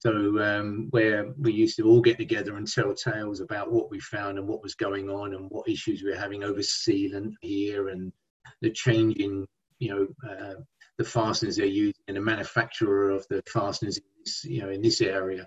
So 0.00 0.10
um, 0.42 0.88
where 0.90 1.32
we 1.38 1.52
used 1.52 1.76
to 1.78 1.88
all 1.88 2.00
get 2.00 2.18
together 2.18 2.56
and 2.56 2.70
tell 2.70 2.94
tales 2.94 3.40
about 3.40 3.72
what 3.72 3.90
we 3.90 3.98
found 3.98 4.38
and 4.38 4.46
what 4.46 4.62
was 4.62 4.74
going 4.74 5.08
on 5.08 5.34
and 5.34 5.50
what 5.50 5.68
issues 5.68 6.02
we 6.02 6.10
were 6.10 6.18
having 6.18 6.44
over 6.44 6.60
sealant 6.60 7.32
here 7.40 7.88
and 7.88 8.12
the 8.60 8.70
change 8.70 9.16
in 9.16 9.46
you 9.78 9.88
know 9.88 10.30
uh, 10.30 10.54
the 10.98 11.04
fasteners 11.04 11.56
they're 11.56 11.66
using 11.66 11.94
and 12.08 12.16
the 12.16 12.20
manufacturer 12.20 13.10
of 13.10 13.26
the 13.28 13.42
fasteners 13.52 13.98
you 14.44 14.62
know 14.62 14.70
in 14.70 14.82
this 14.82 15.00
area. 15.00 15.46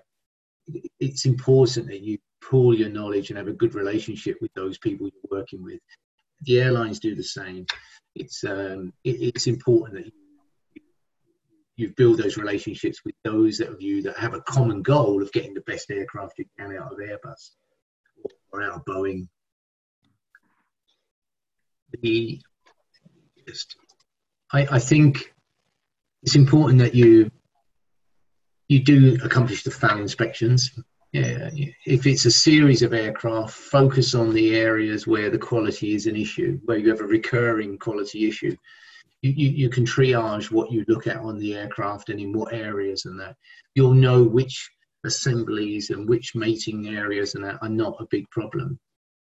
It's 1.00 1.24
important 1.24 1.88
that 1.88 2.00
you 2.00 2.18
pool 2.42 2.74
your 2.74 2.90
knowledge 2.90 3.30
and 3.30 3.38
have 3.38 3.48
a 3.48 3.52
good 3.52 3.74
relationship 3.74 4.36
with 4.40 4.52
those 4.54 4.78
people 4.78 5.08
you're 5.08 5.38
working 5.38 5.62
with. 5.62 5.80
The 6.42 6.60
airlines 6.60 7.00
do 7.00 7.14
the 7.14 7.24
same. 7.24 7.66
It's 8.14 8.44
um, 8.44 8.92
it, 9.04 9.16
it's 9.20 9.46
important 9.46 9.94
that 9.96 10.06
you, 10.06 10.12
you 11.80 11.92
build 11.96 12.18
those 12.18 12.36
relationships 12.36 13.00
with 13.04 13.14
those 13.24 13.60
of 13.60 13.80
you 13.80 14.02
that 14.02 14.16
have 14.16 14.34
a 14.34 14.42
common 14.42 14.82
goal 14.82 15.22
of 15.22 15.32
getting 15.32 15.54
the 15.54 15.62
best 15.62 15.90
aircraft 15.90 16.38
you 16.38 16.44
can 16.58 16.76
out 16.76 16.92
of 16.92 16.98
airbus 16.98 17.50
or 18.52 18.62
out 18.62 18.74
of 18.74 18.84
boeing 18.84 19.26
the 22.02 22.40
I, 24.52 24.66
I 24.72 24.78
think 24.78 25.32
it's 26.22 26.36
important 26.36 26.80
that 26.80 26.94
you 26.94 27.30
you 28.68 28.80
do 28.80 29.18
accomplish 29.24 29.64
the 29.64 29.70
FAL 29.70 29.98
inspections. 29.98 30.70
Yeah, 31.12 31.50
if 31.86 32.06
it's 32.06 32.24
a 32.24 32.30
series 32.30 32.82
of 32.82 32.92
aircraft, 32.92 33.52
focus 33.52 34.14
on 34.14 34.32
the 34.32 34.54
areas 34.54 35.08
where 35.08 35.28
the 35.28 35.38
quality 35.38 35.94
is 35.94 36.06
an 36.06 36.14
issue, 36.14 36.60
where 36.66 36.78
you 36.78 36.88
have 36.90 37.00
a 37.00 37.04
recurring 37.04 37.78
quality 37.78 38.28
issue. 38.28 38.54
You, 39.22 39.32
you, 39.32 39.68
can 39.68 39.84
triage 39.84 40.50
what 40.50 40.72
you 40.72 40.84
look 40.88 41.06
at 41.06 41.18
on 41.18 41.38
the 41.38 41.54
aircraft 41.54 42.08
and 42.08 42.18
in 42.18 42.32
what 42.32 42.54
areas 42.54 43.04
and 43.04 43.20
that. 43.20 43.36
You'll 43.74 43.92
know 43.92 44.22
which 44.22 44.70
assemblies 45.04 45.90
and 45.90 46.08
which 46.08 46.34
mating 46.34 46.88
areas 46.88 47.34
and 47.34 47.44
that 47.44 47.58
are 47.62 47.68
not 47.68 47.96
a 48.00 48.06
big 48.10 48.30
problem. 48.30 48.78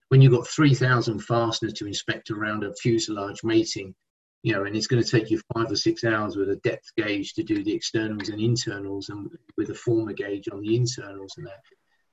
When 0.09 0.21
you've 0.21 0.33
got 0.33 0.47
3,000 0.47 1.21
fasteners 1.21 1.73
to 1.75 1.87
inspect 1.87 2.31
around 2.31 2.63
a 2.63 2.75
fuselage 2.75 3.43
mating, 3.43 3.95
you 4.43 4.53
know, 4.53 4.65
and 4.65 4.77
it's 4.77 4.87
going 4.87 5.03
to 5.03 5.11
take 5.11 5.31
you 5.31 5.41
five 5.55 5.71
or 5.71 5.77
six 5.77 6.05
hours 6.05 6.37
with 6.37 6.51
a 6.51 6.57
depth 6.57 6.95
gauge 6.97 7.35
to 7.35 7.43
do 7.43 7.65
the 7.65 7.73
externals 7.73 8.29
and 8.29 8.41
internals 8.41 9.09
and 9.09 9.31
with 9.57 9.71
a 9.71 9.75
former 9.75 10.13
gauge 10.13 10.49
on 10.53 10.61
the 10.61 10.77
internals 10.77 11.33
and 11.37 11.47
that. 11.47 11.63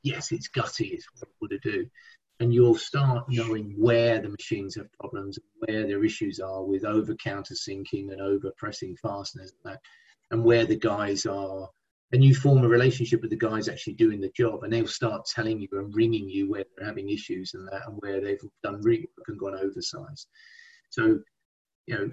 Yes, 0.01 0.31
it's 0.31 0.47
gutty, 0.47 0.87
it's 0.87 1.05
horrible 1.15 1.49
to 1.49 1.59
do. 1.59 1.85
And 2.39 2.53
you'll 2.53 2.75
start 2.75 3.25
knowing 3.29 3.75
where 3.77 4.19
the 4.19 4.29
machines 4.29 4.75
have 4.75 4.91
problems, 4.99 5.37
where 5.59 5.87
their 5.87 6.03
issues 6.03 6.39
are 6.39 6.63
with 6.63 6.83
over 6.83 7.13
countersinking 7.15 8.11
and 8.11 8.21
over 8.21 8.51
pressing 8.57 8.97
fasteners 8.97 9.53
and 9.63 9.73
that, 9.73 9.81
and 10.31 10.43
where 10.43 10.65
the 10.65 10.75
guys 10.75 11.25
are 11.25 11.69
and 12.13 12.23
you 12.23 12.35
form 12.35 12.63
a 12.63 12.67
relationship 12.67 13.21
with 13.21 13.31
the 13.31 13.35
guys 13.35 13.67
actually 13.67 13.93
doing 13.93 14.21
the 14.21 14.31
job, 14.37 14.61
and 14.61 14.71
they'll 14.71 14.85
start 14.85 15.25
telling 15.25 15.59
you 15.59 15.67
and 15.71 15.95
ringing 15.95 16.29
you 16.29 16.49
where 16.49 16.63
they're 16.77 16.85
having 16.85 17.09
issues 17.09 17.55
and 17.55 17.67
that, 17.67 17.87
and 17.87 17.97
where 18.01 18.21
they've 18.21 18.39
done 18.61 18.83
rework 18.83 19.27
and 19.27 19.39
gone 19.39 19.55
oversized. 19.55 20.27
So, 20.91 21.19
you 21.87 21.95
know, 21.95 22.11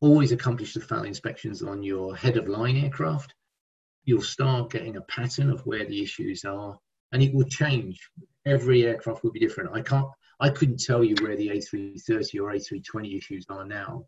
always 0.00 0.30
accomplish 0.30 0.74
the 0.74 0.80
FAL 0.80 1.02
inspections 1.02 1.64
on 1.64 1.82
your 1.82 2.14
head 2.14 2.36
of 2.36 2.46
line 2.46 2.76
aircraft. 2.76 3.34
You'll 4.04 4.22
start 4.22 4.70
getting 4.70 4.96
a 4.96 5.02
pattern 5.02 5.50
of 5.50 5.66
where 5.66 5.84
the 5.84 6.00
issues 6.00 6.44
are, 6.44 6.78
and 7.12 7.22
it 7.22 7.34
will 7.34 7.44
change. 7.44 8.10
Every 8.46 8.84
aircraft 8.84 9.22
will 9.22 9.30
be 9.30 9.40
different. 9.40 9.70
I 9.74 9.82
can't, 9.82 10.06
I 10.40 10.50
couldn't 10.50 10.82
tell 10.82 11.04
you 11.04 11.14
where 11.22 11.36
the 11.36 11.48
A330 11.48 12.40
or 12.40 12.52
A320 12.52 13.16
issues 13.16 13.46
are 13.48 13.64
now, 13.64 14.06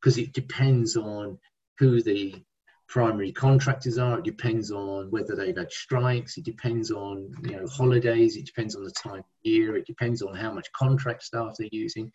because 0.00 0.18
it 0.18 0.32
depends 0.32 0.96
on 0.96 1.38
who 1.78 2.02
the 2.02 2.34
primary 2.86 3.32
contractors 3.32 3.98
are. 3.98 4.18
It 4.18 4.24
depends 4.24 4.70
on 4.70 5.10
whether 5.10 5.34
they've 5.34 5.56
had 5.56 5.72
strikes. 5.72 6.36
It 6.36 6.44
depends 6.44 6.90
on 6.90 7.32
you 7.42 7.56
know 7.56 7.66
holidays. 7.66 8.36
It 8.36 8.46
depends 8.46 8.76
on 8.76 8.84
the 8.84 8.92
time 8.92 9.20
of 9.20 9.24
year. 9.42 9.76
It 9.76 9.86
depends 9.86 10.22
on 10.22 10.34
how 10.34 10.52
much 10.52 10.70
contract 10.72 11.24
staff 11.24 11.54
they're 11.58 11.68
using. 11.72 12.12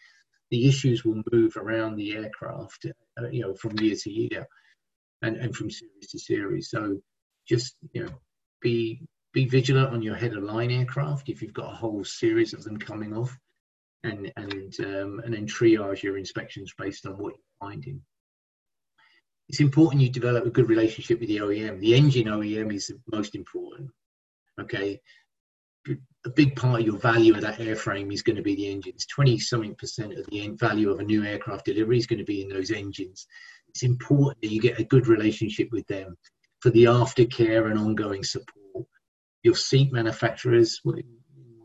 The 0.52 0.68
issues 0.68 1.04
will 1.04 1.22
move 1.32 1.58
around 1.58 1.96
the 1.96 2.16
aircraft, 2.16 2.86
uh, 3.20 3.28
you 3.30 3.42
know, 3.42 3.54
from 3.56 3.78
year 3.80 3.96
to 4.04 4.10
year, 4.10 4.48
and, 5.22 5.38
and 5.38 5.56
from 5.56 5.70
series 5.70 6.08
to 6.12 6.20
series. 6.20 6.70
So 6.70 7.02
just 7.48 7.76
you 7.92 8.06
know, 8.06 8.14
be 8.62 9.02
be 9.34 9.46
vigilant 9.46 9.94
on 9.94 10.02
your 10.02 10.16
head 10.16 10.34
of 10.34 10.44
line 10.44 10.72
aircraft 10.72 11.30
if 11.30 11.42
you've 11.42 11.54
got 11.54 11.72
a 11.72 11.76
whole 11.76 12.04
series 12.04 12.54
of 12.54 12.64
them 12.64 12.78
coming 12.78 13.16
off, 13.16 13.38
and 14.04 14.32
and 14.36 14.76
um, 14.80 15.22
and 15.24 15.34
then 15.34 15.48
triage 15.48 16.04
your 16.04 16.18
inspections 16.18 16.74
based 16.78 17.06
on 17.06 17.14
what 17.14 17.34
you're 17.34 17.70
finding 17.70 18.02
it's 19.50 19.60
important 19.60 20.02
you 20.02 20.10
develop 20.10 20.46
a 20.46 20.52
good 20.52 20.70
relationship 20.70 21.20
with 21.20 21.28
the 21.28 21.38
OEM. 21.38 21.80
The 21.80 21.96
engine 21.96 22.28
OEM 22.28 22.74
is 22.74 22.88
the 22.88 23.00
most 23.12 23.34
important. 23.34 23.90
Okay. 24.62 25.02
A 26.26 26.30
big 26.30 26.56
part 26.56 26.82
of 26.82 26.86
your 26.86 26.98
value 26.98 27.34
of 27.34 27.42
that 27.42 27.58
airframe 27.58 28.14
is 28.14 28.22
going 28.22 28.36
to 28.36 28.44
be 28.44 28.56
the 28.56 28.70
engines. 28.70 29.08
20 29.08 29.40
something 29.40 29.76
percent 29.76 30.14
of 30.14 30.28
the 30.28 30.50
value 30.60 30.92
of 30.92 31.00
a 31.00 31.04
new 31.04 31.24
aircraft 31.24 31.66
delivery 31.66 31.98
is 31.98 32.06
going 32.06 32.20
to 32.20 32.26
be 32.26 32.44
in 32.44 32.50
those 32.50 32.70
engines. 32.70 33.26
It's 33.70 33.84
important 33.84 34.42
that 34.42 34.52
you 34.52 34.62
get 34.62 34.80
a 34.80 34.84
good 34.84 35.08
relationship 35.08 35.70
with 35.72 35.88
them 35.88 36.16
for 36.60 36.70
the 36.70 36.84
aftercare 36.84 37.72
and 37.72 37.80
ongoing 37.80 38.24
support. 38.24 38.86
Your 39.44 39.56
seat 39.56 39.92
manufacturers, 39.92 40.82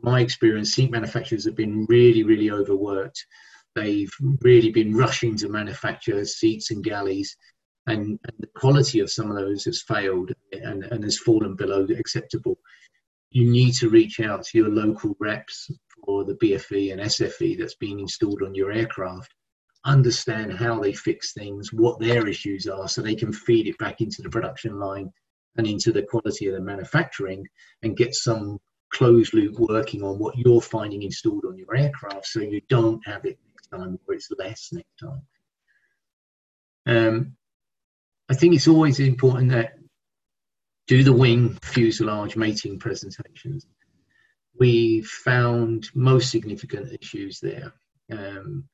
my 0.03 0.20
experience, 0.20 0.72
seat 0.72 0.91
manufacturers 0.91 1.45
have 1.45 1.57
been 1.57 1.87
really, 1.89 2.22
really 2.22 2.51
overworked. 2.51 3.25
They've 3.75 4.12
really 4.41 4.70
been 4.70 4.95
rushing 4.95 5.37
to 5.39 5.49
manufacture 5.49 6.25
seats 6.25 6.70
and 6.70 6.85
galleys 6.85 7.37
and, 7.87 8.18
and, 8.25 8.37
the 8.39 8.47
quality 8.57 9.01
of 9.01 9.11
some 9.11 9.31
of 9.31 9.37
those 9.37 9.64
has 9.64 9.83
failed 9.83 10.33
and, 10.53 10.85
and 10.85 11.05
has 11.05 11.18
fallen 11.18 11.55
below 11.55 11.87
acceptable. 11.99 12.59
You 13.31 13.51
need 13.51 13.75
to 13.75 13.91
reach 13.91 14.20
out 14.20 14.45
to 14.45 14.59
your 14.59 14.70
local 14.70 15.16
reps 15.20 15.70
for 16.05 16.25
the 16.25 16.35
BFE 16.35 16.93
and 16.93 17.01
SFE 17.01 17.59
that's 17.59 17.75
being 17.75 18.01
installed 18.01 18.43
on 18.43 18.55
your 18.55 18.72
aircraft, 18.72 19.35
understand 19.85 20.53
how 20.53 20.81
they 20.81 20.93
fix 20.93 21.33
things, 21.33 21.72
what 21.72 21.99
their 21.99 22.27
issues 22.29 22.66
are, 22.66 22.89
so 22.89 23.03
they 23.03 23.16
can 23.16 23.33
feed 23.33 23.66
it 23.66 23.79
back 23.79 24.01
into 24.01 24.22
the 24.22 24.31
production 24.31 24.79
line 24.79 25.11
and 25.57 25.67
into 25.67 25.93
the 25.93 26.03
quality 26.03 26.47
of 26.49 26.55
the 26.55 26.61
manufacturing 26.61 27.47
and 27.83 27.97
get 27.97 28.15
some 28.15 28.59
closed 28.93 29.35
loop 29.35 29.59
working 29.59 30.03
on 30.03 30.19
what 30.19 30.37
you're 30.37 30.61
finding 30.61 31.03
installed 31.03 31.45
on 31.47 31.59
your 31.59 31.75
aircraft 31.77 32.27
so 32.27 32.41
you 32.41 32.61
don't 32.69 33.05
have 33.07 33.25
it 33.25 33.39
next 33.49 33.69
time 33.69 33.99
or 34.07 34.15
it's 34.15 34.31
less 34.39 34.71
next 34.73 34.97
time. 35.01 35.23
Um, 36.87 37.37
I 38.29 38.35
think 38.35 38.55
it's 38.55 38.69
always 38.69 39.01
important 39.01 39.51
that 39.51 39.75
do 40.87 41.03
the 41.03 41.13
wing 41.13 41.59
fuselage 41.63 42.37
mating 42.37 42.79
presentations. 42.79 43.67
We 44.59 45.03
found 45.03 45.89
most 45.95 46.31
significant 46.31 46.93
issues 47.01 47.41
there. 47.41 47.73
Um, 48.13 48.69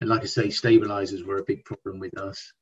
and 0.00 0.08
like 0.08 0.22
I 0.22 0.26
say, 0.26 0.50
stabilizers 0.50 1.24
were 1.24 1.38
a 1.38 1.44
big 1.44 1.64
problem 1.64 1.98
with 1.98 2.16
us. 2.18 2.52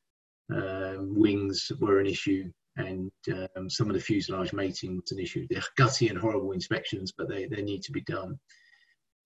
Um, 0.50 1.14
wings 1.18 1.70
were 1.80 2.00
an 2.00 2.06
issue, 2.06 2.50
and 2.76 3.10
um, 3.56 3.70
some 3.70 3.88
of 3.88 3.94
the 3.94 4.00
fuselage 4.00 4.52
mating 4.52 4.96
was 4.96 5.12
an 5.12 5.18
issue. 5.18 5.46
They're 5.48 5.62
gutty 5.76 6.08
and 6.08 6.18
horrible 6.18 6.52
inspections, 6.52 7.12
but 7.16 7.28
they, 7.28 7.46
they 7.46 7.62
need 7.62 7.82
to 7.84 7.92
be 7.92 8.02
done. 8.02 8.38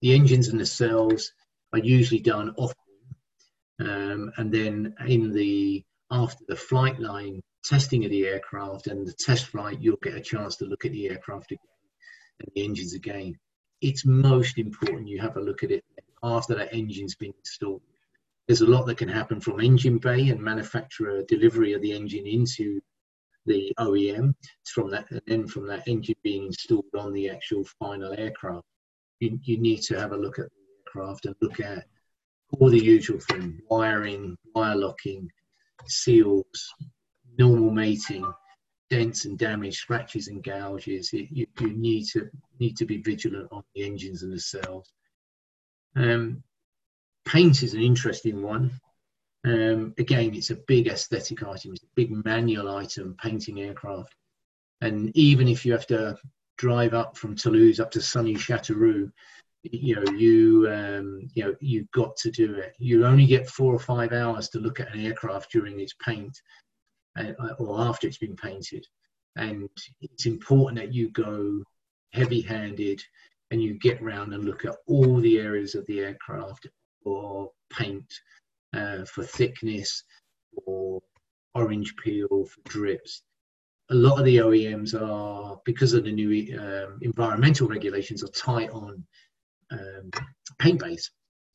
The 0.02 0.14
engines 0.14 0.48
and 0.48 0.60
the 0.60 0.66
cells 0.66 1.32
are 1.72 1.80
usually 1.80 2.20
done 2.20 2.54
off, 2.56 2.72
um, 3.80 4.30
and 4.36 4.52
then 4.52 4.94
in 5.06 5.32
the 5.32 5.84
after 6.10 6.44
the 6.48 6.56
flight 6.56 6.98
line 6.98 7.40
testing 7.64 8.04
of 8.04 8.10
the 8.10 8.26
aircraft 8.26 8.86
and 8.86 9.06
the 9.06 9.12
test 9.12 9.46
flight, 9.46 9.78
you'll 9.80 9.96
get 10.02 10.14
a 10.14 10.20
chance 10.20 10.56
to 10.56 10.64
look 10.64 10.84
at 10.84 10.92
the 10.92 11.08
aircraft 11.08 11.52
again 11.52 11.60
and 12.40 12.48
the 12.54 12.64
engines 12.64 12.94
again. 12.94 13.38
It's 13.80 14.04
most 14.04 14.58
important 14.58 15.08
you 15.08 15.20
have 15.20 15.36
a 15.36 15.40
look 15.40 15.62
at 15.62 15.70
it 15.70 15.84
after 16.22 16.54
that 16.54 16.74
engine's 16.74 17.14
been 17.14 17.32
installed. 17.38 17.82
There's 18.46 18.62
a 18.62 18.66
lot 18.66 18.86
that 18.86 18.98
can 18.98 19.08
happen 19.08 19.40
from 19.40 19.60
engine 19.60 19.98
bay 19.98 20.28
and 20.28 20.40
manufacturer 20.40 21.22
delivery 21.28 21.72
of 21.72 21.82
the 21.82 21.92
engine 21.92 22.26
into 22.26 22.80
the 23.46 23.72
OEM 23.78 24.34
from 24.66 24.90
that 24.90 25.10
and 25.10 25.22
then 25.26 25.46
from 25.46 25.66
that 25.66 25.86
engine 25.86 26.14
being 26.22 26.46
installed 26.46 26.84
on 26.96 27.12
the 27.12 27.30
actual 27.30 27.64
final 27.78 28.12
aircraft. 28.18 28.66
You, 29.20 29.38
you 29.42 29.58
need 29.58 29.82
to 29.82 29.98
have 29.98 30.12
a 30.12 30.16
look 30.16 30.38
at 30.38 30.46
the 30.46 31.00
aircraft 31.00 31.26
and 31.26 31.34
look 31.40 31.60
at 31.60 31.84
all 32.58 32.70
the 32.70 32.82
usual 32.82 33.20
things, 33.20 33.60
wiring, 33.68 34.36
wire 34.54 34.76
locking, 34.76 35.28
seals, 35.86 36.74
normal 37.38 37.70
mating, 37.70 38.30
dents 38.90 39.24
and 39.24 39.38
damage, 39.38 39.76
scratches 39.76 40.28
and 40.28 40.42
gouges. 40.42 41.10
It, 41.12 41.28
you, 41.30 41.46
you, 41.60 41.72
need 41.74 42.06
to 42.12 42.28
need 42.58 42.76
to 42.76 42.84
be 42.84 42.98
vigilant 42.98 43.48
on 43.52 43.62
the 43.74 43.84
engines 43.84 44.22
and 44.22 44.32
the 44.32 44.40
cells. 44.40 44.92
Um, 45.96 46.42
paint 47.24 47.62
is 47.62 47.74
an 47.74 47.82
interesting 47.82 48.42
one. 48.42 48.72
Um, 49.44 49.94
again, 49.98 50.34
it's 50.34 50.50
a 50.50 50.56
big 50.66 50.88
aesthetic 50.88 51.42
item. 51.42 51.72
It's 51.72 51.84
a 51.84 51.94
big 51.94 52.12
manual 52.24 52.76
item, 52.76 53.16
painting 53.22 53.60
aircraft. 53.60 54.14
And 54.82 55.14
even 55.16 55.48
if 55.48 55.64
you 55.64 55.72
have 55.72 55.86
to 55.88 56.16
drive 56.58 56.94
up 56.94 57.16
from 57.16 57.36
Toulouse 57.36 57.80
up 57.80 57.90
to 57.92 58.00
sunny 58.02 58.34
Châteauroux 58.34 59.10
you 59.62 59.94
know 59.94 60.12
you 60.12 60.68
um, 60.70 61.28
you 61.34 61.44
know 61.44 61.54
you've 61.60 61.90
got 61.90 62.16
to 62.16 62.30
do 62.30 62.54
it 62.54 62.74
you 62.78 63.04
only 63.04 63.26
get 63.26 63.48
four 63.48 63.74
or 63.74 63.78
five 63.78 64.12
hours 64.12 64.48
to 64.48 64.58
look 64.58 64.80
at 64.80 64.92
an 64.94 65.00
aircraft 65.00 65.50
during 65.52 65.80
its 65.80 65.94
paint 66.04 66.40
uh, 67.18 67.32
or 67.58 67.80
after 67.80 68.06
it's 68.06 68.18
been 68.18 68.36
painted 68.36 68.86
and 69.36 69.68
it's 70.00 70.26
important 70.26 70.78
that 70.78 70.94
you 70.94 71.10
go 71.10 71.62
heavy 72.12 72.40
handed 72.40 73.02
and 73.50 73.62
you 73.62 73.74
get 73.74 74.02
round 74.02 74.32
and 74.32 74.44
look 74.44 74.64
at 74.64 74.76
all 74.86 75.20
the 75.20 75.38
areas 75.38 75.74
of 75.74 75.86
the 75.86 76.00
aircraft 76.00 76.66
or 77.04 77.50
paint 77.70 78.12
uh, 78.74 79.04
for 79.04 79.24
thickness 79.24 80.04
or 80.66 81.00
orange 81.54 81.94
peel 81.96 82.44
for 82.44 82.68
drips 82.68 83.22
a 83.90 83.94
lot 83.94 84.18
of 84.18 84.24
the 84.24 84.36
OEMs 84.36 85.00
are 85.00 85.60
because 85.64 85.94
of 85.94 86.04
the 86.04 86.12
new 86.12 86.58
um, 86.58 86.98
environmental 87.02 87.66
regulations 87.66 88.22
are 88.22 88.28
tight 88.28 88.70
on 88.70 89.04
um, 89.72 90.10
paint 90.58 90.80
bays. 90.80 91.10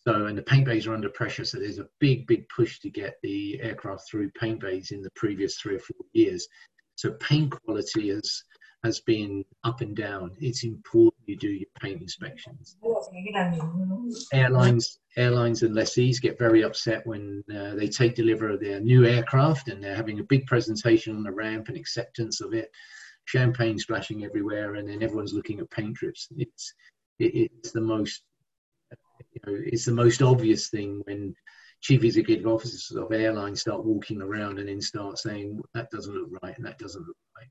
So, 0.05 0.25
and 0.25 0.37
the 0.37 0.43
paint 0.43 0.65
bays 0.65 0.85
are 0.85 0.93
under 0.93 1.09
pressure. 1.09 1.45
So 1.45 1.57
there's 1.57 1.79
a 1.79 1.87
big, 1.99 2.27
big 2.27 2.47
push 2.49 2.79
to 2.81 2.89
get 2.89 3.15
the 3.23 3.59
aircraft 3.61 4.09
through 4.09 4.31
paint 4.31 4.59
bays 4.59 4.91
in 4.91 5.01
the 5.01 5.09
previous 5.15 5.57
three 5.57 5.75
or 5.75 5.79
four 5.79 6.05
years. 6.13 6.47
So 6.95 7.13
paint 7.13 7.51
quality 7.51 8.09
has 8.09 8.43
has 8.85 8.99
been 8.99 9.43
up 9.63 9.81
and 9.81 9.95
down. 9.95 10.31
It's 10.39 10.63
important 10.63 11.15
you 11.25 11.35
do 11.35 11.49
your 11.49 11.67
paint 11.81 12.01
inspections. 12.01 12.77
Airlines, 14.31 14.99
airlines 15.17 15.63
and 15.63 15.73
lessees 15.73 16.19
get 16.19 16.37
very 16.37 16.63
upset 16.63 17.05
when 17.07 17.43
uh, 17.53 17.73
they 17.75 17.87
take 17.87 18.15
delivery 18.15 18.53
of 18.53 18.61
their 18.61 18.79
new 18.79 19.05
aircraft 19.05 19.69
and 19.69 19.83
they're 19.83 19.95
having 19.95 20.19
a 20.19 20.23
big 20.23 20.45
presentation 20.45 21.15
on 21.15 21.23
the 21.23 21.31
ramp 21.31 21.67
and 21.67 21.77
acceptance 21.77 22.41
of 22.41 22.53
it, 22.53 22.69
champagne 23.25 23.79
splashing 23.79 24.23
everywhere, 24.23 24.75
and 24.75 24.87
then 24.87 25.01
everyone's 25.01 25.33
looking 25.33 25.59
at 25.59 25.71
paint 25.71 25.95
drips. 25.95 26.27
It's 26.37 26.73
it, 27.17 27.49
it's 27.61 27.71
the 27.71 27.81
most 27.81 28.21
you 29.33 29.41
know, 29.47 29.59
it's 29.65 29.85
the 29.85 29.93
most 29.93 30.21
obvious 30.21 30.69
thing 30.69 31.01
when 31.05 31.35
chief 31.81 32.03
executive 32.03 32.47
officers 32.47 32.91
of 32.95 33.11
airlines 33.11 33.61
start 33.61 33.83
walking 33.83 34.21
around 34.21 34.59
and 34.59 34.69
then 34.69 34.81
start 34.81 35.17
saying 35.17 35.59
that 35.73 35.89
doesn't 35.89 36.13
look 36.13 36.29
right 36.43 36.55
and 36.57 36.65
that 36.65 36.77
doesn't 36.77 37.05
look 37.05 37.17
right. 37.35 37.49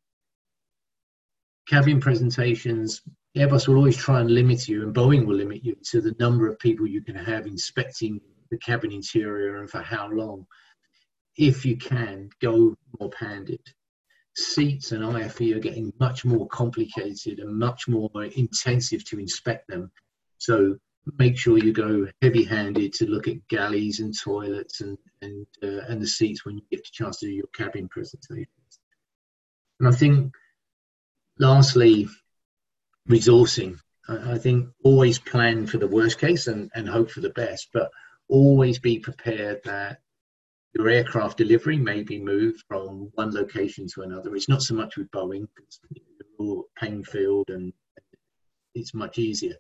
Cabin 1.69 2.01
presentations, 2.01 3.03
Airbus 3.37 3.67
will 3.67 3.77
always 3.77 3.97
try 3.97 4.21
and 4.21 4.31
limit 4.31 4.69
you, 4.69 4.83
and 4.83 4.95
Boeing 4.95 5.27
will 5.27 5.37
limit 5.37 5.65
you 5.65 5.77
to 5.91 6.01
the 6.01 6.15
number 6.19 6.47
of 6.47 6.59
people 6.59 6.87
you 6.87 7.03
can 7.03 7.17
have 7.17 7.47
inspecting 7.47 8.21
the 8.51 8.59
cabin 8.59 8.93
interior 8.93 9.61
and 9.61 9.71
for 9.71 9.81
how 9.81 10.09
long. 10.09 10.47
If 11.37 11.65
you 11.65 11.77
can, 11.77 12.31
go 12.41 12.77
more 13.01 13.11
panded 13.11 13.61
seats 14.37 14.93
and 14.93 15.05
IFE 15.05 15.55
are 15.55 15.61
getting 15.61 15.93
much 16.01 16.25
more 16.25 16.47
complicated 16.49 17.39
and 17.39 17.57
much 17.57 17.87
more 17.89 18.11
intensive 18.37 19.05
to 19.07 19.19
inspect 19.19 19.69
them. 19.69 19.91
So 20.39 20.77
make 21.19 21.39
sure 21.39 21.59
you 21.59 21.73
go 21.73 22.07
heavy-handed 22.23 22.93
to 22.95 23.07
look 23.07 23.29
at 23.29 23.47
galleys 23.49 24.01
and 24.01 24.19
toilets 24.19 24.81
and 24.81 24.99
and 25.23 25.47
uh, 25.63 25.85
and 25.89 26.01
the 26.01 26.07
seats 26.07 26.45
when 26.45 26.57
you 26.57 26.63
get 26.71 26.83
the 26.83 26.91
chance 26.93 27.19
to 27.19 27.27
do 27.27 27.33
your 27.33 27.47
cabin 27.55 27.89
presentations. 27.89 28.49
And 29.81 29.89
I 29.89 29.93
think, 29.93 30.33
lastly, 31.39 32.09
resourcing. 33.09 33.79
I, 34.07 34.37
think 34.37 34.69
always 34.83 35.19
plan 35.19 35.67
for 35.67 35.79
the 35.79 35.89
worst 35.89 36.19
case 36.19 36.47
and, 36.47 36.71
and 36.75 36.87
hope 36.87 37.11
for 37.11 37.21
the 37.21 37.31
best, 37.31 37.69
but 37.73 37.91
always 38.29 38.79
be 38.79 38.99
prepared 38.99 39.61
that 39.65 40.01
your 40.75 40.89
aircraft 40.89 41.39
delivery 41.39 41.79
may 41.79 42.03
be 42.03 42.19
moved 42.19 42.65
from 42.69 43.11
one 43.15 43.33
location 43.33 43.87
to 43.95 44.03
another. 44.03 44.35
It's 44.35 44.49
not 44.49 44.63
so 44.63 44.75
much 44.75 44.97
with 44.97 45.11
Boeing, 45.11 45.49
it's 45.63 45.81
all 46.39 46.67
Paine 46.77 47.05
Field 47.05 47.49
and 47.49 47.73
it's 48.75 48.93
much 48.93 49.19
easier. 49.19 49.57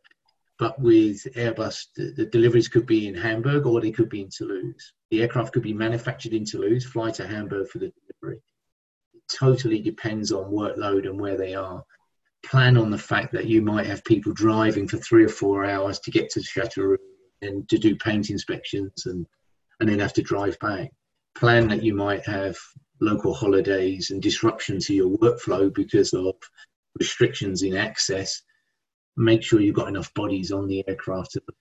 But 0.59 0.81
with 0.81 1.25
Airbus, 1.35 1.87
the, 1.97 2.13
the, 2.17 2.27
deliveries 2.27 2.69
could 2.69 2.87
be 2.87 3.09
in 3.09 3.15
Hamburg 3.15 3.67
or 3.67 3.81
they 3.81 3.91
could 3.91 4.09
be 4.09 4.21
in 4.21 4.29
Toulouse. 4.31 4.93
The 5.11 5.23
aircraft 5.23 5.53
could 5.53 5.63
be 5.63 5.73
manufactured 5.73 6.33
in 6.33 6.45
Toulouse, 6.45 6.85
fly 6.85 7.11
to 7.13 7.27
Hamburg 7.27 7.69
for 7.69 7.79
the 7.79 7.93
delivery. 8.21 8.41
Totally 9.33 9.81
depends 9.81 10.33
on 10.33 10.51
workload 10.51 11.07
and 11.09 11.21
where 11.21 11.37
they 11.37 11.55
are. 11.55 11.83
Plan 12.45 12.77
on 12.77 12.91
the 12.91 12.99
fact 12.99 13.33
that 13.33 13.47
you 13.47 13.63
might 13.63 13.87
have 13.87 14.05
people 14.05 14.33
driving 14.33 14.87
for 14.87 14.99
three 14.99 15.25
or 15.25 15.31
four 15.31 15.65
hours 15.65 15.99
to 16.01 16.11
get 16.11 16.31
to 16.31 16.41
Châteauroux 16.41 16.97
and 17.43 17.69
to 17.69 17.79
do 17.79 17.97
paint 17.97 18.31
inspections 18.31 19.07
and, 19.07 19.27
and 19.81 19.89
then 19.89 19.99
have 19.99 20.13
to 20.15 20.23
drive 20.23 20.59
back. 20.61 20.91
Plan 21.37 21.69
that 21.69 21.83
you 21.83 21.95
might 21.95 22.25
have 22.27 22.57
local 23.01 23.35
holidays 23.35 24.11
and 24.11 24.23
disruption 24.23 24.79
to 24.79 24.95
your 24.95 25.17
workflow 25.19 25.73
because 25.75 26.13
of 26.13 26.35
restrictions 26.99 27.63
in 27.63 27.77
access 27.77 28.43
make 29.17 29.43
sure 29.43 29.61
you've 29.61 29.75
got 29.75 29.89
enough 29.89 30.13
bodies 30.15 30.51
on 30.51 30.67
the 30.67 30.85
aircraft. 30.89 31.37
I 31.37 31.53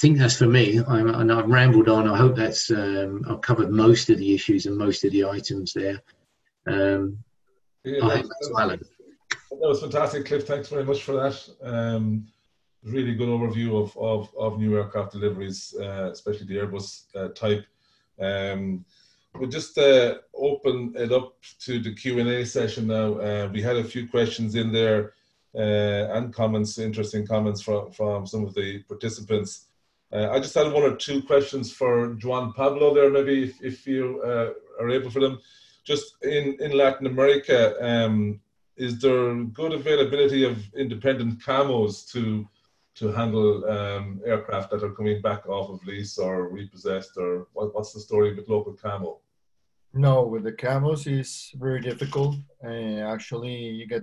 think 0.00 0.18
that's 0.18 0.36
for 0.36 0.46
me. 0.46 0.80
I'm, 0.88 1.08
and 1.14 1.30
I've 1.30 1.48
rambled 1.48 1.88
on. 1.88 2.08
I 2.08 2.16
hope 2.16 2.34
that's 2.34 2.70
um, 2.70 3.22
I've 3.28 3.42
covered 3.42 3.70
most 3.70 4.08
of 4.08 4.18
the 4.18 4.34
issues 4.34 4.64
and 4.64 4.76
most 4.76 5.04
of 5.04 5.12
the 5.12 5.26
items 5.26 5.74
there. 5.74 6.00
Um, 6.66 7.18
yeah, 7.84 8.00
that, 8.08 8.22
that, 8.22 8.80
that, 9.50 9.68
was 9.68 9.80
fantastic, 9.80 10.26
Cliff. 10.26 10.46
Thanks 10.46 10.68
very 10.68 10.84
much 10.84 11.02
for 11.02 11.12
that. 11.12 11.48
Um, 11.62 12.26
really 12.82 13.14
good 13.14 13.28
overview 13.28 13.82
of, 13.82 13.96
of, 13.98 14.34
of 14.38 14.58
new 14.58 14.78
aircraft 14.78 15.12
deliveries, 15.12 15.74
uh, 15.78 16.10
especially 16.10 16.46
the 16.46 16.56
Airbus 16.56 17.04
uh, 17.14 17.28
type. 17.28 17.66
Um, 18.18 18.84
we'll 19.34 19.50
just 19.50 19.76
uh, 19.76 20.16
open 20.34 20.94
it 20.96 21.12
up 21.12 21.34
to 21.60 21.78
the 21.78 21.94
Q&A 21.94 22.44
session 22.46 22.86
now. 22.86 23.18
Uh, 23.18 23.50
we 23.52 23.60
had 23.60 23.76
a 23.76 23.84
few 23.84 24.08
questions 24.08 24.54
in 24.54 24.72
there 24.72 25.12
uh, 25.54 26.14
and 26.14 26.32
comments, 26.32 26.78
interesting 26.78 27.26
comments 27.26 27.60
from, 27.60 27.90
from 27.92 28.26
some 28.26 28.44
of 28.44 28.54
the 28.54 28.82
participants. 28.84 29.66
Uh, 30.12 30.30
I 30.30 30.40
just 30.40 30.54
had 30.54 30.72
one 30.72 30.82
or 30.82 30.96
two 30.96 31.22
questions 31.22 31.72
for 31.72 32.14
Juan 32.22 32.52
Pablo 32.52 32.92
there, 32.92 33.10
maybe 33.10 33.44
if, 33.44 33.62
if 33.62 33.86
you 33.86 34.20
uh, 34.24 34.50
are 34.82 34.90
able 34.90 35.10
for 35.10 35.20
them. 35.20 35.38
Just 35.84 36.16
in, 36.22 36.56
in 36.60 36.72
Latin 36.72 37.06
America, 37.06 37.76
um, 37.80 38.40
is 38.76 38.98
there 39.00 39.34
good 39.44 39.72
availability 39.72 40.44
of 40.44 40.58
independent 40.74 41.40
CAMOs 41.42 42.10
to 42.12 42.48
to 42.96 43.12
handle 43.12 43.64
um, 43.70 44.20
aircraft 44.26 44.70
that 44.70 44.82
are 44.82 44.90
coming 44.90 45.22
back 45.22 45.48
off 45.48 45.70
of 45.70 45.82
lease 45.86 46.18
or 46.18 46.48
repossessed, 46.48 47.16
or 47.16 47.46
what, 47.52 47.74
what's 47.74 47.92
the 47.92 48.00
story 48.00 48.34
with 48.34 48.48
local 48.48 48.74
CAMO? 48.74 49.18
No, 49.94 50.22
with 50.24 50.42
the 50.42 50.52
CAMOs 50.52 51.06
is 51.06 51.50
very 51.54 51.80
difficult. 51.80 52.36
Uh, 52.62 53.00
actually, 53.14 53.54
you 53.54 53.86
get 53.86 54.02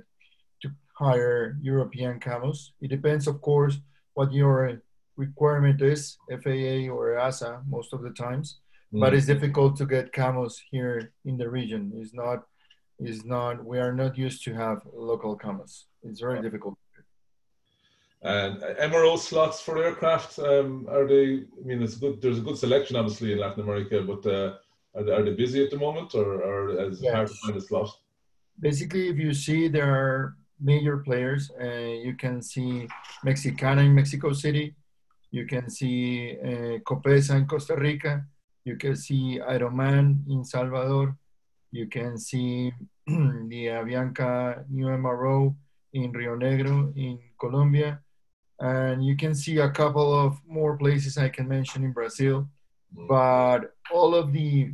to 0.62 0.72
hire 0.94 1.58
European 1.62 2.20
CAMOs. 2.20 2.72
It 2.82 2.88
depends, 2.88 3.28
of 3.28 3.42
course, 3.42 3.78
what 4.14 4.34
your 4.34 4.82
requirement 5.18 5.82
is, 5.82 6.18
FAA 6.30 6.90
or 6.96 7.18
EASA 7.18 7.68
most 7.68 7.94
of 7.94 8.02
the 8.02 8.12
times. 8.12 8.60
Mm. 8.94 9.02
But 9.02 9.14
it's 9.14 9.26
difficult 9.26 9.76
to 9.78 9.86
get 9.86 10.14
CAMOs 10.14 10.56
here 10.72 11.12
in 11.26 11.38
the 11.38 11.50
region. 11.50 11.92
It's 11.96 12.14
not, 12.14 12.46
is 13.00 13.26
not. 13.26 13.64
We 13.66 13.80
are 13.80 13.94
not 13.94 14.18
used 14.18 14.44
to 14.46 14.54
have 14.54 14.82
local 14.94 15.38
CAMOs. 15.38 15.84
It's 16.04 16.22
very 16.22 16.42
difficult. 16.42 16.78
And 18.24 18.62
MRO 18.62 19.18
slots 19.18 19.62
for 19.62 19.84
aircraft 19.84 20.40
um, 20.40 20.88
are 20.90 21.08
they? 21.08 21.46
I 21.60 21.64
mean, 21.64 21.84
it's 21.84 21.96
good. 21.96 22.22
There's 22.22 22.40
a 22.40 22.42
good 22.42 22.58
selection, 22.58 22.96
obviously, 22.96 23.34
in 23.34 23.40
Latin 23.40 23.64
America, 23.64 24.02
but 24.02 24.26
uh, 24.26 24.56
are, 24.96 25.04
they, 25.04 25.12
are 25.12 25.24
they 25.24 25.34
busy 25.34 25.64
at 25.64 25.70
the 25.70 25.78
moment, 25.78 26.16
or, 26.16 26.42
or 26.42 26.90
is 26.90 27.00
yes. 27.02 27.14
hard 27.14 27.28
to 27.28 27.34
find 27.36 27.56
a 27.56 27.62
slot? 27.62 27.96
Basically, 28.60 29.10
if 29.10 29.18
you 29.18 29.34
see, 29.34 29.68
there 29.68 29.94
are 29.94 30.36
major 30.60 30.98
players. 30.98 31.52
Uh, 31.62 31.94
you 32.06 32.16
can 32.18 32.42
see 32.42 32.88
Mexicana 33.24 33.84
in 33.84 33.94
Mexico 33.94 34.34
City. 34.34 34.76
You 35.32 35.46
can 35.46 35.70
see 35.70 36.38
uh, 36.42 36.80
Coopesa 36.88 37.36
in 37.36 37.46
Costa 37.46 37.76
Rica. 37.76 38.26
You 38.64 38.76
can 38.78 38.96
see 38.96 39.40
Aeroman 39.40 40.24
in 40.30 40.44
Salvador. 40.44 41.18
You 41.72 41.88
can 41.88 42.18
see 42.18 42.72
the 43.08 43.68
Avianca 43.68 44.64
new 44.70 44.88
MRO 44.88 45.56
in 45.94 46.14
Rionegro 46.14 46.96
in 46.96 47.20
Colombia. 47.40 48.00
And 48.60 49.06
you 49.06 49.16
can 49.16 49.36
see 49.36 49.60
a 49.60 49.70
couple 49.70 50.14
of 50.14 50.40
more 50.48 50.78
places 50.78 51.18
I 51.18 51.30
can 51.30 51.48
mention 51.48 51.84
in 51.84 51.92
Brazil. 51.92 52.48
Mm. 52.96 53.08
But 53.08 53.76
all 53.92 54.16
of 54.16 54.34
the 54.34 54.74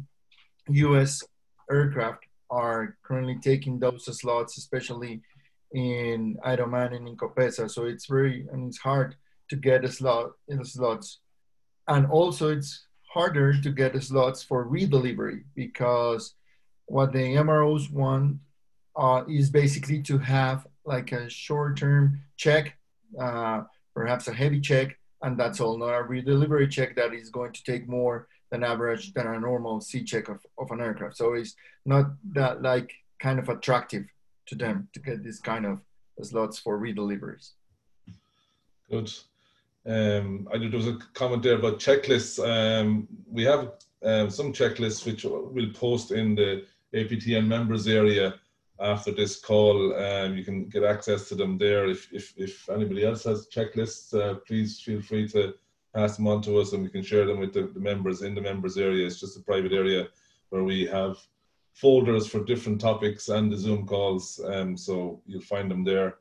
US 0.70 1.24
aircraft 1.70 2.26
are 2.50 2.98
currently 3.04 3.38
taking 3.42 3.80
those 3.80 4.06
slots, 4.20 4.58
especially 4.58 5.22
in 5.74 6.38
Aeroman 6.46 6.96
and 6.96 7.08
in 7.08 7.18
Coopesa. 7.18 7.70
So 7.70 7.86
it's 7.86 8.06
very, 8.06 8.48
and 8.52 8.68
it's 8.68 8.78
hard 8.78 9.16
to 9.54 9.60
get 9.60 9.86
a 9.86 9.92
slot 9.92 10.32
in 10.48 10.58
the 10.58 10.66
slots. 10.66 11.20
And 11.88 12.08
also 12.08 12.50
it's 12.50 12.88
harder 13.14 13.54
to 13.62 13.70
get 13.70 14.02
slots 14.02 14.42
for 14.42 14.68
redelivery 14.68 15.44
because 15.56 16.34
what 16.88 17.14
the 17.14 17.36
MROs 17.46 17.92
want 17.92 18.38
uh, 18.96 19.24
is 19.30 19.52
basically 19.52 20.02
to 20.04 20.18
have 20.18 20.66
like 20.86 21.12
a 21.12 21.30
short-term 21.30 22.20
check, 22.36 22.76
uh, 23.20 23.62
perhaps 23.94 24.28
a 24.28 24.34
heavy 24.34 24.60
check, 24.60 24.98
and 25.22 25.40
that's 25.40 25.60
all, 25.60 25.78
not 25.78 26.00
a 26.00 26.04
redelivery 26.04 26.70
check 26.70 26.96
that 26.96 27.14
is 27.14 27.30
going 27.30 27.54
to 27.54 27.64
take 27.64 27.88
more 27.88 28.28
than 28.50 28.64
average 28.64 29.14
than 29.14 29.28
a 29.28 29.40
normal 29.40 29.82
C 29.82 30.04
check 30.04 30.30
of, 30.30 30.40
of 30.58 30.72
an 30.72 30.82
aircraft. 30.82 31.18
So 31.18 31.34
it's 31.34 31.56
not 31.86 32.06
that 32.34 32.64
like 32.64 32.92
kind 33.20 33.38
of 33.38 33.50
attractive 33.50 34.06
to 34.48 34.56
them 34.56 34.90
to 34.94 35.00
get 35.00 35.24
this 35.24 35.40
kind 35.40 35.66
of 35.66 35.80
slots 36.22 36.58
for 36.58 36.80
redeliveries. 36.80 37.52
Good. 38.90 39.12
Um, 39.86 40.48
I 40.54 40.58
there 40.58 40.70
was 40.72 40.88
a 40.88 40.98
comment 41.14 41.44
there 41.44 41.56
about 41.56 41.80
checklists. 41.80 42.40
Um, 42.40 43.08
we 43.30 43.44
have 43.44 43.74
um, 44.04 44.30
some 44.30 44.54
checklists 44.54 45.06
which 45.06 45.26
we'll 45.26 45.74
post 45.74 46.12
in 46.12 46.36
the 46.36 46.66
APTN 46.94 47.48
members 47.48 47.88
area 47.88 48.36
after 48.80 49.12
this 49.12 49.40
call. 49.40 49.96
Um, 49.96 50.38
you 50.38 50.44
can 50.44 50.70
get 50.70 50.84
access 50.84 51.28
to 51.30 51.36
them 51.36 51.58
there. 51.58 51.88
If, 51.88 52.12
if, 52.14 52.34
if 52.38 52.70
anybody 52.70 53.06
else 53.06 53.24
has 53.24 53.48
checklists, 53.48 54.14
uh, 54.14 54.36
please 54.48 54.80
feel 54.80 55.02
free 55.02 55.28
to 55.30 55.54
pass 55.94 56.18
them 56.18 56.28
on 56.28 56.42
to 56.42 56.60
us 56.60 56.74
and 56.74 56.84
we 56.84 56.90
can 56.90 57.04
share 57.04 57.26
them 57.26 57.40
with 57.40 57.54
the, 57.54 57.64
the 57.74 57.80
members 57.80 58.22
in 58.24 58.36
the 58.36 58.42
members 58.42 58.78
area. 58.78 59.06
It's 59.06 59.20
just 59.20 59.38
a 59.38 59.42
private 59.42 59.74
area 59.74 60.08
where 60.50 60.64
we 60.64 60.86
have 60.88 61.18
folders 61.74 62.28
for 62.28 62.44
different 62.44 62.80
topics 62.80 63.30
and 63.30 63.52
the 63.52 63.58
Zoom 63.58 63.86
calls. 63.86 64.40
Um, 64.46 64.78
so 64.78 65.22
you'll 65.26 65.42
find 65.42 65.70
them 65.70 65.84
there. 65.84 66.18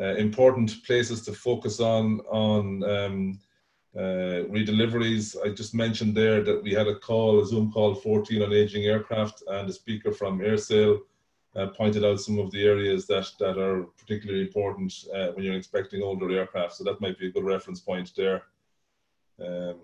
Uh, 0.00 0.14
important 0.14 0.82
places 0.84 1.22
to 1.22 1.32
focus 1.32 1.78
on 1.80 2.20
on 2.20 2.82
um, 2.84 3.38
uh, 3.94 4.48
redeliveries. 4.48 5.36
I 5.44 5.50
just 5.50 5.74
mentioned 5.74 6.16
there 6.16 6.42
that 6.42 6.62
we 6.62 6.72
had 6.72 6.88
a 6.88 6.98
call, 6.98 7.42
a 7.42 7.46
Zoom 7.46 7.70
call 7.70 7.94
14 7.94 8.42
on 8.42 8.52
aging 8.52 8.84
aircraft, 8.84 9.42
and 9.48 9.68
a 9.68 9.72
speaker 9.72 10.12
from 10.12 10.38
AerSale 10.38 11.00
uh, 11.56 11.66
pointed 11.66 12.04
out 12.04 12.20
some 12.20 12.38
of 12.38 12.50
the 12.50 12.64
areas 12.64 13.06
that, 13.06 13.30
that 13.38 13.58
are 13.58 13.82
particularly 13.98 14.42
important 14.42 14.92
uh, 15.14 15.28
when 15.32 15.44
you're 15.44 15.56
expecting 15.56 16.02
older 16.02 16.30
aircraft. 16.30 16.74
So 16.74 16.84
that 16.84 17.00
might 17.00 17.18
be 17.18 17.26
a 17.26 17.30
good 17.30 17.44
reference 17.44 17.80
point 17.80 18.12
there. 18.16 18.44
Um, 19.38 19.80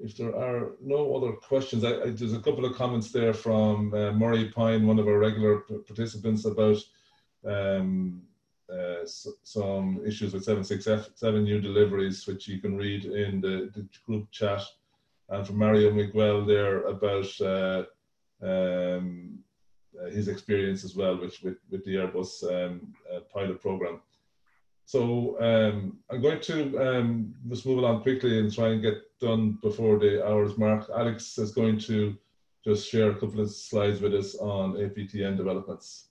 if 0.00 0.16
there 0.16 0.34
are 0.34 0.72
no 0.82 1.14
other 1.14 1.32
questions, 1.32 1.84
I, 1.84 2.02
I, 2.02 2.10
there's 2.10 2.32
a 2.32 2.40
couple 2.40 2.64
of 2.64 2.74
comments 2.74 3.12
there 3.12 3.32
from 3.32 3.94
uh, 3.94 4.12
Murray 4.12 4.50
Pine, 4.50 4.86
one 4.86 4.98
of 4.98 5.06
our 5.06 5.18
regular 5.18 5.58
participants, 5.86 6.44
about 6.44 6.78
um, 7.46 8.22
uh, 8.72 9.04
some 9.04 10.00
issues 10.06 10.32
with 10.32 10.44
767 10.44 11.44
new 11.44 11.60
deliveries, 11.60 12.26
which 12.26 12.48
you 12.48 12.60
can 12.60 12.76
read 12.76 13.04
in 13.04 13.40
the, 13.40 13.70
the 13.74 13.86
group 14.06 14.30
chat. 14.30 14.62
And 15.28 15.46
from 15.46 15.58
Mario 15.58 15.90
Miguel 15.90 16.44
there 16.44 16.82
about 16.82 17.40
uh, 17.40 17.84
um, 18.42 19.38
uh, 20.00 20.10
his 20.10 20.28
experience 20.28 20.84
as 20.84 20.96
well 20.96 21.18
with, 21.18 21.42
with, 21.42 21.58
with 21.70 21.84
the 21.84 21.96
Airbus 21.96 22.42
um, 22.44 22.94
uh, 23.14 23.20
pilot 23.32 23.60
program. 23.60 24.00
So 24.86 25.40
um, 25.40 25.98
I'm 26.10 26.20
going 26.20 26.40
to 26.42 26.78
um, 26.78 27.34
just 27.48 27.64
move 27.64 27.78
along 27.78 28.02
quickly 28.02 28.38
and 28.38 28.52
try 28.52 28.68
and 28.68 28.82
get 28.82 28.96
done 29.18 29.58
before 29.62 29.98
the 29.98 30.26
hours 30.26 30.58
mark. 30.58 30.90
Alex 30.94 31.38
is 31.38 31.52
going 31.52 31.78
to 31.80 32.16
just 32.64 32.90
share 32.90 33.10
a 33.10 33.14
couple 33.14 33.40
of 33.40 33.50
slides 33.50 34.00
with 34.00 34.14
us 34.14 34.34
on 34.36 34.74
APTN 34.74 35.36
developments. 35.36 36.08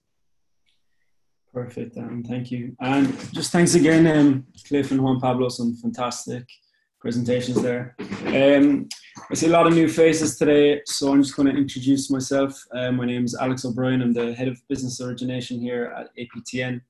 Perfect, 1.53 1.97
um, 1.97 2.23
thank 2.27 2.49
you. 2.49 2.75
And 2.79 3.15
just 3.31 3.51
thanks 3.51 3.75
again, 3.75 4.07
um, 4.07 4.47
Cliff 4.67 4.89
and 4.89 5.03
Juan 5.03 5.19
Pablo, 5.19 5.49
some 5.49 5.75
fantastic 5.75 6.45
presentations 6.99 7.61
there. 7.61 7.95
Um, 8.25 8.89
I 9.29 9.35
see 9.35 9.45
a 9.45 9.51
lot 9.51 9.67
of 9.67 9.73
new 9.73 9.87
faces 9.87 10.37
today, 10.37 10.81
so 10.87 11.11
I'm 11.11 11.21
just 11.21 11.35
going 11.35 11.53
to 11.53 11.55
introduce 11.55 12.09
myself. 12.09 12.59
Uh, 12.73 12.91
my 12.91 13.05
name 13.05 13.23
is 13.23 13.35
Alex 13.35 13.65
O'Brien. 13.65 14.01
I'm 14.01 14.13
the 14.13 14.33
head 14.33 14.47
of 14.47 14.57
business 14.67 14.99
origination 14.99 15.59
here 15.59 15.93
at 15.95 16.09
APTN. 16.17 16.81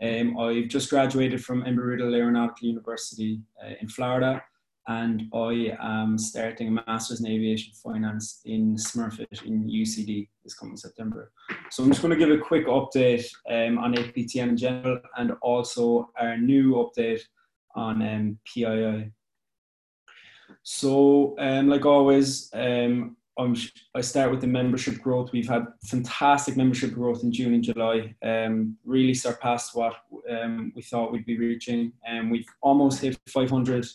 Um, 0.00 0.38
I've 0.38 0.68
just 0.68 0.88
graduated 0.88 1.44
from 1.44 1.64
Embry-Riddle 1.64 2.14
Aeronautical 2.14 2.68
University 2.68 3.40
uh, 3.62 3.74
in 3.80 3.88
Florida, 3.88 4.42
and 4.88 5.28
I 5.34 5.76
am 5.80 6.16
starting 6.18 6.68
a 6.68 6.82
master's 6.86 7.20
in 7.20 7.26
aviation 7.26 7.72
finance 7.74 8.40
in 8.44 8.76
Smurfit 8.76 9.44
in 9.44 9.68
UCD 9.68 10.28
this 10.44 10.54
coming 10.54 10.76
September. 10.76 11.32
So 11.70 11.82
I'm 11.82 11.90
just 11.90 12.02
going 12.02 12.16
to 12.16 12.24
give 12.24 12.30
a 12.30 12.40
quick 12.40 12.66
update 12.66 13.26
um, 13.50 13.78
on 13.78 13.94
APTN 13.94 14.50
in 14.50 14.56
general, 14.56 15.00
and 15.16 15.32
also 15.42 16.10
our 16.18 16.36
new 16.36 16.74
update 16.74 17.22
on 17.74 18.00
um, 18.02 18.38
PII. 18.44 19.10
So, 20.62 21.36
um, 21.38 21.68
like 21.68 21.84
always, 21.84 22.50
um, 22.54 23.16
I 23.38 24.00
start 24.00 24.30
with 24.30 24.40
the 24.40 24.46
membership 24.46 24.98
growth. 25.02 25.30
We've 25.30 25.48
had 25.48 25.66
fantastic 25.84 26.56
membership 26.56 26.94
growth 26.94 27.22
in 27.22 27.32
June 27.32 27.52
and 27.52 27.62
July. 27.62 28.14
Um, 28.24 28.78
really 28.84 29.12
surpassed 29.12 29.74
what 29.74 29.94
um, 30.30 30.72
we 30.74 30.80
thought 30.80 31.12
we'd 31.12 31.26
be 31.26 31.38
reaching, 31.38 31.92
and 32.06 32.20
um, 32.20 32.30
we've 32.30 32.48
almost 32.62 33.02
hit 33.02 33.18
500 33.28 33.86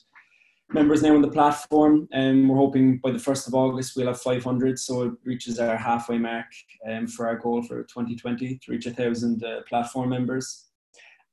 members 0.74 1.02
now 1.02 1.16
on 1.16 1.22
the 1.22 1.28
platform. 1.28 2.08
And 2.12 2.44
um, 2.44 2.48
we're 2.48 2.58
hoping 2.58 2.98
by 2.98 3.12
the 3.12 3.20
first 3.20 3.48
of 3.48 3.54
August 3.54 3.96
we'll 3.96 4.08
have 4.08 4.22
500, 4.22 4.80
so 4.80 5.04
it 5.04 5.14
reaches 5.24 5.60
our 5.60 5.78
halfway 5.78 6.18
mark 6.18 6.48
um, 6.90 7.08
for 7.08 7.28
our 7.28 7.38
goal 7.38 7.62
for 7.64 7.84
2020 7.84 8.58
to 8.58 8.72
reach 8.72 8.86
a 8.86 8.92
thousand 8.92 9.44
uh, 9.44 9.62
platform 9.68 10.10
members 10.10 10.72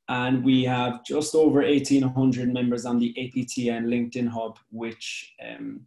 and 0.08 0.42
we 0.42 0.64
have 0.64 1.04
just 1.04 1.34
over 1.34 1.60
1800 1.60 2.52
members 2.52 2.86
on 2.86 2.98
the 2.98 3.14
APTN 3.18 3.84
LinkedIn 3.84 4.28
hub, 4.28 4.58
which 4.70 5.34
um, 5.46 5.82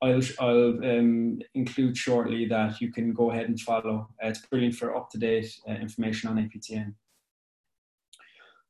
I'll, 0.00 0.22
I'll 0.40 0.84
um, 0.84 1.40
include 1.54 1.96
shortly 1.96 2.46
that 2.46 2.80
you 2.80 2.90
can 2.90 3.12
go 3.12 3.30
ahead 3.30 3.46
and 3.46 3.60
follow. 3.60 4.08
Uh, 4.22 4.28
it's 4.28 4.46
brilliant 4.46 4.74
for 4.74 4.96
up-to-date 4.96 5.54
uh, 5.68 5.72
information 5.72 6.30
on 6.30 6.36
APTN. 6.38 6.94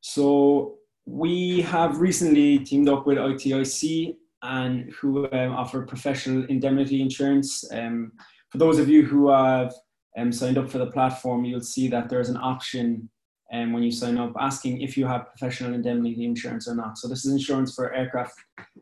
So 0.00 0.78
we 1.08 1.62
have 1.62 2.00
recently 2.00 2.58
teamed 2.58 2.88
up 2.88 3.06
with 3.06 3.16
ITIC 3.16 4.14
and 4.42 4.92
who 4.92 5.24
um, 5.32 5.52
offer 5.52 5.82
professional 5.82 6.44
indemnity 6.44 7.00
insurance. 7.00 7.64
Um, 7.72 8.12
for 8.50 8.58
those 8.58 8.78
of 8.78 8.88
you 8.90 9.04
who 9.04 9.30
have 9.30 9.72
um, 10.18 10.30
signed 10.30 10.58
up 10.58 10.70
for 10.70 10.78
the 10.78 10.90
platform, 10.90 11.46
you'll 11.46 11.62
see 11.62 11.88
that 11.88 12.10
there's 12.10 12.28
an 12.28 12.36
option 12.36 13.08
um, 13.52 13.72
when 13.72 13.82
you 13.82 13.90
sign 13.90 14.18
up, 14.18 14.34
asking 14.38 14.82
if 14.82 14.98
you 14.98 15.06
have 15.06 15.30
professional 15.30 15.72
indemnity 15.72 16.26
insurance 16.26 16.68
or 16.68 16.74
not. 16.74 16.98
So 16.98 17.08
this 17.08 17.24
is 17.24 17.32
insurance 17.32 17.74
for 17.74 17.94
aircraft 17.94 18.34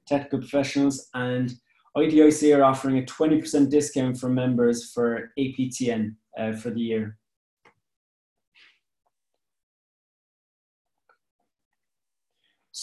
technical 0.08 0.40
professionals, 0.40 1.08
and 1.14 1.52
ITIC 1.96 2.56
are 2.56 2.64
offering 2.64 2.98
a 2.98 3.02
20% 3.02 3.70
discount 3.70 4.18
for 4.18 4.28
members 4.28 4.90
for 4.92 5.30
APTN 5.38 6.16
uh, 6.38 6.52
for 6.54 6.70
the 6.70 6.80
year. 6.80 7.18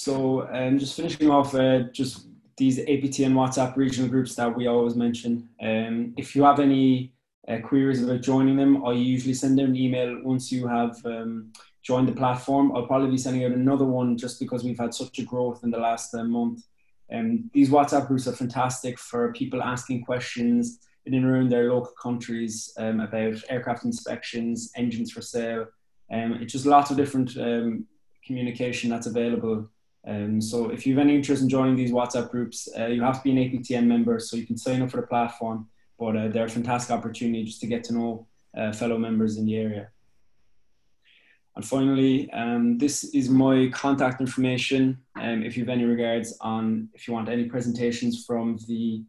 So 0.04 0.49
um, 0.51 0.80
just 0.80 0.97
finishing 0.97 1.30
off, 1.30 1.56
uh, 1.56 1.84
just 1.93 2.28
these 2.58 2.78
APTN 2.78 3.32
WhatsApp 3.32 3.78
regional 3.78 4.10
groups 4.10 4.36
that 4.36 4.54
we 4.54 4.68
always 4.68 4.95
mention. 4.95 5.47
Um, 5.62 6.14
if 6.18 6.36
you 6.36 6.43
have 6.43 6.60
any 6.60 7.14
uh, 7.47 7.60
queries 7.64 8.04
about 8.04 8.20
joining 8.20 8.58
them, 8.58 8.86
I 8.86 8.91
usually 8.91 9.34
send 9.34 9.58
them 9.58 9.68
an 9.68 9.76
email 9.78 10.20
once 10.22 10.51
you 10.51 10.68
have 10.68 10.97
um, 11.06 11.54
join 11.84 12.06
the 12.06 12.12
platform. 12.12 12.76
I'll 12.76 12.86
probably 12.86 13.12
be 13.12 13.18
sending 13.18 13.45
out 13.45 13.54
another 13.54 13.86
one 13.86 14.18
just 14.18 14.41
because 14.41 14.66
we've 14.66 14.78
had 14.78 14.93
such 14.93 15.20
a 15.20 15.24
growth 15.24 15.64
in 15.64 15.72
the 15.72 15.78
last 15.78 16.14
uh, 16.14 16.26
month. 16.26 16.64
Um, 17.10 17.49
these 17.54 17.70
WhatsApp 17.70 18.08
groups 18.08 18.28
are 18.28 18.34
fantastic 18.34 18.99
for 18.99 19.32
people 19.32 19.64
asking 19.64 20.04
questions 20.04 20.80
in 21.06 21.14
and 21.14 21.26
around 21.26 21.49
their 21.49 21.74
local 21.74 21.93
countries 21.93 22.74
um, 22.78 22.99
about 22.99 23.36
aircraft 23.47 23.86
inspections, 23.86 24.70
engines 24.76 25.14
for 25.14 25.22
sale. 25.22 25.68
Um, 26.12 26.34
it's 26.41 26.51
just 26.51 26.66
lots 26.66 26.91
of 26.91 26.97
different 26.97 27.38
um, 27.38 27.86
communication 28.26 28.89
that's 28.89 29.08
available. 29.08 29.70
Um, 30.06 30.41
so 30.41 30.70
if 30.70 30.86
you 30.86 30.95
have 30.95 31.06
any 31.06 31.16
interest 31.16 31.41
in 31.41 31.49
joining 31.49 31.76
these 31.76 31.91
WhatsApp 31.91 32.30
groups, 32.30 32.68
uh, 32.78 32.88
you 32.88 33.01
have 33.01 33.18
to 33.18 33.24
be 33.24 33.32
an 33.32 33.38
APTN 33.38 33.86
member, 33.86 34.20
so 34.20 34.36
you 34.36 34.45
can 34.45 34.58
sign 34.58 34.82
up 34.82 34.91
for 34.91 34.97
the 34.97 35.08
platform. 35.08 35.68
But 35.97 36.18
uh, 36.18 36.28
they're 36.28 36.45
a 36.45 36.49
fantastic 36.49 36.91
opportunity 36.91 37.43
just 37.45 37.62
to 37.62 37.68
get 37.68 37.84
to 37.86 37.93
know 37.93 38.28
uh, 38.58 38.74
fellow 38.74 38.97
members 38.97 39.38
in 39.38 39.45
the 39.45 39.56
area. 39.56 39.89
And 41.56 41.64
finally, 41.64 42.32
um, 42.32 42.78
this 42.80 43.04
is 43.04 43.30
my 43.30 43.70
contact 43.72 44.20
information. 44.20 44.97
Um, 45.16 45.43
if 45.43 45.56
you 45.56 45.64
have 45.64 45.70
any 45.70 45.84
regards 45.84 46.36
on, 46.41 46.89
if 46.93 47.08
you 47.08 47.14
want 47.14 47.30
any 47.30 47.45
presentations 47.45 48.26
from 48.26 48.58
the 48.68 49.04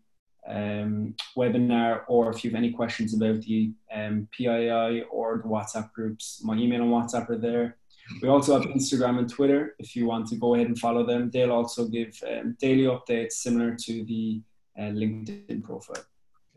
um, 0.46 1.14
webinar, 1.36 2.02
or 2.06 2.30
if 2.30 2.44
you 2.44 2.50
have 2.50 2.58
any 2.58 2.70
questions 2.70 3.14
about 3.14 3.40
the 3.42 3.72
um, 3.92 4.28
PII 4.30 5.04
or 5.10 5.38
the 5.38 5.48
WhatsApp 5.48 5.90
groups, 5.92 6.42
my 6.44 6.54
email 6.54 6.82
and 6.82 6.92
WhatsApp 6.92 7.30
are 7.30 7.38
there. 7.38 7.78
We 8.20 8.28
also 8.28 8.58
have 8.58 8.68
Instagram 8.70 9.18
and 9.18 9.28
Twitter. 9.28 9.74
If 9.78 9.96
you 9.96 10.06
want 10.06 10.28
to 10.28 10.36
go 10.36 10.54
ahead 10.54 10.66
and 10.66 10.78
follow 10.78 11.06
them, 11.06 11.30
they'll 11.30 11.52
also 11.52 11.86
give 11.86 12.22
um, 12.28 12.56
daily 12.60 12.84
updates 12.84 13.32
similar 13.32 13.74
to 13.74 14.04
the 14.04 14.42
uh, 14.78 14.90
LinkedIn 14.90 15.62
profile. 15.62 16.04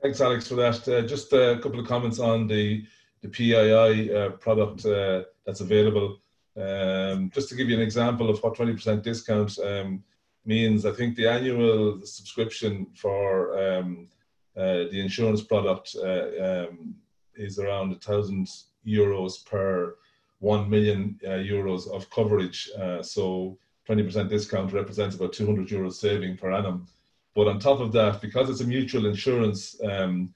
Thanks, 0.02 0.22
Alex, 0.22 0.48
for 0.48 0.56
that. 0.56 0.88
Uh, 0.88 1.02
just 1.02 1.32
a 1.34 1.60
couple 1.62 1.80
of 1.80 1.88
comments 1.88 2.20
on 2.20 2.48
the 2.48 2.86
the 3.22 3.30
PII 3.30 4.16
uh, 4.16 4.30
product 4.32 4.86
uh, 4.86 5.24
that's 5.46 5.62
available. 5.62 6.20
Um, 6.56 7.32
just 7.34 7.50
to 7.50 7.56
give 7.56 7.70
you 7.70 7.76
an 7.76 7.82
example 7.82 8.30
of 8.30 8.42
what 8.44 8.56
20% 8.56 9.02
discount 9.02 9.58
um, 9.60 10.04
means, 10.46 10.86
I 10.86 10.92
think 10.92 11.16
the 11.16 11.28
annual 11.28 12.00
subscription 12.04 12.88
for 12.96 13.58
um, 13.58 14.08
uh, 14.56 14.86
the 14.92 15.00
insurance 15.00 15.42
product 15.42 15.96
uh, 16.04 16.68
um, 16.68 16.96
is 17.36 17.60
around 17.60 17.92
a 17.92 17.96
thousand 17.96 18.48
euros 18.86 19.46
per 19.46 19.96
1 20.40 20.70
million 20.70 21.20
uh, 21.26 21.30
euros 21.30 21.90
of 21.90 22.10
coverage. 22.10 22.70
Uh, 22.80 23.02
so 23.02 23.58
20% 23.90 24.30
discount 24.30 24.74
represents 24.74 25.16
about 25.16 25.34
200 25.34 25.68
euros 25.68 25.94
saving 25.94 26.38
per 26.38 26.52
annum. 26.52 26.88
But 27.36 27.48
on 27.48 27.60
top 27.60 27.80
of 27.80 27.92
that, 27.94 28.22
because 28.22 28.50
it's 28.50 28.62
a 28.62 28.68
mutual 28.68 29.06
insurance 29.06 29.80
um, 29.84 30.34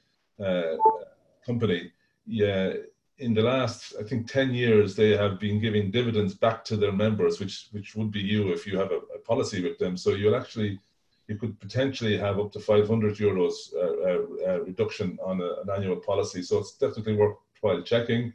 company, 1.45 1.91
yeah, 2.26 2.74
in 3.22 3.36
the 3.36 3.41
last, 3.41 3.93
I 3.99 4.04
think, 4.04 4.28
10 4.28 4.54
years, 4.54 4.95
they 4.95 5.16
have 5.16 5.39
been 5.39 5.62
giving 5.62 5.91
dividends 5.91 6.34
back 6.34 6.66
to 6.66 6.76
their 6.76 6.91
members, 6.91 7.39
which 7.39 7.70
which 7.72 7.95
would 7.95 8.12
be 8.12 8.20
you 8.20 8.52
if 8.52 8.66
you 8.66 8.78
have 8.80 8.91
a, 8.91 8.99
a 9.16 9.20
policy 9.20 9.62
with 9.62 9.78
them. 9.78 9.95
So 9.95 10.16
you'll 10.16 10.36
actually, 10.36 10.80
you 11.28 11.36
could 11.38 11.60
potentially 11.60 12.18
have 12.18 12.39
up 12.39 12.52
to 12.54 12.60
500 12.60 13.16
euros 13.18 13.54
uh, 13.76 13.80
uh, 13.80 14.49
uh, 14.49 14.60
reduction 14.62 15.20
on 15.24 15.39
a, 15.39 15.62
an 15.62 15.70
annual 15.76 15.97
policy. 15.97 16.41
So 16.41 16.58
it's 16.60 16.74
definitely 16.74 17.16
worthwhile 17.16 17.84
checking. 17.84 18.34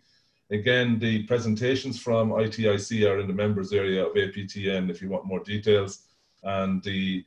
Again, 0.50 0.98
the 0.98 1.24
presentations 1.24 2.00
from 2.00 2.30
ITIC 2.30 3.08
are 3.08 3.18
in 3.18 3.26
the 3.26 3.32
members 3.32 3.72
area 3.72 4.06
of 4.06 4.14
APTN 4.14 4.90
if 4.90 5.02
you 5.02 5.08
want 5.08 5.26
more 5.26 5.40
details. 5.40 6.02
And 6.42 6.82
the 6.82 7.24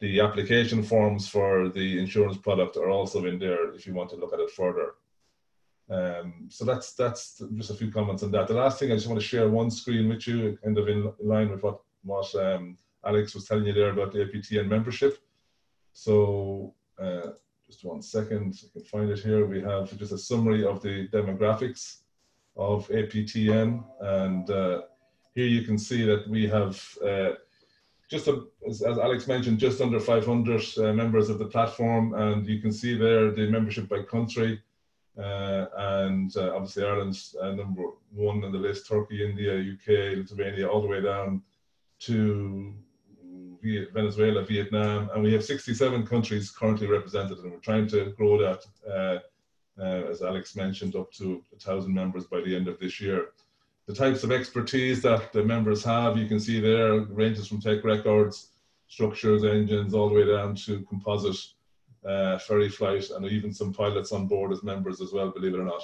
the 0.00 0.20
application 0.20 0.82
forms 0.82 1.28
for 1.28 1.68
the 1.68 2.00
insurance 2.00 2.36
product 2.36 2.76
are 2.76 2.90
also 2.90 3.24
in 3.26 3.38
there 3.38 3.72
if 3.72 3.86
you 3.86 3.94
want 3.94 4.10
to 4.10 4.16
look 4.16 4.32
at 4.32 4.40
it 4.40 4.50
further. 4.50 4.94
Um, 5.90 6.48
so 6.48 6.64
that's 6.64 6.94
that's 6.94 7.42
just 7.54 7.70
a 7.70 7.74
few 7.74 7.92
comments 7.92 8.22
on 8.22 8.30
that. 8.32 8.48
The 8.48 8.54
last 8.54 8.78
thing 8.78 8.90
I 8.90 8.94
just 8.94 9.06
want 9.06 9.20
to 9.20 9.26
share 9.26 9.48
one 9.48 9.70
screen 9.70 10.08
with 10.08 10.26
you, 10.26 10.58
kind 10.64 10.76
of 10.78 10.88
in 10.88 11.12
line 11.20 11.50
with 11.50 11.62
what 11.62 11.80
what 12.02 12.34
um, 12.34 12.78
Alex 13.04 13.34
was 13.34 13.44
telling 13.44 13.66
you 13.66 13.74
there 13.74 13.90
about 13.90 14.12
the 14.12 14.24
APTN 14.24 14.68
membership. 14.68 15.18
So 15.92 16.74
uh, 16.98 17.32
just 17.66 17.84
one 17.84 18.02
second, 18.02 18.58
I 18.64 18.78
can 18.78 18.86
find 18.86 19.10
it 19.10 19.18
here. 19.18 19.46
We 19.46 19.60
have 19.60 19.96
just 19.98 20.12
a 20.12 20.18
summary 20.18 20.64
of 20.64 20.80
the 20.82 21.08
demographics 21.08 22.01
of 22.56 22.88
APTN, 22.88 23.84
and 24.00 24.50
uh, 24.50 24.82
here 25.34 25.46
you 25.46 25.62
can 25.62 25.78
see 25.78 26.04
that 26.04 26.28
we 26.28 26.46
have. 26.48 26.80
Uh, 27.04 27.32
just 28.08 28.28
a, 28.28 28.44
as, 28.68 28.82
as, 28.82 28.98
Alex 28.98 29.26
mentioned, 29.26 29.58
just 29.58 29.80
under 29.80 29.98
500 29.98 30.62
uh, 30.76 30.92
members 30.92 31.30
of 31.30 31.38
the 31.38 31.46
platform, 31.46 32.12
and 32.12 32.46
you 32.46 32.60
can 32.60 32.70
see 32.70 32.94
there 32.94 33.30
the 33.30 33.48
membership 33.48 33.88
by 33.88 34.02
country. 34.02 34.60
Uh, 35.18 35.66
and 35.76 36.34
uh, 36.36 36.54
obviously 36.54 36.84
Ireland's 36.84 37.36
uh, 37.40 37.50
number 37.52 37.82
one 38.12 38.44
on 38.44 38.52
the 38.52 38.58
list, 38.58 38.88
Turkey, 38.88 39.24
India, 39.24 39.58
UK, 39.58 40.16
Lithuania, 40.16 40.68
all 40.68 40.80
the 40.80 40.88
way 40.88 41.02
down 41.02 41.42
to 42.00 42.74
Venezuela, 43.92 44.42
Vietnam, 44.42 45.08
and 45.14 45.22
we 45.22 45.32
have 45.32 45.44
67 45.44 46.06
countries 46.06 46.50
currently 46.50 46.86
represented, 46.86 47.38
and 47.38 47.52
we're 47.52 47.58
trying 47.58 47.86
to 47.88 48.12
grow 48.16 48.38
that, 48.38 49.22
uh, 49.78 50.10
as 50.10 50.22
Alex 50.22 50.56
mentioned, 50.56 50.96
up 50.96 51.12
to 51.12 51.42
thousand 51.60 51.94
members 51.94 52.24
by 52.24 52.40
the 52.40 52.54
end 52.54 52.68
of 52.68 52.78
this 52.78 53.00
year. 53.00 53.30
The 53.86 53.94
types 53.94 54.22
of 54.22 54.30
expertise 54.30 55.02
that 55.02 55.32
the 55.32 55.42
members 55.42 55.82
have, 55.84 56.16
you 56.16 56.28
can 56.28 56.38
see 56.38 56.60
there, 56.60 57.00
ranges 57.00 57.48
from 57.48 57.60
tech 57.60 57.82
records, 57.84 58.50
structures, 58.88 59.44
engines, 59.44 59.94
all 59.94 60.08
the 60.08 60.14
way 60.14 60.26
down 60.26 60.54
to 60.54 60.82
composite 60.82 61.40
uh, 62.06 62.38
ferry 62.38 62.68
flight, 62.68 63.10
and 63.10 63.26
even 63.26 63.52
some 63.52 63.72
pilots 63.72 64.12
on 64.12 64.26
board 64.26 64.52
as 64.52 64.62
members 64.62 65.00
as 65.00 65.12
well, 65.12 65.30
believe 65.30 65.54
it 65.54 65.60
or 65.60 65.64
not. 65.64 65.82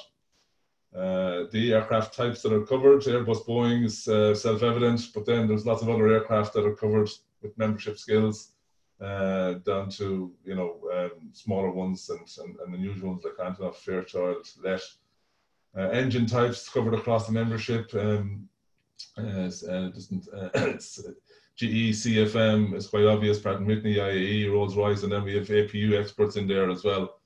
Uh, 0.95 1.45
the 1.53 1.73
aircraft 1.75 2.15
types 2.15 2.41
that 2.43 2.53
are 2.53 2.65
covered, 2.65 3.03
Airbus, 3.03 3.47
Boeing 3.47 3.85
is 3.85 4.09
uh, 4.09 4.35
self-evident, 4.35 5.09
but 5.15 5.27
then 5.27 5.47
there's 5.47 5.67
lots 5.67 5.83
of 5.83 5.91
other 5.91 6.09
aircraft 6.09 6.55
that 6.55 6.65
are 6.65 6.75
covered 6.75 7.11
with 7.43 7.57
membership 7.59 7.99
skills. 7.99 8.53
Uh, 9.01 9.55
down 9.65 9.89
to 9.91 10.33
you 10.45 10.55
know 10.55 10.77
um, 10.93 11.31
smaller 11.33 11.71
ones 11.71 12.11
and, 12.11 12.29
and, 12.45 12.57
and 12.61 12.75
unusual 12.75 13.11
ones 13.11 13.25
like 13.25 13.37
Antonov, 13.37 13.77
Fairchild, 13.77 14.49
Let. 14.63 14.83
Uh, 15.77 15.91
engine 15.91 16.27
types 16.27 16.69
covered 16.69 16.95
across 16.95 17.27
the 17.27 17.33
membership. 17.33 17.93
Um, 17.95 18.49
uh, 19.17 19.51
uh, 19.71 19.91
GE, 21.59 21.91
CFM 21.91 22.75
is 22.75 22.87
quite 22.87 23.05
obvious, 23.05 23.41
Pratt 23.41 23.65
& 23.65 23.67
Whitney, 23.67 23.97
IAE, 23.97 24.51
Rolls-Royce, 24.53 25.03
and 25.03 25.13
then 25.13 25.25
we 25.25 25.35
have 25.35 25.49
APU 25.49 26.01
experts 26.01 26.37
in 26.37 26.47
there 26.47 26.71
as 26.71 26.85
well. 26.85 27.19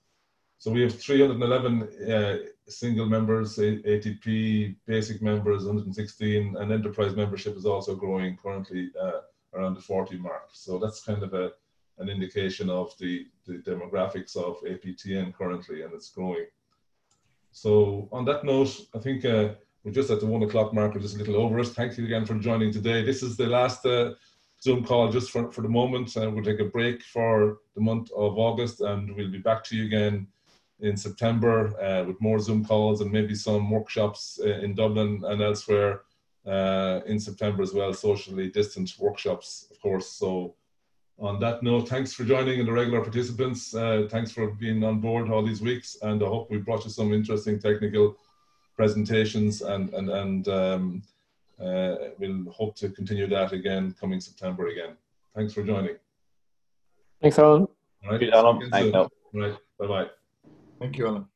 So 0.57 0.70
we 0.70 0.81
have 0.83 0.99
311 0.99 2.11
uh, 2.11 2.37
single 2.66 3.07
members, 3.07 3.59
ATP 3.59 4.77
basic 4.87 5.20
members, 5.20 5.64
116, 5.64 6.57
and 6.57 6.73
enterprise 6.73 7.14
membership 7.14 7.57
is 7.57 7.66
also 7.66 7.95
growing 7.95 8.39
currently 8.43 8.91
uh, 8.99 9.20
around 9.55 9.75
the 9.75 9.83
40 9.83 10.16
mark. 10.18 10.49
So 10.53 10.79
that's 10.79 11.03
kind 11.03 11.23
of 11.23 11.35
a 11.35 11.53
an 11.99 12.09
indication 12.09 12.70
of 12.70 12.97
the, 12.99 13.26
the 13.47 13.59
demographics 13.59 14.36
of 14.36 14.61
APTN 14.62 15.34
currently, 15.34 15.82
and 15.82 15.93
it's 15.93 16.11
growing. 16.11 16.47
So 17.51 18.09
on 18.12 18.24
that 18.24 18.45
note, 18.45 18.80
I 18.95 18.99
think 18.99 19.24
uh, 19.24 19.51
we're 19.84 19.93
just 19.93 20.11
at 20.11 20.20
the 20.20 20.26
one 20.26 20.43
o'clock 20.43 20.72
mark, 20.72 20.95
we're 20.95 21.01
just 21.01 21.16
a 21.16 21.18
little 21.18 21.36
over 21.36 21.61
us. 21.61 21.70
Thank 21.70 21.99
you 21.99 22.05
again 22.05 22.24
for 22.24 22.34
joining 22.34 22.72
today. 22.72 23.05
This 23.05 23.22
is 23.22 23.36
the 23.36 23.47
last 23.47 23.84
uh, 23.84 24.14
Zoom 24.62 24.84
call 24.84 25.11
just 25.11 25.30
for, 25.30 25.51
for 25.51 25.62
the 25.62 25.68
moment. 25.68 26.16
Uh, 26.16 26.30
we'll 26.30 26.45
take 26.45 26.61
a 26.61 26.64
break 26.64 27.03
for 27.03 27.59
the 27.74 27.80
month 27.80 28.11
of 28.12 28.38
August 28.38 28.80
and 28.80 29.14
we'll 29.14 29.30
be 29.30 29.38
back 29.38 29.64
to 29.64 29.76
you 29.76 29.86
again 29.86 30.26
in 30.80 30.97
September 30.97 31.78
uh, 31.80 32.05
with 32.05 32.20
more 32.20 32.38
Zoom 32.38 32.64
calls 32.64 33.01
and 33.01 33.11
maybe 33.11 33.34
some 33.34 33.70
workshops 33.70 34.40
uh, 34.45 34.59
in 34.61 34.74
Dublin 34.74 35.22
and 35.26 35.43
elsewhere 35.43 36.03
uh, 36.47 37.01
in 37.07 37.20
September 37.20 37.62
as 37.62 37.72
well, 37.72 37.93
socially 37.93 38.51
distant 38.51 38.93
workshops, 38.99 39.66
of 39.70 39.80
course. 39.80 40.09
So 40.09 40.55
on 41.23 41.39
that 41.39 41.62
note, 41.62 41.89
thanks 41.89 42.12
for 42.12 42.25
joining 42.25 42.59
and 42.59 42.68
the 42.68 42.73
regular 42.73 43.01
participants. 43.01 43.75
Uh, 43.75 44.09
thanks 44.11 44.33
for 44.33 44.49
being 44.49 44.83
on 44.83 45.01
board 45.01 45.31
all 45.31 45.43
these 45.43 45.62
weeks, 45.62 45.97
and 46.03 46.23
I 46.23 46.27
hope 46.27 46.51
we 46.51 46.59
brought 46.59 46.85
you 46.85 46.91
some 46.91 47.12
interesting 47.14 47.61
technical 47.61 48.16
presentations, 48.77 49.62
and 49.62 49.95
and 49.95 50.11
and 50.11 50.49
um, 50.49 51.03
uh, 51.61 51.95
we'll 52.18 52.51
hope 52.51 52.75
to 52.77 52.89
continue 52.91 53.29
that 53.29 53.53
again 53.53 53.95
coming 54.01 54.20
September 54.20 54.68
again. 54.68 54.97
Thanks 55.35 55.53
for 55.55 55.62
joining. 55.62 55.97
Thanks, 57.20 57.39
Alan. 57.39 57.68
All 58.05 58.11
right. 58.11 58.20
Thanks, 58.20 58.37
Alan. 58.37 58.70
Thanks, 58.70 58.97
All 58.97 59.09
right. 59.33 59.57
Bye 59.79 59.87
bye. 59.87 60.11
Thank 60.81 60.99
you, 60.99 61.07
Alan. 61.07 61.32